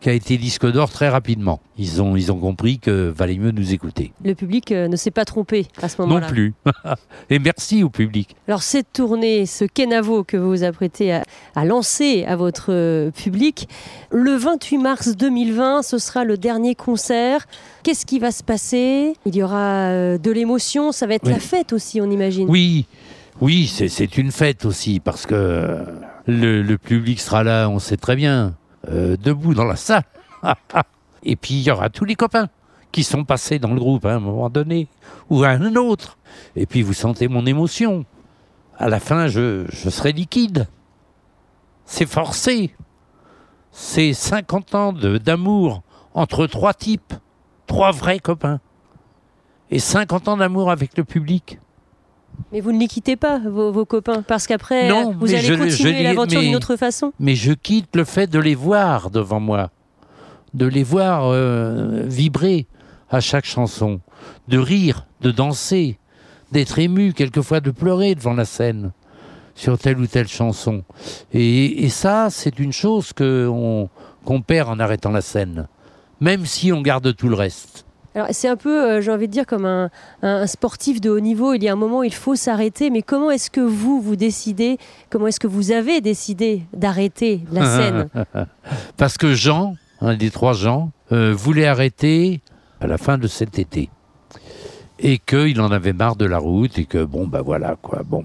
qui 0.00 0.08
a 0.08 0.12
été 0.12 0.36
disque 0.36 0.64
d'or 0.70 0.90
très 0.90 1.08
rapidement. 1.08 1.60
Ils 1.76 2.00
ont, 2.00 2.14
ils 2.14 2.30
ont 2.30 2.38
compris 2.38 2.78
que 2.78 3.08
valait 3.16 3.36
mieux 3.36 3.50
nous 3.50 3.72
écouter. 3.72 4.12
Le 4.24 4.34
public 4.34 4.70
euh, 4.70 4.86
ne 4.86 4.94
s'est 4.96 5.10
pas 5.10 5.24
trompé 5.24 5.66
à 5.82 5.88
ce 5.88 6.00
moment-là. 6.02 6.26
Non 6.26 6.32
plus. 6.32 6.54
Et 7.30 7.38
merci 7.40 7.82
au 7.82 7.90
public. 7.90 8.36
Alors 8.46 8.62
cette 8.62 8.92
tournée, 8.92 9.44
ce 9.46 9.64
Kenavo 9.64 10.22
que 10.22 10.36
vous 10.36 10.50
vous 10.50 10.62
apprêtez 10.64 11.12
à, 11.12 11.24
à 11.56 11.64
lancer 11.64 12.24
à 12.26 12.36
votre 12.36 12.66
euh, 12.72 13.10
public, 13.10 13.68
le 14.10 14.36
28 14.36 14.78
mars 14.78 15.16
2020, 15.16 15.82
ce 15.82 15.98
sera 15.98 16.24
le 16.24 16.36
dernier 16.38 16.74
concert. 16.76 17.46
Qu'est-ce 17.82 18.06
qui 18.06 18.18
va 18.20 18.30
se 18.30 18.44
passer? 18.44 19.14
Il 19.26 19.34
y 19.34 19.42
aura 19.42 19.88
euh, 19.90 20.18
de 20.18 20.30
l'émotion, 20.30 20.92
ça 20.92 21.06
va 21.08 21.14
être 21.14 21.26
Oui. 21.26 21.32
la 21.32 21.40
fête 21.40 21.72
aussi, 21.72 22.00
on 22.00 22.08
imagine. 22.10 22.48
Oui, 22.48 22.86
oui, 23.40 23.66
c'est- 23.66 23.88
c'est 23.88 24.16
une 24.16 24.30
fête 24.32 24.64
aussi 24.64 25.00
parce 25.00 25.26
que 25.26 25.76
le, 26.26 26.62
le 26.62 26.78
public 26.78 27.20
sera 27.20 27.42
là, 27.42 27.68
on 27.68 27.78
sait 27.78 27.96
très 27.96 28.14
bien, 28.16 28.54
euh, 28.88 29.16
debout 29.16 29.54
dans 29.54 29.64
la 29.64 29.76
salle. 29.76 30.04
Et 31.22 31.36
puis 31.36 31.54
il 31.54 31.62
y 31.62 31.70
aura 31.70 31.90
tous 31.90 32.04
les 32.04 32.14
copains 32.14 32.48
qui 32.92 33.04
sont 33.04 33.24
passés 33.24 33.58
dans 33.58 33.72
le 33.72 33.80
groupe 33.80 34.06
à 34.06 34.14
un 34.14 34.20
moment 34.20 34.48
donné 34.48 34.88
ou 35.30 35.44
à 35.44 35.48
un 35.48 35.76
autre. 35.76 36.18
Et 36.56 36.66
puis 36.66 36.82
vous 36.82 36.94
sentez 36.94 37.28
mon 37.28 37.46
émotion. 37.46 38.04
À 38.76 38.88
la 38.88 39.00
fin, 39.00 39.26
je, 39.26 39.66
serai 39.70 40.12
liquide. 40.12 40.68
C'est 41.84 42.06
forcé. 42.06 42.74
C'est 43.72 44.12
50 44.12 44.74
ans 44.74 44.92
d'amour 44.92 45.82
entre 46.14 46.46
trois 46.46 46.74
types, 46.74 47.14
trois 47.66 47.90
vrais 47.90 48.20
copains. 48.20 48.60
Et 49.70 49.78
50 49.78 50.28
ans 50.28 50.36
d'amour 50.36 50.70
avec 50.70 50.96
le 50.96 51.04
public. 51.04 51.58
Mais 52.52 52.60
vous 52.60 52.72
ne 52.72 52.78
les 52.78 52.86
quittez 52.88 53.16
pas, 53.16 53.38
vos, 53.38 53.70
vos 53.72 53.84
copains, 53.84 54.22
parce 54.22 54.46
qu'après, 54.46 54.88
vous 55.18 55.34
allez 55.34 55.42
je 55.42 55.54
continuer 55.54 56.02
l'aventure 56.02 56.40
d'une 56.40 56.56
autre 56.56 56.76
façon. 56.76 57.12
mais 57.20 57.34
je 57.34 57.52
quitte 57.52 57.94
le 57.94 58.04
fait 58.04 58.26
de 58.26 58.38
les 58.38 58.54
voir 58.54 59.10
devant 59.10 59.40
moi, 59.40 59.70
de 60.54 60.64
les 60.66 60.82
voir 60.82 61.24
euh, 61.26 62.04
vibrer 62.06 62.66
à 63.10 63.20
chaque 63.20 63.44
chanson, 63.44 64.00
de 64.48 64.58
rire, 64.58 65.06
de 65.20 65.30
danser, 65.30 65.98
d'être 66.52 66.78
ému, 66.78 67.12
quelquefois 67.12 67.60
de 67.60 67.70
pleurer 67.70 68.14
devant 68.14 68.32
la 68.34 68.46
scène 68.46 68.92
sur 69.54 69.76
telle 69.78 69.98
ou 69.98 70.06
telle 70.06 70.28
chanson. 70.28 70.84
Et, 71.34 71.84
et 71.84 71.88
ça, 71.90 72.28
c'est 72.30 72.58
une 72.58 72.72
chose 72.72 73.12
on- 73.20 73.88
qu'on 74.24 74.40
perd 74.40 74.70
en 74.70 74.78
arrêtant 74.78 75.10
la 75.10 75.20
scène, 75.20 75.68
même 76.20 76.46
si 76.46 76.72
on 76.72 76.80
garde 76.80 77.14
tout 77.14 77.28
le 77.28 77.34
reste. 77.34 77.84
Alors 78.14 78.28
c'est 78.30 78.48
un 78.48 78.56
peu, 78.56 78.84
euh, 78.84 79.00
j'ai 79.00 79.12
envie 79.12 79.28
de 79.28 79.32
dire, 79.32 79.46
comme 79.46 79.66
un, 79.66 79.90
un 80.22 80.46
sportif 80.46 81.00
de 81.00 81.10
haut 81.10 81.20
niveau. 81.20 81.54
Il 81.54 81.62
y 81.62 81.68
a 81.68 81.72
un 81.72 81.76
moment 81.76 82.00
où 82.00 82.04
il 82.04 82.14
faut 82.14 82.34
s'arrêter. 82.34 82.90
Mais 82.90 83.02
comment 83.02 83.30
est-ce 83.30 83.50
que 83.50 83.60
vous, 83.60 84.00
vous 84.00 84.16
décidez, 84.16 84.78
comment 85.10 85.26
est-ce 85.26 85.40
que 85.40 85.46
vous 85.46 85.72
avez 85.72 86.00
décidé 86.00 86.62
d'arrêter 86.72 87.42
la 87.52 87.64
scène? 87.76 88.08
Parce 88.96 89.18
que 89.18 89.34
Jean, 89.34 89.76
un 90.00 90.16
des 90.16 90.30
trois 90.30 90.52
Jean, 90.52 90.90
euh, 91.12 91.34
voulait 91.34 91.66
arrêter 91.66 92.40
à 92.80 92.86
la 92.86 92.98
fin 92.98 93.18
de 93.18 93.26
cet 93.26 93.58
été. 93.58 93.90
Et 95.00 95.18
qu'il 95.18 95.60
en 95.60 95.70
avait 95.70 95.92
marre 95.92 96.16
de 96.16 96.24
la 96.26 96.38
route 96.38 96.78
et 96.78 96.84
que, 96.84 97.04
bon, 97.04 97.26
bah 97.28 97.42
voilà, 97.42 97.76
quoi. 97.80 98.02
Bon. 98.04 98.24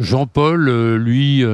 Jean-Paul, 0.00 0.68
euh, 0.68 0.96
lui, 0.96 1.44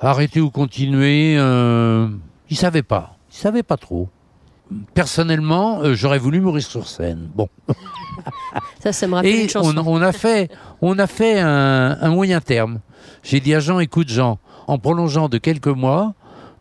arrêter 0.00 0.40
ou 0.40 0.50
continuer, 0.50 1.34
il 1.34 2.56
savait 2.56 2.82
pas. 2.82 3.16
Il 3.30 3.36
savait 3.36 3.62
pas 3.62 3.76
trop. 3.76 4.08
Personnellement, 4.94 5.80
euh, 5.82 5.94
j'aurais 5.94 6.18
voulu 6.18 6.40
mourir 6.40 6.62
sur 6.64 6.86
scène. 6.86 7.28
Bon. 7.34 7.48
Ça, 8.82 8.92
ça 8.92 9.06
me 9.06 9.14
rappelle 9.14 9.30
Et 9.34 9.42
une 9.42 9.48
chanson. 9.48 9.76
on, 9.76 9.86
on 9.86 10.02
a 10.02 10.12
fait, 10.12 10.50
on 10.80 10.98
a 10.98 11.06
fait 11.06 11.40
un, 11.40 11.98
un 12.00 12.10
moyen 12.10 12.40
terme. 12.40 12.80
J'ai 13.22 13.40
dit 13.40 13.54
à 13.54 13.60
Jean, 13.60 13.78
écoute 13.80 14.08
Jean, 14.08 14.38
en 14.66 14.78
prolongeant 14.78 15.28
de 15.28 15.38
quelques 15.38 15.66
mois, 15.68 16.14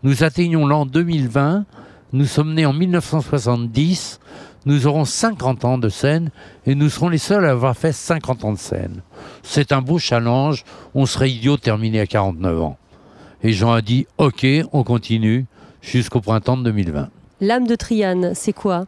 nous 0.03 0.23
atteignons 0.23 0.65
l'an 0.67 0.85
2020, 0.85 1.65
nous 2.13 2.25
sommes 2.25 2.53
nés 2.53 2.65
en 2.65 2.73
1970, 2.73 4.19
nous 4.65 4.87
aurons 4.87 5.05
50 5.05 5.65
ans 5.65 5.77
de 5.77 5.89
scène 5.89 6.31
et 6.65 6.75
nous 6.75 6.89
serons 6.89 7.09
les 7.09 7.17
seuls 7.17 7.45
à 7.45 7.51
avoir 7.51 7.77
fait 7.77 7.91
50 7.93 8.43
ans 8.43 8.53
de 8.53 8.57
scène. 8.57 9.01
C'est 9.43 9.71
un 9.71 9.81
beau 9.81 9.99
challenge, 9.99 10.63
on 10.95 11.05
serait 11.05 11.29
idiot 11.31 11.55
de 11.55 11.61
terminer 11.61 12.01
à 12.01 12.07
49 12.07 12.61
ans. 12.61 12.77
Et 13.43 13.53
Jean 13.53 13.71
a 13.71 13.81
dit, 13.81 14.07
ok, 14.17 14.45
on 14.73 14.83
continue 14.83 15.45
jusqu'au 15.81 16.19
printemps 16.19 16.57
de 16.57 16.63
2020 16.63 17.09
L'âme 17.41 17.67
de 17.67 17.75
Triane, 17.75 18.33
c'est 18.35 18.51
quoi? 18.51 18.85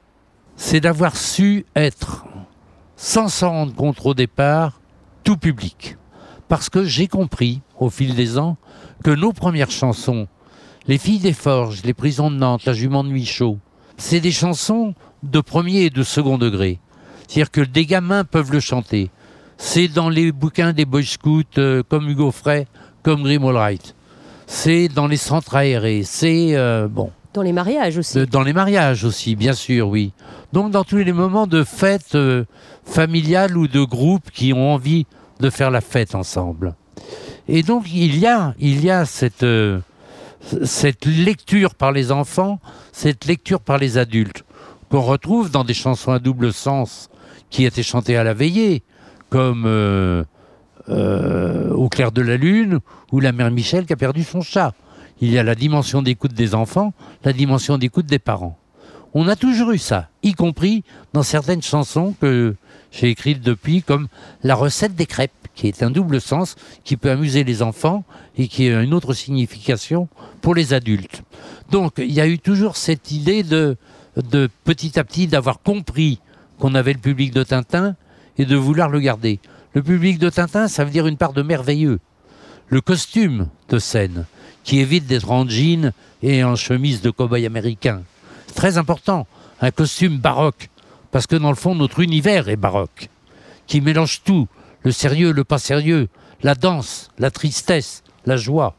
C'est 0.58 0.82
d'avoir 0.82 1.16
su 1.16 1.66
être, 1.74 2.26
sans 2.97 3.30
s'en 3.30 3.49
rendre 3.52 3.74
compte 3.74 3.97
au 4.04 4.14
départ, 4.14 4.82
tout 5.24 5.38
public. 5.38 5.95
Parce 6.49 6.70
que 6.70 6.84
j'ai 6.84 7.08
compris, 7.08 7.62
au 7.80 7.89
fil 7.89 8.14
des 8.14 8.38
ans, 8.38 8.58
que 9.06 9.12
nos 9.12 9.32
premières 9.32 9.72
chansons, 9.72 10.28
Les 10.88 10.97
filles 10.97 11.20
des 11.20 11.32
forges, 11.32 11.84
Les 11.84 11.93
prisons 11.93 12.30
de 12.30 12.36
Nantes, 12.36 12.66
La 12.66 12.74
jument 12.74 13.06
de 13.06 13.10
Michaud, 13.10 13.58
c'est 13.97 14.20
des 14.20 14.32
chansons 14.32 14.95
de 15.24 15.39
premier 15.39 15.84
et 15.84 15.89
de 15.89 16.04
second 16.04 16.38
degré. 16.38 16.80
C'est-à-dire 17.28 17.52
que 17.52 17.62
des 17.62 17.86
gamins 17.86 18.26
peuvent 18.26 18.52
le 18.52 18.60
chanter. 18.60 19.12
C'est 19.58 19.88
dans 19.88 20.10
les 20.10 20.34
bouquins 20.34 20.74
des 20.74 20.86
Boy 20.86 21.06
Scouts 21.06 21.43
euh, 21.58 21.84
comme 21.88 22.10
Hugo 22.10 22.32
Frey, 22.32 22.68
comme 23.04 23.24
Grim 23.24 23.45
Allwright. 23.45 23.95
C'est 24.45 24.89
dans 24.89 25.08
les 25.08 25.18
centres 25.18 25.56
aérés. 25.56 26.04
C'est 26.04 26.58
euh, 26.58 26.89
bon. 26.89 27.12
Dans 27.34 27.42
les 27.42 27.54
mariages 27.54 27.98
aussi. 27.98 28.26
Dans 28.28 28.42
les 28.42 28.52
mariages 28.52 29.06
aussi, 29.06 29.36
bien 29.36 29.54
sûr, 29.54 29.88
oui. 29.88 30.12
Donc 30.52 30.72
dans 30.72 30.84
tous 30.84 30.98
les 30.98 31.14
moments 31.14 31.48
de 31.48 31.64
fête 31.64 32.16
euh, 32.16 32.44
familiale 32.84 33.58
ou 33.58 33.68
de 33.68 33.82
groupe 33.84 34.32
qui 34.32 34.52
ont 34.52 34.74
envie 34.74 35.06
de 35.40 35.50
faire 35.50 35.72
la 35.72 35.80
fête 35.80 36.14
ensemble. 36.14 36.76
Et 37.48 37.64
donc 37.64 37.86
il 37.92 38.18
y 38.18 38.28
a, 38.28 38.54
il 38.60 38.84
y 38.84 38.92
a 38.92 39.06
cette, 39.06 39.44
euh, 39.44 39.80
cette 40.66 41.06
lecture 41.06 41.74
par 41.74 41.94
les 41.94 42.12
enfants, 42.12 42.60
cette 42.92 43.26
lecture 43.26 43.62
par 43.62 43.78
les 43.78 43.98
adultes, 43.98 44.44
qu'on 44.90 45.02
retrouve 45.02 45.50
dans 45.52 45.64
des 45.64 45.74
chansons 45.74 46.12
à 46.12 46.20
double 46.20 46.52
sens 46.52 47.10
qui 47.50 47.64
étaient 47.64 47.84
chantées 47.84 48.18
à 48.18 48.26
la 48.26 48.34
veillée, 48.34 48.84
comme 49.30 49.64
euh, 49.66 50.24
Au 50.90 51.88
clair 51.88 52.12
de 52.12 52.22
la 52.22 52.36
lune 52.36 52.80
ou 53.14 53.22
La 53.22 53.32
mère 53.32 53.52
Michel 53.52 53.86
qui 53.86 53.94
a 53.94 53.96
perdu 53.96 54.24
son 54.24 54.42
chat. 54.42 54.74
Il 55.22 55.32
y 55.32 55.38
a 55.38 55.43
la 55.43 55.53
dimension 55.53 56.01
d'écoute 56.01 56.34
des 56.34 56.55
enfants, 56.55 56.93
la 57.24 57.32
dimension 57.32 57.78
d'écoute 57.78 58.07
des 58.07 58.17
parents. 58.17 58.57
On 59.13 59.28
a 59.28 59.36
toujours 59.36 59.72
eu 59.72 59.78
ça, 59.78 60.09
y 60.24 60.34
compris 60.34 60.84
dans 61.13 61.22
certaines 61.22 61.61
chansons 61.61 62.15
que 62.19 62.55
j'ai 62.91 63.09
écrites 63.09 63.41
depuis, 63.41 63.84
comme 63.84 64.07
La 64.41 64.55
recette 64.55 64.95
des 64.95 65.05
crêpes, 65.05 65.32
qui 65.53 65.67
est 65.67 65.84
un 65.84 65.91
double 65.91 66.19
sens, 66.22 66.55
qui 66.84 66.97
peut 66.97 67.11
amuser 67.11 67.43
les 67.43 67.61
enfants 67.61 68.03
et 68.36 68.47
qui 68.47 68.67
a 68.69 68.82
une 68.82 68.95
autre 68.95 69.13
signification 69.13 70.07
pour 70.41 70.55
les 70.55 70.74
adultes. 70.74 71.22
Donc 71.69 71.93
il 71.99 72.11
y 72.11 72.22
a 72.22 72.28
eu 72.28 72.39
toujours 72.39 72.76
cette 72.76 73.11
idée 73.11 73.43
de, 73.43 73.78
de 74.17 74.49
petit 74.63 74.97
à 74.97 75.03
petit 75.03 75.28
d'avoir 75.28 75.61
compris 75.61 76.19
qu'on 76.57 76.74
avait 76.74 76.93
le 76.93 76.99
public 76.99 77.32
de 77.32 77.43
Tintin 77.43 77.95
et 78.39 78.45
de 78.45 78.55
vouloir 78.55 78.89
le 78.89 78.99
garder. 78.99 79.39
Le 79.74 79.84
public 79.84 80.17
de 80.17 80.30
Tintin, 80.30 80.67
ça 80.67 80.84
veut 80.84 80.91
dire 80.91 81.05
une 81.05 81.17
part 81.17 81.34
de 81.34 81.43
merveilleux. 81.43 81.99
Le 82.69 82.82
costume 82.82 83.49
de 83.69 83.78
scène, 83.78 84.26
qui 84.64 84.80
évite 84.80 85.07
d'être 85.07 85.32
en 85.32 85.47
jean 85.47 85.91
et 86.22 86.43
en 86.43 86.55
chemise 86.55 87.01
de 87.01 87.09
cow-boy 87.09 87.45
américain. 87.45 88.03
Très 88.55 88.78
important, 88.78 89.28
un 89.62 89.72
costume 89.72 90.18
baroque, 90.18 90.70
parce 91.12 91.28
que 91.28 91.36
dans 91.36 91.49
le 91.49 91.55
fond, 91.55 91.76
notre 91.76 91.99
univers 91.99 92.49
est 92.49 92.55
baroque, 92.55 93.09
qui 93.68 93.82
mélange 93.82 94.22
tout, 94.24 94.47
le 94.84 94.91
sérieux, 94.91 95.32
le 95.32 95.43
pas 95.43 95.59
sérieux, 95.59 96.09
la 96.43 96.55
danse, 96.55 97.12
la 97.20 97.32
tristesse, 97.32 98.03
la 98.26 98.38
joie. 98.38 98.76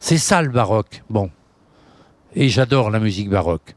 C'est 0.00 0.18
ça 0.18 0.42
le 0.42 0.50
baroque. 0.50 1.02
Bon. 1.08 1.30
Et 2.34 2.48
j'adore 2.48 2.90
la 2.90 2.98
musique 2.98 3.30
baroque. 3.30 3.74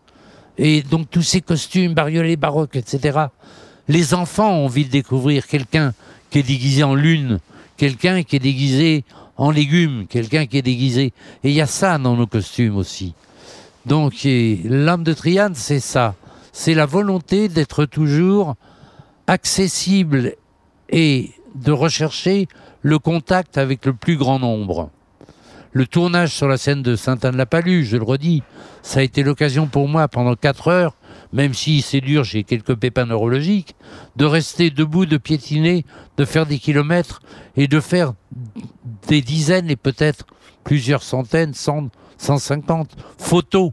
Et 0.58 0.82
donc 0.82 1.10
tous 1.10 1.22
ces 1.22 1.42
costumes 1.42 1.94
bariolés 1.94 2.36
baroques, 2.36 2.76
etc. 2.76 3.20
Les 3.88 4.14
enfants 4.14 4.52
ont 4.52 4.66
envie 4.66 4.86
de 4.86 4.92
découvrir 4.92 5.46
quelqu'un 5.46 5.94
qui 6.30 6.40
est 6.40 6.44
déguisé 6.44 6.84
en 6.84 6.96
lune, 6.96 7.40
quelqu'un 7.78 8.24
qui 8.24 8.36
est 8.36 8.40
déguisé 8.40 9.04
en 9.38 9.52
légumes, 9.52 10.08
quelqu'un 10.08 10.46
qui 10.46 10.58
est 10.58 10.64
déguisé. 10.64 11.14
Et 11.44 11.50
il 11.50 11.54
y 11.54 11.62
a 11.62 11.68
ça 11.68 11.98
dans 11.98 12.16
nos 12.16 12.28
costumes 12.28 12.76
aussi. 12.76 13.14
Donc 13.86 14.14
l'âme 14.24 15.04
de 15.04 15.14
Triane, 15.14 15.56
c'est 15.56 15.80
ça. 15.80 16.16
C'est 16.52 16.74
la 16.74 16.86
volonté 16.86 17.48
d'être 17.48 17.86
toujours 17.86 18.56
accessible 19.28 20.36
et 20.90 21.32
de 21.56 21.72
rechercher 21.72 22.48
le 22.82 23.00
contact 23.00 23.58
avec 23.58 23.86
le 23.86 23.94
plus 23.94 24.18
grand 24.18 24.40
nombre. 24.40 24.90
Le 25.72 25.86
tournage 25.86 26.34
sur 26.34 26.48
la 26.48 26.58
scène 26.58 26.82
de 26.82 26.96
Saint-Anne-la-Palue, 26.96 27.84
je 27.84 27.98
le 27.98 28.04
redis, 28.04 28.42
ça 28.82 29.02
a 29.02 29.04
été 29.04 29.22
l'occasion 29.22 29.68
pour 29.68 29.88
moi 29.88 30.08
pendant 30.08 30.36
quatre 30.36 30.70
heures, 30.70 30.96
même 31.34 31.54
si 31.54 31.82
c'est 31.82 32.02
dur, 32.02 32.24
j'ai 32.24 32.44
quelques 32.44 32.76
pépins 32.76 33.06
neurologiques, 33.06 33.76
de 34.16 34.26
rester 34.26 34.70
debout, 34.70 35.06
de 35.06 35.18
piétiner, 35.18 35.86
de 36.18 36.26
faire 36.26 36.46
des 36.46 36.58
kilomètres 36.58 37.22
et 37.56 37.68
de 37.68 37.80
faire 37.80 38.14
des 39.08 39.22
dizaines 39.22 39.70
et 39.70 39.76
peut-être 39.76 40.26
plusieurs 40.64 41.04
centaines, 41.04 41.54
cent, 41.54 41.90
150 42.18 42.96
photos 43.18 43.72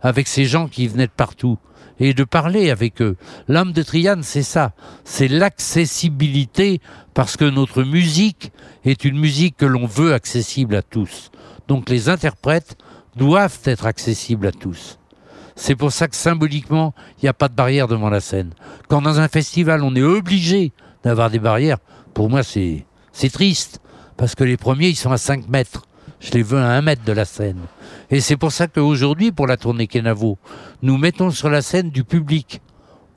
avec 0.00 0.28
ces 0.28 0.44
gens 0.44 0.68
qui 0.68 0.86
venaient 0.88 1.06
de 1.06 1.12
partout 1.12 1.58
et 1.98 2.14
de 2.14 2.24
parler 2.24 2.70
avec 2.70 3.00
eux. 3.00 3.16
L'âme 3.48 3.72
de 3.72 3.82
Triane, 3.82 4.22
c'est 4.22 4.42
ça, 4.42 4.72
c'est 5.04 5.28
l'accessibilité 5.28 6.80
parce 7.14 7.36
que 7.36 7.44
notre 7.44 7.82
musique 7.82 8.52
est 8.84 9.04
une 9.04 9.18
musique 9.18 9.56
que 9.56 9.66
l'on 9.66 9.86
veut 9.86 10.12
accessible 10.12 10.76
à 10.76 10.82
tous. 10.82 11.30
Donc 11.68 11.88
les 11.88 12.08
interprètes 12.08 12.76
doivent 13.16 13.58
être 13.64 13.86
accessibles 13.86 14.46
à 14.46 14.52
tous. 14.52 14.98
C'est 15.54 15.74
pour 15.74 15.90
ça 15.90 16.06
que 16.06 16.16
symboliquement, 16.16 16.94
il 17.18 17.24
n'y 17.24 17.30
a 17.30 17.32
pas 17.32 17.48
de 17.48 17.54
barrière 17.54 17.88
devant 17.88 18.10
la 18.10 18.20
scène. 18.20 18.52
Quand 18.88 19.00
dans 19.00 19.20
un 19.20 19.28
festival, 19.28 19.82
on 19.82 19.94
est 19.96 20.02
obligé 20.02 20.72
d'avoir 21.02 21.30
des 21.30 21.38
barrières, 21.38 21.78
pour 22.12 22.28
moi, 22.28 22.42
c'est 22.42 22.84
triste. 23.32 23.80
Parce 24.18 24.34
que 24.34 24.44
les 24.44 24.56
premiers, 24.56 24.88
ils 24.88 24.96
sont 24.96 25.12
à 25.12 25.18
5 25.18 25.48
mètres. 25.48 25.82
Je 26.20 26.30
les 26.32 26.42
veux 26.42 26.58
à 26.58 26.72
1 26.72 26.82
mètre 26.82 27.04
de 27.04 27.12
la 27.12 27.24
scène. 27.24 27.60
Et 28.10 28.20
c'est 28.20 28.36
pour 28.36 28.52
ça 28.52 28.68
qu'aujourd'hui, 28.68 29.32
pour 29.32 29.46
la 29.46 29.56
tournée 29.56 29.86
Kenavo, 29.86 30.38
nous 30.82 30.96
mettons 30.96 31.30
sur 31.30 31.50
la 31.50 31.62
scène 31.62 31.90
du 31.90 32.04
public 32.04 32.60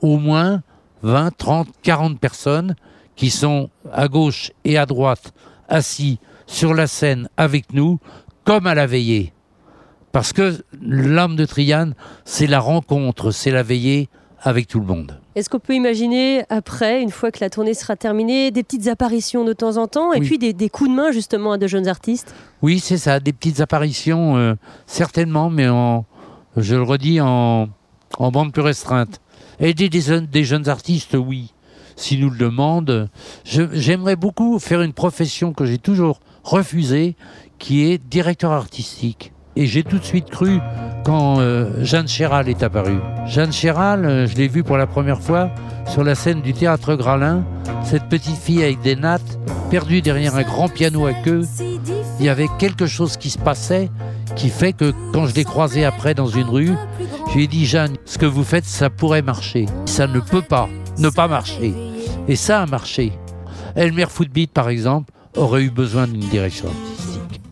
au 0.00 0.18
moins 0.18 0.62
20, 1.02 1.36
30, 1.36 1.68
40 1.82 2.18
personnes 2.18 2.74
qui 3.14 3.30
sont 3.30 3.70
à 3.92 4.08
gauche 4.08 4.50
et 4.64 4.78
à 4.78 4.86
droite 4.86 5.32
assis 5.68 6.18
sur 6.46 6.74
la 6.74 6.86
scène 6.86 7.28
avec 7.36 7.72
nous, 7.72 8.00
comme 8.44 8.66
à 8.66 8.74
la 8.74 8.86
veillée. 8.86 9.32
Parce 10.10 10.32
que 10.32 10.64
l'âme 10.82 11.36
de 11.36 11.44
Triane, 11.44 11.94
c'est 12.24 12.48
la 12.48 12.58
rencontre, 12.58 13.30
c'est 13.30 13.52
la 13.52 13.62
veillée 13.62 14.08
avec 14.42 14.66
tout 14.66 14.80
le 14.80 14.86
monde. 14.86 15.18
Est-ce 15.34 15.48
qu'on 15.48 15.58
peut 15.58 15.74
imaginer, 15.74 16.44
après, 16.48 17.02
une 17.02 17.10
fois 17.10 17.30
que 17.30 17.38
la 17.40 17.50
tournée 17.50 17.74
sera 17.74 17.96
terminée, 17.96 18.50
des 18.50 18.62
petites 18.62 18.88
apparitions 18.88 19.44
de 19.44 19.52
temps 19.52 19.76
en 19.76 19.86
temps 19.86 20.12
et 20.12 20.20
puis 20.20 20.38
des, 20.38 20.68
coups 20.68 20.90
de 20.90 20.94
main 20.94 21.12
justement 21.12 21.52
à 21.52 21.58
de 21.58 21.66
jeunes 21.66 21.88
artistes? 21.88 22.34
Oui, 22.62 22.80
c'est 22.80 22.98
ça, 22.98 23.20
des 23.20 23.32
petites 23.32 23.60
apparitions, 23.60 24.36
euh, 24.36 24.54
certainement, 24.86 25.50
mais 25.50 25.68
en, 25.68 26.04
je 26.56 26.74
le 26.74 26.82
redis, 26.82 27.20
en, 27.20 27.68
en 28.18 28.30
bande 28.30 28.52
plus 28.52 28.62
restreinte. 28.62 29.20
Aider 29.60 29.88
des, 29.88 30.20
des 30.22 30.44
jeunes 30.44 30.68
artistes, 30.68 31.16
oui, 31.18 31.52
s'ils 31.96 32.20
nous 32.20 32.30
le 32.30 32.38
demandent. 32.38 33.08
J'aimerais 33.44 34.16
beaucoup 34.16 34.58
faire 34.58 34.80
une 34.80 34.94
profession 34.94 35.52
que 35.52 35.66
j'ai 35.66 35.78
toujours 35.78 36.20
refusée, 36.42 37.14
qui 37.58 37.82
est 37.82 37.98
directeur 37.98 38.52
artistique. 38.52 39.32
Et 39.56 39.66
j'ai 39.66 39.82
tout 39.82 39.98
de 39.98 40.04
suite 40.04 40.30
cru 40.30 40.58
quand 41.04 41.40
euh, 41.40 41.84
Jeanne 41.84 42.08
Chéral 42.08 42.48
est 42.48 42.62
apparue. 42.62 43.00
Jeanne 43.26 43.52
Chéral, 43.52 44.04
euh, 44.04 44.26
je 44.26 44.36
l'ai 44.36 44.48
vue 44.48 44.62
pour 44.62 44.76
la 44.76 44.86
première 44.86 45.20
fois 45.20 45.50
sur 45.86 46.04
la 46.04 46.14
scène 46.14 46.40
du 46.40 46.52
théâtre 46.52 46.94
Gralin. 46.94 47.44
Cette 47.84 48.08
petite 48.08 48.36
fille 48.36 48.62
avec 48.62 48.80
des 48.80 48.96
nattes, 48.96 49.38
perdue 49.70 50.02
derrière 50.02 50.36
un 50.36 50.42
grand 50.42 50.68
piano 50.68 51.06
à 51.06 51.12
queue. 51.12 51.42
Il 52.18 52.26
y 52.26 52.28
avait 52.28 52.48
quelque 52.58 52.86
chose 52.86 53.16
qui 53.16 53.30
se 53.30 53.38
passait 53.38 53.90
qui 54.36 54.48
fait 54.48 54.72
que 54.72 54.92
quand 55.12 55.26
je 55.26 55.34
l'ai 55.34 55.44
croisée 55.44 55.84
après 55.84 56.14
dans 56.14 56.28
une 56.28 56.48
rue, 56.48 56.74
je 57.28 57.34
lui 57.34 57.44
ai 57.44 57.46
dit 57.46 57.66
Jeanne, 57.66 57.96
ce 58.04 58.18
que 58.18 58.26
vous 58.26 58.44
faites, 58.44 58.64
ça 58.64 58.88
pourrait 58.88 59.22
marcher. 59.22 59.66
Ça 59.86 60.06
ne 60.06 60.20
peut 60.20 60.42
pas 60.42 60.68
ne 60.98 61.08
pas 61.08 61.28
marcher. 61.28 61.74
Et 62.28 62.36
ça 62.36 62.62
a 62.62 62.66
marché. 62.66 63.12
Elmer 63.74 64.06
Footbeat, 64.08 64.52
par 64.52 64.68
exemple, 64.68 65.12
aurait 65.36 65.62
eu 65.62 65.70
besoin 65.70 66.06
d'une 66.06 66.20
direction. 66.20 66.68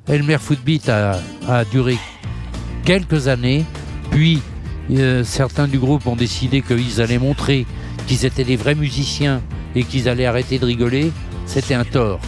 Elmer 0.08 0.38
Footbeat 0.38 0.88
a, 0.88 1.20
a 1.48 1.64
duré 1.64 1.98
quelques 2.84 3.28
années, 3.28 3.64
puis 4.10 4.40
euh, 4.90 5.22
certains 5.22 5.68
du 5.68 5.78
groupe 5.78 6.06
ont 6.06 6.16
décidé 6.16 6.62
qu'ils 6.62 7.00
allaient 7.00 7.18
montrer 7.18 7.66
qu'ils 8.06 8.24
étaient 8.24 8.44
des 8.44 8.56
vrais 8.56 8.74
musiciens 8.74 9.42
et 9.74 9.84
qu'ils 9.84 10.08
allaient 10.08 10.26
arrêter 10.26 10.58
de 10.58 10.64
rigoler. 10.64 11.12
C'était 11.46 11.74
un 11.74 11.84
tort. 11.84 12.20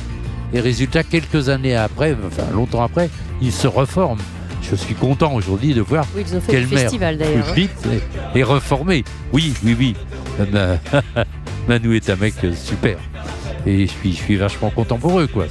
Et 0.52 0.60
résultat, 0.60 1.02
quelques 1.02 1.48
années 1.48 1.74
après, 1.74 2.16
enfin 2.26 2.44
longtemps 2.52 2.82
après, 2.82 3.08
ils 3.40 3.52
se 3.52 3.66
reforment. 3.66 4.20
Je 4.62 4.76
suis 4.76 4.94
content 4.94 5.34
aujourd'hui 5.34 5.72
de 5.72 5.80
voir 5.80 6.06
oui, 6.14 6.24
qu'Elmer 6.46 6.86
Footbeat 6.86 7.70
est, 8.34 8.42
reformé. 8.42 9.04
Oui, 9.32 9.54
oui, 9.64 9.76
oui. 9.78 9.94
Manu 11.68 11.96
est 11.96 12.10
un 12.10 12.16
mec 12.16 12.34
super. 12.54 12.98
Et 13.66 13.86
je 13.86 13.90
suis, 13.90 14.12
je 14.12 14.18
suis 14.18 14.36
vachement 14.36 14.70
content 14.70 14.98
pour 14.98 15.18
eux, 15.18 15.26
quoi. 15.26 15.46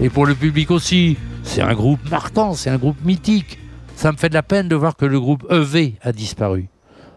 Et 0.00 0.08
pour 0.08 0.26
le 0.26 0.34
public 0.34 0.70
aussi, 0.70 1.16
c'est 1.44 1.62
un 1.62 1.74
groupe 1.74 2.08
marquant, 2.10 2.54
c'est 2.54 2.70
un 2.70 2.78
groupe 2.78 3.04
mythique. 3.04 3.58
Ça 3.94 4.10
me 4.10 4.16
fait 4.16 4.28
de 4.28 4.34
la 4.34 4.42
peine 4.42 4.68
de 4.68 4.74
voir 4.74 4.96
que 4.96 5.04
le 5.04 5.20
groupe 5.20 5.46
EV 5.50 5.94
a 6.02 6.12
disparu. 6.12 6.68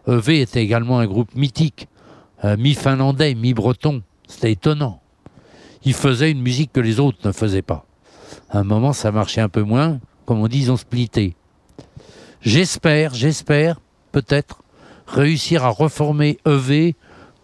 EV 0.07 0.41
était 0.41 0.61
également 0.61 0.99
un 0.99 1.07
groupe 1.07 1.33
mythique, 1.35 1.87
euh, 2.43 2.57
mi-finlandais, 2.57 3.33
mi-breton. 3.33 4.03
C'était 4.27 4.51
étonnant. 4.51 5.01
Ils 5.83 5.93
faisaient 5.93 6.31
une 6.31 6.41
musique 6.41 6.73
que 6.73 6.79
les 6.79 6.99
autres 6.99 7.19
ne 7.25 7.31
faisaient 7.31 7.61
pas. 7.61 7.85
À 8.49 8.59
un 8.59 8.63
moment, 8.63 8.93
ça 8.93 9.11
marchait 9.11 9.41
un 9.41 9.49
peu 9.49 9.63
moins. 9.63 9.99
Comme 10.25 10.39
on 10.39 10.47
dit, 10.47 10.59
ils 10.59 10.71
ont 10.71 10.77
splitté. 10.77 11.35
J'espère, 12.41 13.13
j'espère, 13.13 13.79
peut-être, 14.11 14.61
réussir 15.07 15.63
à 15.63 15.69
reformer 15.69 16.37
EV 16.45 16.95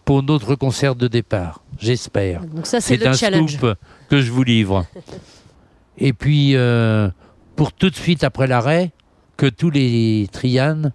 pour 0.06 0.24
notre 0.24 0.56
concert 0.56 0.96
de 0.96 1.08
départ. 1.08 1.61
J'espère. 1.82 2.42
c'est 2.64 3.06
un 3.08 3.14
scoop 3.14 3.76
que 4.10 4.22
je 4.22 4.32
vous 4.32 4.44
livre. 4.44 4.86
Et 5.98 6.14
puis, 6.14 6.56
euh, 6.56 7.10
pour 7.56 7.74
tout 7.74 7.90
de 7.90 7.96
suite 7.96 8.24
après 8.24 8.48
l'arrêt, 8.48 8.92
que 9.38 9.48
tous 9.48 9.72
les 9.72 10.28
Trianes 10.32 10.94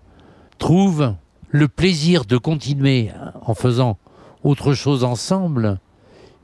trouvent 0.59 1.15
le 1.51 1.69
plaisir 1.69 2.25
de 2.25 2.37
continuer 2.37 3.11
en 3.43 3.55
faisant 3.55 3.99
autre 4.45 4.75
chose 4.75 5.05
ensemble 5.05 5.79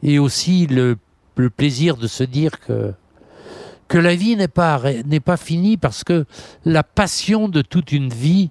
et 0.02 0.18
aussi 0.18 0.66
le, 0.66 0.98
le 1.36 1.50
plaisir 1.50 1.96
de 1.96 2.06
se 2.08 2.24
dire 2.24 2.58
que, 2.60 2.92
que 3.88 3.98
la 3.98 4.14
vie 4.14 4.36
n'est 4.36 4.48
pas, 4.48 4.80
n'est 5.06 5.20
pas 5.20 5.36
finie 5.36 5.76
parce 5.76 6.02
que 6.02 6.24
la 6.64 6.82
passion 6.82 7.48
de 7.48 7.62
toute 7.62 7.92
une 7.92 8.12
vie 8.12 8.50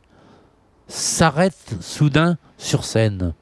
s'arrête 0.87 1.75
soudain 1.81 2.37
sur 2.57 2.85
scène. 2.85 3.33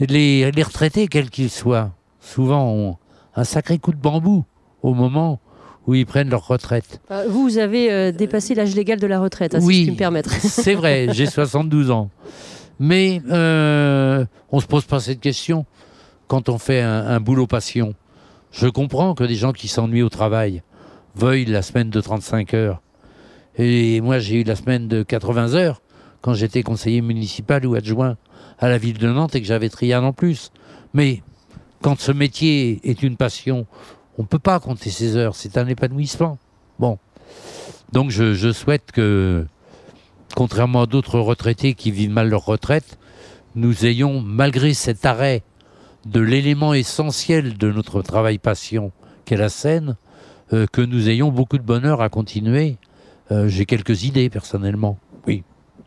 Les, 0.00 0.50
les 0.50 0.62
retraités, 0.62 1.08
quels 1.08 1.30
qu'ils 1.30 1.50
soient, 1.50 1.92
souvent 2.20 2.70
ont 2.70 2.96
un 3.34 3.44
sacré 3.44 3.78
coup 3.78 3.92
de 3.92 3.96
bambou 3.96 4.44
au 4.82 4.94
moment 4.94 5.40
où 5.86 5.94
ils 5.94 6.06
prennent 6.06 6.28
leur 6.28 6.46
retraite. 6.46 7.00
Euh, 7.10 7.24
vous, 7.28 7.42
vous 7.42 7.58
avez 7.58 7.90
euh, 7.90 8.12
dépassé 8.12 8.54
l'âge 8.54 8.74
légal 8.74 9.00
de 9.00 9.06
la 9.06 9.18
retraite, 9.18 9.54
hein, 9.54 9.60
si 9.60 9.66
je 9.66 9.82
puis 9.84 9.90
me 9.92 9.96
permettre. 9.96 10.30
c'est 10.40 10.74
vrai, 10.74 11.08
j'ai 11.12 11.26
72 11.30 11.90
ans. 11.90 12.10
Mais 12.78 13.20
euh, 13.30 14.24
on 14.52 14.56
ne 14.58 14.62
se 14.62 14.66
pose 14.66 14.84
pas 14.84 15.00
cette 15.00 15.20
question 15.20 15.66
quand 16.28 16.48
on 16.48 16.58
fait 16.58 16.82
un, 16.82 17.06
un 17.06 17.20
boulot 17.20 17.46
passion. 17.46 17.94
Je 18.52 18.68
comprends 18.68 19.14
que 19.14 19.24
des 19.24 19.34
gens 19.34 19.52
qui 19.52 19.66
s'ennuient 19.66 20.02
au 20.02 20.08
travail 20.10 20.62
veuillent 21.16 21.46
la 21.46 21.62
semaine 21.62 21.90
de 21.90 22.00
35 22.00 22.54
heures. 22.54 22.82
Et 23.56 24.00
moi, 24.00 24.18
j'ai 24.18 24.42
eu 24.42 24.44
la 24.44 24.54
semaine 24.54 24.86
de 24.86 25.02
80 25.02 25.54
heures 25.54 25.82
quand 26.20 26.34
j'étais 26.34 26.62
conseiller 26.62 27.00
municipal 27.00 27.64
ou 27.66 27.74
adjoint 27.74 28.16
à 28.58 28.68
la 28.68 28.78
ville 28.78 28.98
de 28.98 29.08
Nantes 29.08 29.34
et 29.34 29.40
que 29.40 29.46
j'avais 29.46 29.68
Trian 29.68 30.04
en 30.04 30.12
plus. 30.12 30.50
Mais 30.94 31.22
quand 31.82 32.00
ce 32.00 32.12
métier 32.12 32.80
est 32.84 33.02
une 33.02 33.16
passion, 33.16 33.66
on 34.18 34.22
ne 34.22 34.26
peut 34.26 34.38
pas 34.38 34.58
compter 34.60 34.90
ses 34.90 35.16
heures, 35.16 35.36
c'est 35.36 35.56
un 35.58 35.66
épanouissement. 35.66 36.38
Bon. 36.78 36.98
Donc 37.92 38.10
je, 38.10 38.52
souhaite 38.52 38.92
que, 38.92 39.46
contrairement 40.34 40.82
à 40.82 40.86
d'autres 40.86 41.20
retraités 41.20 41.74
qui 41.74 41.90
vivent 41.90 42.10
mal 42.10 42.28
leur 42.28 42.44
retraite, 42.44 42.98
nous 43.54 43.86
ayons, 43.86 44.20
malgré 44.20 44.74
cet 44.74 45.06
arrêt 45.06 45.42
de 46.04 46.20
l'élément 46.20 46.74
essentiel 46.74 47.56
de 47.56 47.72
notre 47.72 48.02
travail 48.02 48.38
passion, 48.38 48.92
qu'est 49.24 49.36
la 49.36 49.48
scène, 49.48 49.96
euh, 50.52 50.66
que 50.70 50.80
nous 50.80 51.08
ayons 51.08 51.30
beaucoup 51.30 51.58
de 51.58 51.62
bonheur 51.62 52.00
à 52.00 52.08
continuer. 52.08 52.76
Euh, 53.30 53.48
J'ai 53.48 53.66
quelques 53.66 54.04
idées 54.04 54.30
personnellement. 54.30 54.98
Oui, 55.26 55.44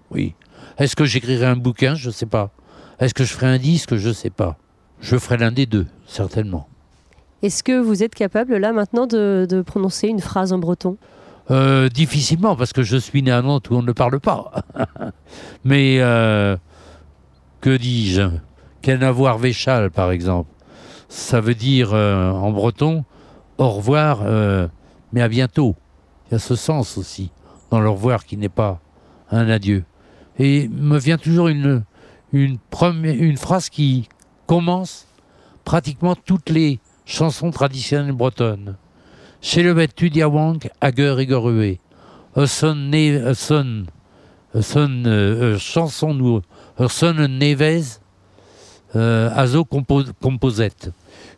oui. 0.09 0.36
Est-ce 0.78 0.95
que 0.95 1.05
j'écrirai 1.05 1.45
un 1.45 1.55
bouquin? 1.55 1.95
Je 1.95 2.07
ne 2.07 2.13
sais 2.13 2.26
pas. 2.26 2.51
Est-ce 3.02 3.16
que 3.16 3.24
je 3.24 3.34
ferai 3.34 3.47
un 3.47 3.58
disque? 3.58 3.95
Je 3.95 4.10
ne 4.10 4.14
sais 4.14 4.30
pas. 4.30 4.58
Je 5.02 5.18
ferai 5.18 5.38
l'un 5.38 5.52
des 5.52 5.66
deux, 5.66 5.88
certainement. 6.06 6.68
Est-ce 7.41 7.64
que 7.64 7.80
vous 7.80 8.04
êtes 8.04 8.14
capable, 8.14 8.58
là, 8.58 8.72
maintenant, 8.72 9.08
de, 9.08 9.64
prononcer 9.66 10.08
une 10.08 10.20
phrase 10.20 10.54
en 10.54 10.60
breton? 10.60 10.97
Euh, 11.49 11.89
Difficilement, 11.89 12.56
parce 12.56 12.74
que 12.74 12.84
je 12.84 12.97
suis 12.97 13.24
né 13.24 13.32
à 13.32 13.41
Nantes 13.41 13.72
où 13.72 13.74
on 13.74 13.82
ne 13.82 13.91
parle 13.91 14.20
pas. 14.20 14.52
Mais, 15.64 15.97
euh, 15.99 16.56
que 17.60 17.76
dis-je? 17.76 18.22
Avoir 19.02 19.39
Véchal, 19.39 19.89
par 19.89 20.12
exemple. 20.12 20.52
Ça 21.10 21.41
veut 21.41 21.56
dire, 21.56 21.95
euh, 21.95 22.30
en 22.30 22.52
breton, 22.52 23.04
au 23.58 23.70
revoir, 23.70 24.24
mais 25.14 25.22
à 25.22 25.28
bientôt. 25.28 25.76
Il 26.28 26.34
y 26.34 26.36
a 26.36 26.39
ce 26.39 26.56
sens 26.56 26.97
aussi, 26.97 27.30
dans 27.70 27.80
le 27.80 27.89
revoir 27.89 28.26
qui 28.26 28.38
n'est 28.38 28.49
pas 28.49 28.80
un 29.30 29.47
adieu. 29.49 29.84
Et 30.39 30.68
me 30.70 30.97
vient 30.97 31.18
toujours 31.18 31.47
une, 31.49 31.84
une, 32.32 32.58
phrase 33.38 33.70
qui 33.70 34.08
commence 34.48 35.06
pratiquement 35.66 36.16
toutes 36.16 36.50
les 36.50 36.80
chansons 37.06 37.52
traditionnelles 37.52 38.12
bretonnes. 38.14 38.78
Chez 39.42 39.64
le 39.64 39.88
tu 39.88 40.10
diawang, 40.10 40.60
agueur 40.80 41.20
et. 41.20 41.80
Son, 42.46 42.92
son, 43.34 43.86
son. 45.60 46.42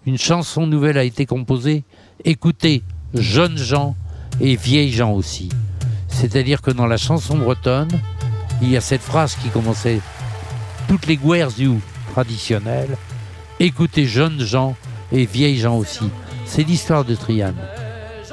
Une 0.05 0.17
chanson 0.17 0.67
nouvelle 0.67 0.97
a 0.97 1.03
été 1.03 1.25
composée. 1.25 1.83
Écoutez, 2.25 2.83
jeunes 3.13 3.57
gens 3.57 3.95
et 4.41 4.55
vieilles 4.55 4.91
gens 4.91 5.13
aussi. 5.13 5.49
C'est-à-dire 6.07 6.61
que 6.61 6.71
dans 6.71 6.87
la 6.87 6.97
chanson 6.97 7.37
bretonne, 7.37 7.89
il 8.61 8.69
y 8.69 8.77
a 8.77 8.81
cette 8.81 9.01
phrase 9.01 9.35
qui 9.35 9.49
commençait 9.49 9.99
toutes 10.87 11.07
les 11.07 11.17
guerres 11.17 11.49
traditionnelles. 12.11 12.97
Écoutez 13.59 14.05
jeunes 14.05 14.39
gens 14.39 14.75
et 15.11 15.25
vieilles 15.25 15.57
gens 15.57 15.77
aussi. 15.77 16.09
C'est 16.45 16.63
l'histoire 16.63 17.05
de 17.05 17.15
Triane. 17.15 17.55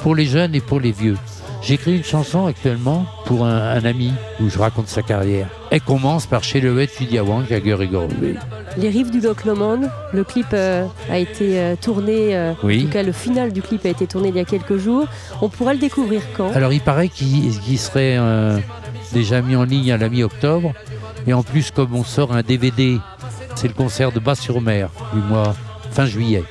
Pour 0.03 0.15
les 0.15 0.27
jeunes 0.27 0.55
et 0.55 0.61
pour 0.61 0.81
les 0.81 0.93
vieux. 0.93 1.17
J'écris 1.63 1.97
une 1.99 2.05
chanson 2.05 2.47
actuellement 2.47 3.05
pour 3.27 3.45
un, 3.45 3.85
ami 3.85 4.13
où 4.41 4.49
je 4.49 4.59
raconte 4.59 4.89
sa 4.89 5.03
carrière. 5.03 5.47
Elle 5.71 5.83
commence 5.83 6.27
par 6.27 6.43
Chez 6.43 6.61
le 6.61 6.81
et 6.81 6.89
Gorvé. 7.87 8.35
Les 8.79 8.89
rives 8.89 9.11
du 9.11 9.21
Loch 9.21 9.45
Lomond, 9.45 9.83
le 10.13 10.25
clip 10.25 10.47
euh, 10.55 10.87
a 11.11 11.19
été 11.19 11.59
euh, 11.59 11.77
tourné, 11.77 12.35
euh, 12.35 12.53
en 12.53 12.55
tout 12.55 12.89
cas 12.91 13.03
le 13.03 13.13
final 13.13 13.53
du 13.53 13.61
clip 13.61 13.85
a 13.85 13.91
été 13.91 14.07
tourné 14.07 14.31
il 14.31 14.37
y 14.37 14.41
a 14.41 14.45
quelques 14.45 14.79
jours. 14.79 15.07
On 15.43 15.49
pourra 15.49 15.75
le 15.75 15.81
découvrir 15.81 16.23
quand? 16.35 16.51
Alors 16.55 16.73
il 16.73 16.81
paraît 16.81 17.09
qu'il 17.09 17.79
serait 17.79 18.19
déjà 19.13 19.43
mis 19.43 19.57
en 19.57 19.65
ligne 19.65 19.93
à 19.93 19.99
la 19.99 20.09
mi-octobre. 20.09 20.73
Et 21.27 21.33
en 21.33 21.43
plus, 21.43 21.71
comme 21.71 21.95
on 21.95 22.05
sort 22.05 22.33
un 22.33 22.43
DVD, 22.43 22.99
c'est 23.55 23.69
le 23.69 23.75
concert 23.75 24.13
de 24.13 24.21
Bas-sur-Mer 24.21 24.91
du 25.13 25.21
mois 25.21 25.55
fin 25.91 26.07
juillet. 26.07 26.45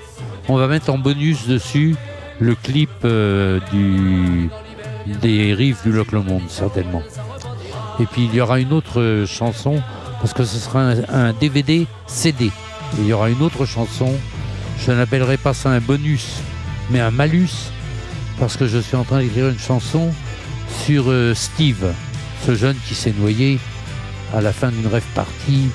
On 0.47 0.57
va 0.57 0.67
mettre 0.67 0.91
en 0.91 0.97
bonus 0.97 1.47
dessus 1.47 1.95
le 2.39 2.55
clip 2.55 2.89
du, 3.71 4.49
des 5.21 5.53
rives 5.53 5.79
du 5.83 5.91
Loch 5.91 6.11
Lomond, 6.11 6.41
certainement. 6.47 7.03
Et 7.99 8.05
puis 8.05 8.25
il 8.25 8.35
y 8.35 8.41
aura 8.41 8.59
une 8.59 8.73
autre 8.73 9.25
chanson 9.27 9.81
parce 10.21 10.33
que 10.33 10.43
ce 10.43 10.57
sera 10.57 10.93
un, 11.09 11.33
DVD 11.33 11.87
CD. 12.07 12.51
il 12.97 13.05
y 13.05 13.13
aura 13.13 13.29
une 13.29 13.41
autre 13.41 13.65
chanson, 13.65 14.13
je 14.85 14.91
n'appellerai 14.91 15.37
pas 15.37 15.53
ça 15.53 15.69
un 15.69 15.79
bonus, 15.79 16.41
mais 16.89 16.99
un 16.99 17.11
malus, 17.11 17.71
parce 18.39 18.57
que 18.57 18.67
je 18.67 18.79
suis 18.79 18.97
en 18.97 19.03
train 19.03 19.19
d'écrire 19.19 19.47
une 19.49 19.59
chanson 19.59 20.11
sur 20.83 21.05
euh, 21.07 21.33
Steve, 21.33 21.93
ce 22.45 22.55
jeune 22.55 22.75
qui 22.87 22.95
s'est 22.95 23.13
noyé 23.17 23.59
à 24.33 24.41
la 24.41 24.53
fin 24.53 24.69
d'une 24.69 24.87
rêve 24.87 25.05
partie 25.15 25.69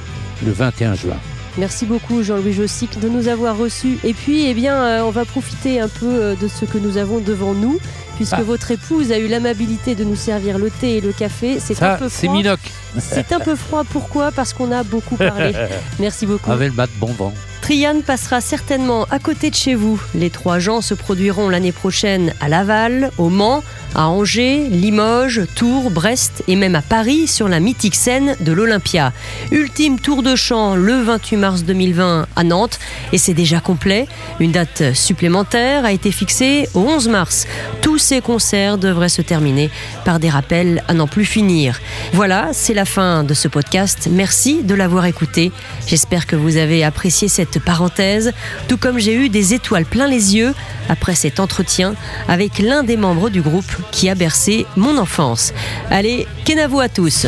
le 0.44 0.52
21 0.52 0.94
juin. 0.94 1.16
Merci 1.57 1.86
beaucoup 1.86 2.22
Jean-Louis 2.22 2.52
Jossic 2.52 2.98
de 2.98 3.09
nous 3.09 3.28
avoir 3.28 3.57
reçus. 3.57 3.98
Et 4.02 4.12
puis, 4.12 4.46
eh 4.46 4.55
bien, 4.55 4.74
euh, 4.74 5.02
on 5.02 5.11
va 5.11 5.24
profiter 5.24 5.80
un 5.80 5.88
peu 5.88 6.07
euh, 6.07 6.34
de 6.34 6.48
ce 6.48 6.64
que 6.64 6.78
nous 6.78 6.96
avons 6.96 7.20
devant 7.20 7.55
nous 7.55 7.78
puisque 8.16 8.34
ah. 8.34 8.42
votre 8.42 8.70
épouse 8.70 9.12
a 9.12 9.18
eu 9.18 9.28
l'amabilité 9.28 9.94
de 9.94 10.05
nous 10.05 10.16
servir 10.16 10.59
le 10.59 10.70
thé 10.70 10.96
et 10.96 11.00
le 11.00 11.12
café. 11.12 11.59
C'est 11.61 11.80
un 11.82 11.96
peu 11.96 12.09
froid. 12.09 12.57
C'est 12.98 13.00
C'est 13.00 13.32
un 13.32 13.40
peu 13.40 13.57
froid. 13.57 13.84
Pourquoi? 13.84 14.32
Parce 14.32 14.52
qu'on 14.52 14.70
a 14.72 14.82
beaucoup 14.82 15.16
parlé. 15.16 15.52
Merci 15.98 16.26
beaucoup. 16.26 16.50
Avec 16.50 16.72
le 16.74 16.86
bon 16.98 17.12
vent. 17.12 17.32
Trian 17.61 18.02
passera 18.02 18.40
certainement 18.40 19.07
à 19.11 19.18
côté 19.18 19.48
de 19.50 19.55
chez 19.55 19.74
vous. 19.74 20.00
Les 20.14 20.30
trois 20.30 20.59
gens 20.59 20.80
se 20.80 20.92
produiront 20.92 21.48
l'année 21.48 21.72
prochaine 21.72 22.34
à 22.40 22.48
Laval, 22.48 23.11
au 23.16 23.30
Mans, 23.30 23.64
à 23.95 24.09
Angers, 24.09 24.68
Limoges, 24.70 25.42
Tours, 25.55 25.90
Brest 25.90 26.42
et 26.49 26.57
même 26.57 26.74
à 26.74 26.82
Paris 26.82 27.26
sur 27.26 27.49
la 27.49 27.61
mythique 27.61 27.95
scène 27.95 28.36
de 28.40 28.53
l'Olympia. 28.53 29.12
Ultime 29.53 29.99
tour 29.99 30.22
de 30.22 30.34
chant 30.36 30.74
le 30.74 31.03
28 31.03 31.36
mars 31.36 31.64
2020 31.64 32.26
à 32.34 32.45
Nantes 32.45 32.78
et 33.12 33.18
c'est 33.18 33.34
déjà 33.34 33.61
complet. 33.61 34.07
Une 34.40 34.53
date 34.53 34.95
supplémentaire 34.95 35.84
a 35.84 35.92
été 35.92 36.11
fixée 36.11 36.68
au 36.74 36.80
11 36.80 37.09
mars. 37.09 37.47
Tous 37.82 37.99
ces 37.99 38.20
concerts 38.20 38.78
devraient 38.78 39.09
se 39.09 39.22
terminer 39.22 39.70
par 40.05 40.18
des 40.18 40.30
rappels 40.30 40.82
à 40.88 40.95
n'en 40.95 41.07
plus 41.07 41.24
finir. 41.24 41.80
Voilà, 42.12 42.49
c'est 42.53 42.74
la 42.74 42.84
fin 42.84 43.24
de 43.24 43.34
ce 43.34 43.49
podcast. 43.49 44.09
Merci 44.11 44.62
de 44.62 44.74
l'avoir 44.74 45.07
écouté. 45.07 45.53
J'espère 45.86 46.26
que 46.26 46.36
vous 46.36 46.57
avez 46.57 46.84
apprécié 46.84 47.28
cette 47.28 47.59
parenthèse, 47.62 48.32
tout 48.68 48.76
comme 48.76 48.99
j'ai 48.99 49.14
eu 49.14 49.28
des 49.28 49.55
étoiles 49.55 49.84
plein 49.84 50.07
les 50.07 50.36
yeux 50.36 50.55
après 50.88 51.14
cet 51.14 51.40
entretien 51.40 51.95
avec 52.28 52.59
l'un 52.59 52.82
des 52.82 52.97
membres 52.97 53.30
du 53.30 53.40
groupe 53.40 53.84
qui 53.91 54.09
a 54.09 54.14
bercé 54.14 54.66
mon 54.76 54.99
enfance. 54.99 55.53
Allez, 55.91 56.26
Kenavo 56.45 56.80
à 56.80 56.89
tous? 56.89 57.26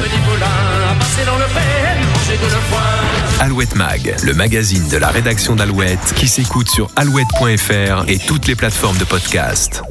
Alouette 3.41 3.75
Mag, 3.75 4.17
le 4.23 4.35
magazine 4.35 4.89
de 4.89 4.97
la 4.97 5.09
rédaction 5.09 5.55
d'Alouette 5.57 6.15
qui 6.17 6.27
s'écoute 6.27 6.69
sur 6.69 6.91
alouette.fr 6.97 8.09
et 8.09 8.19
toutes 8.19 8.47
les 8.47 8.55
plateformes 8.55 8.99
de 8.99 9.05
podcast. 9.05 9.83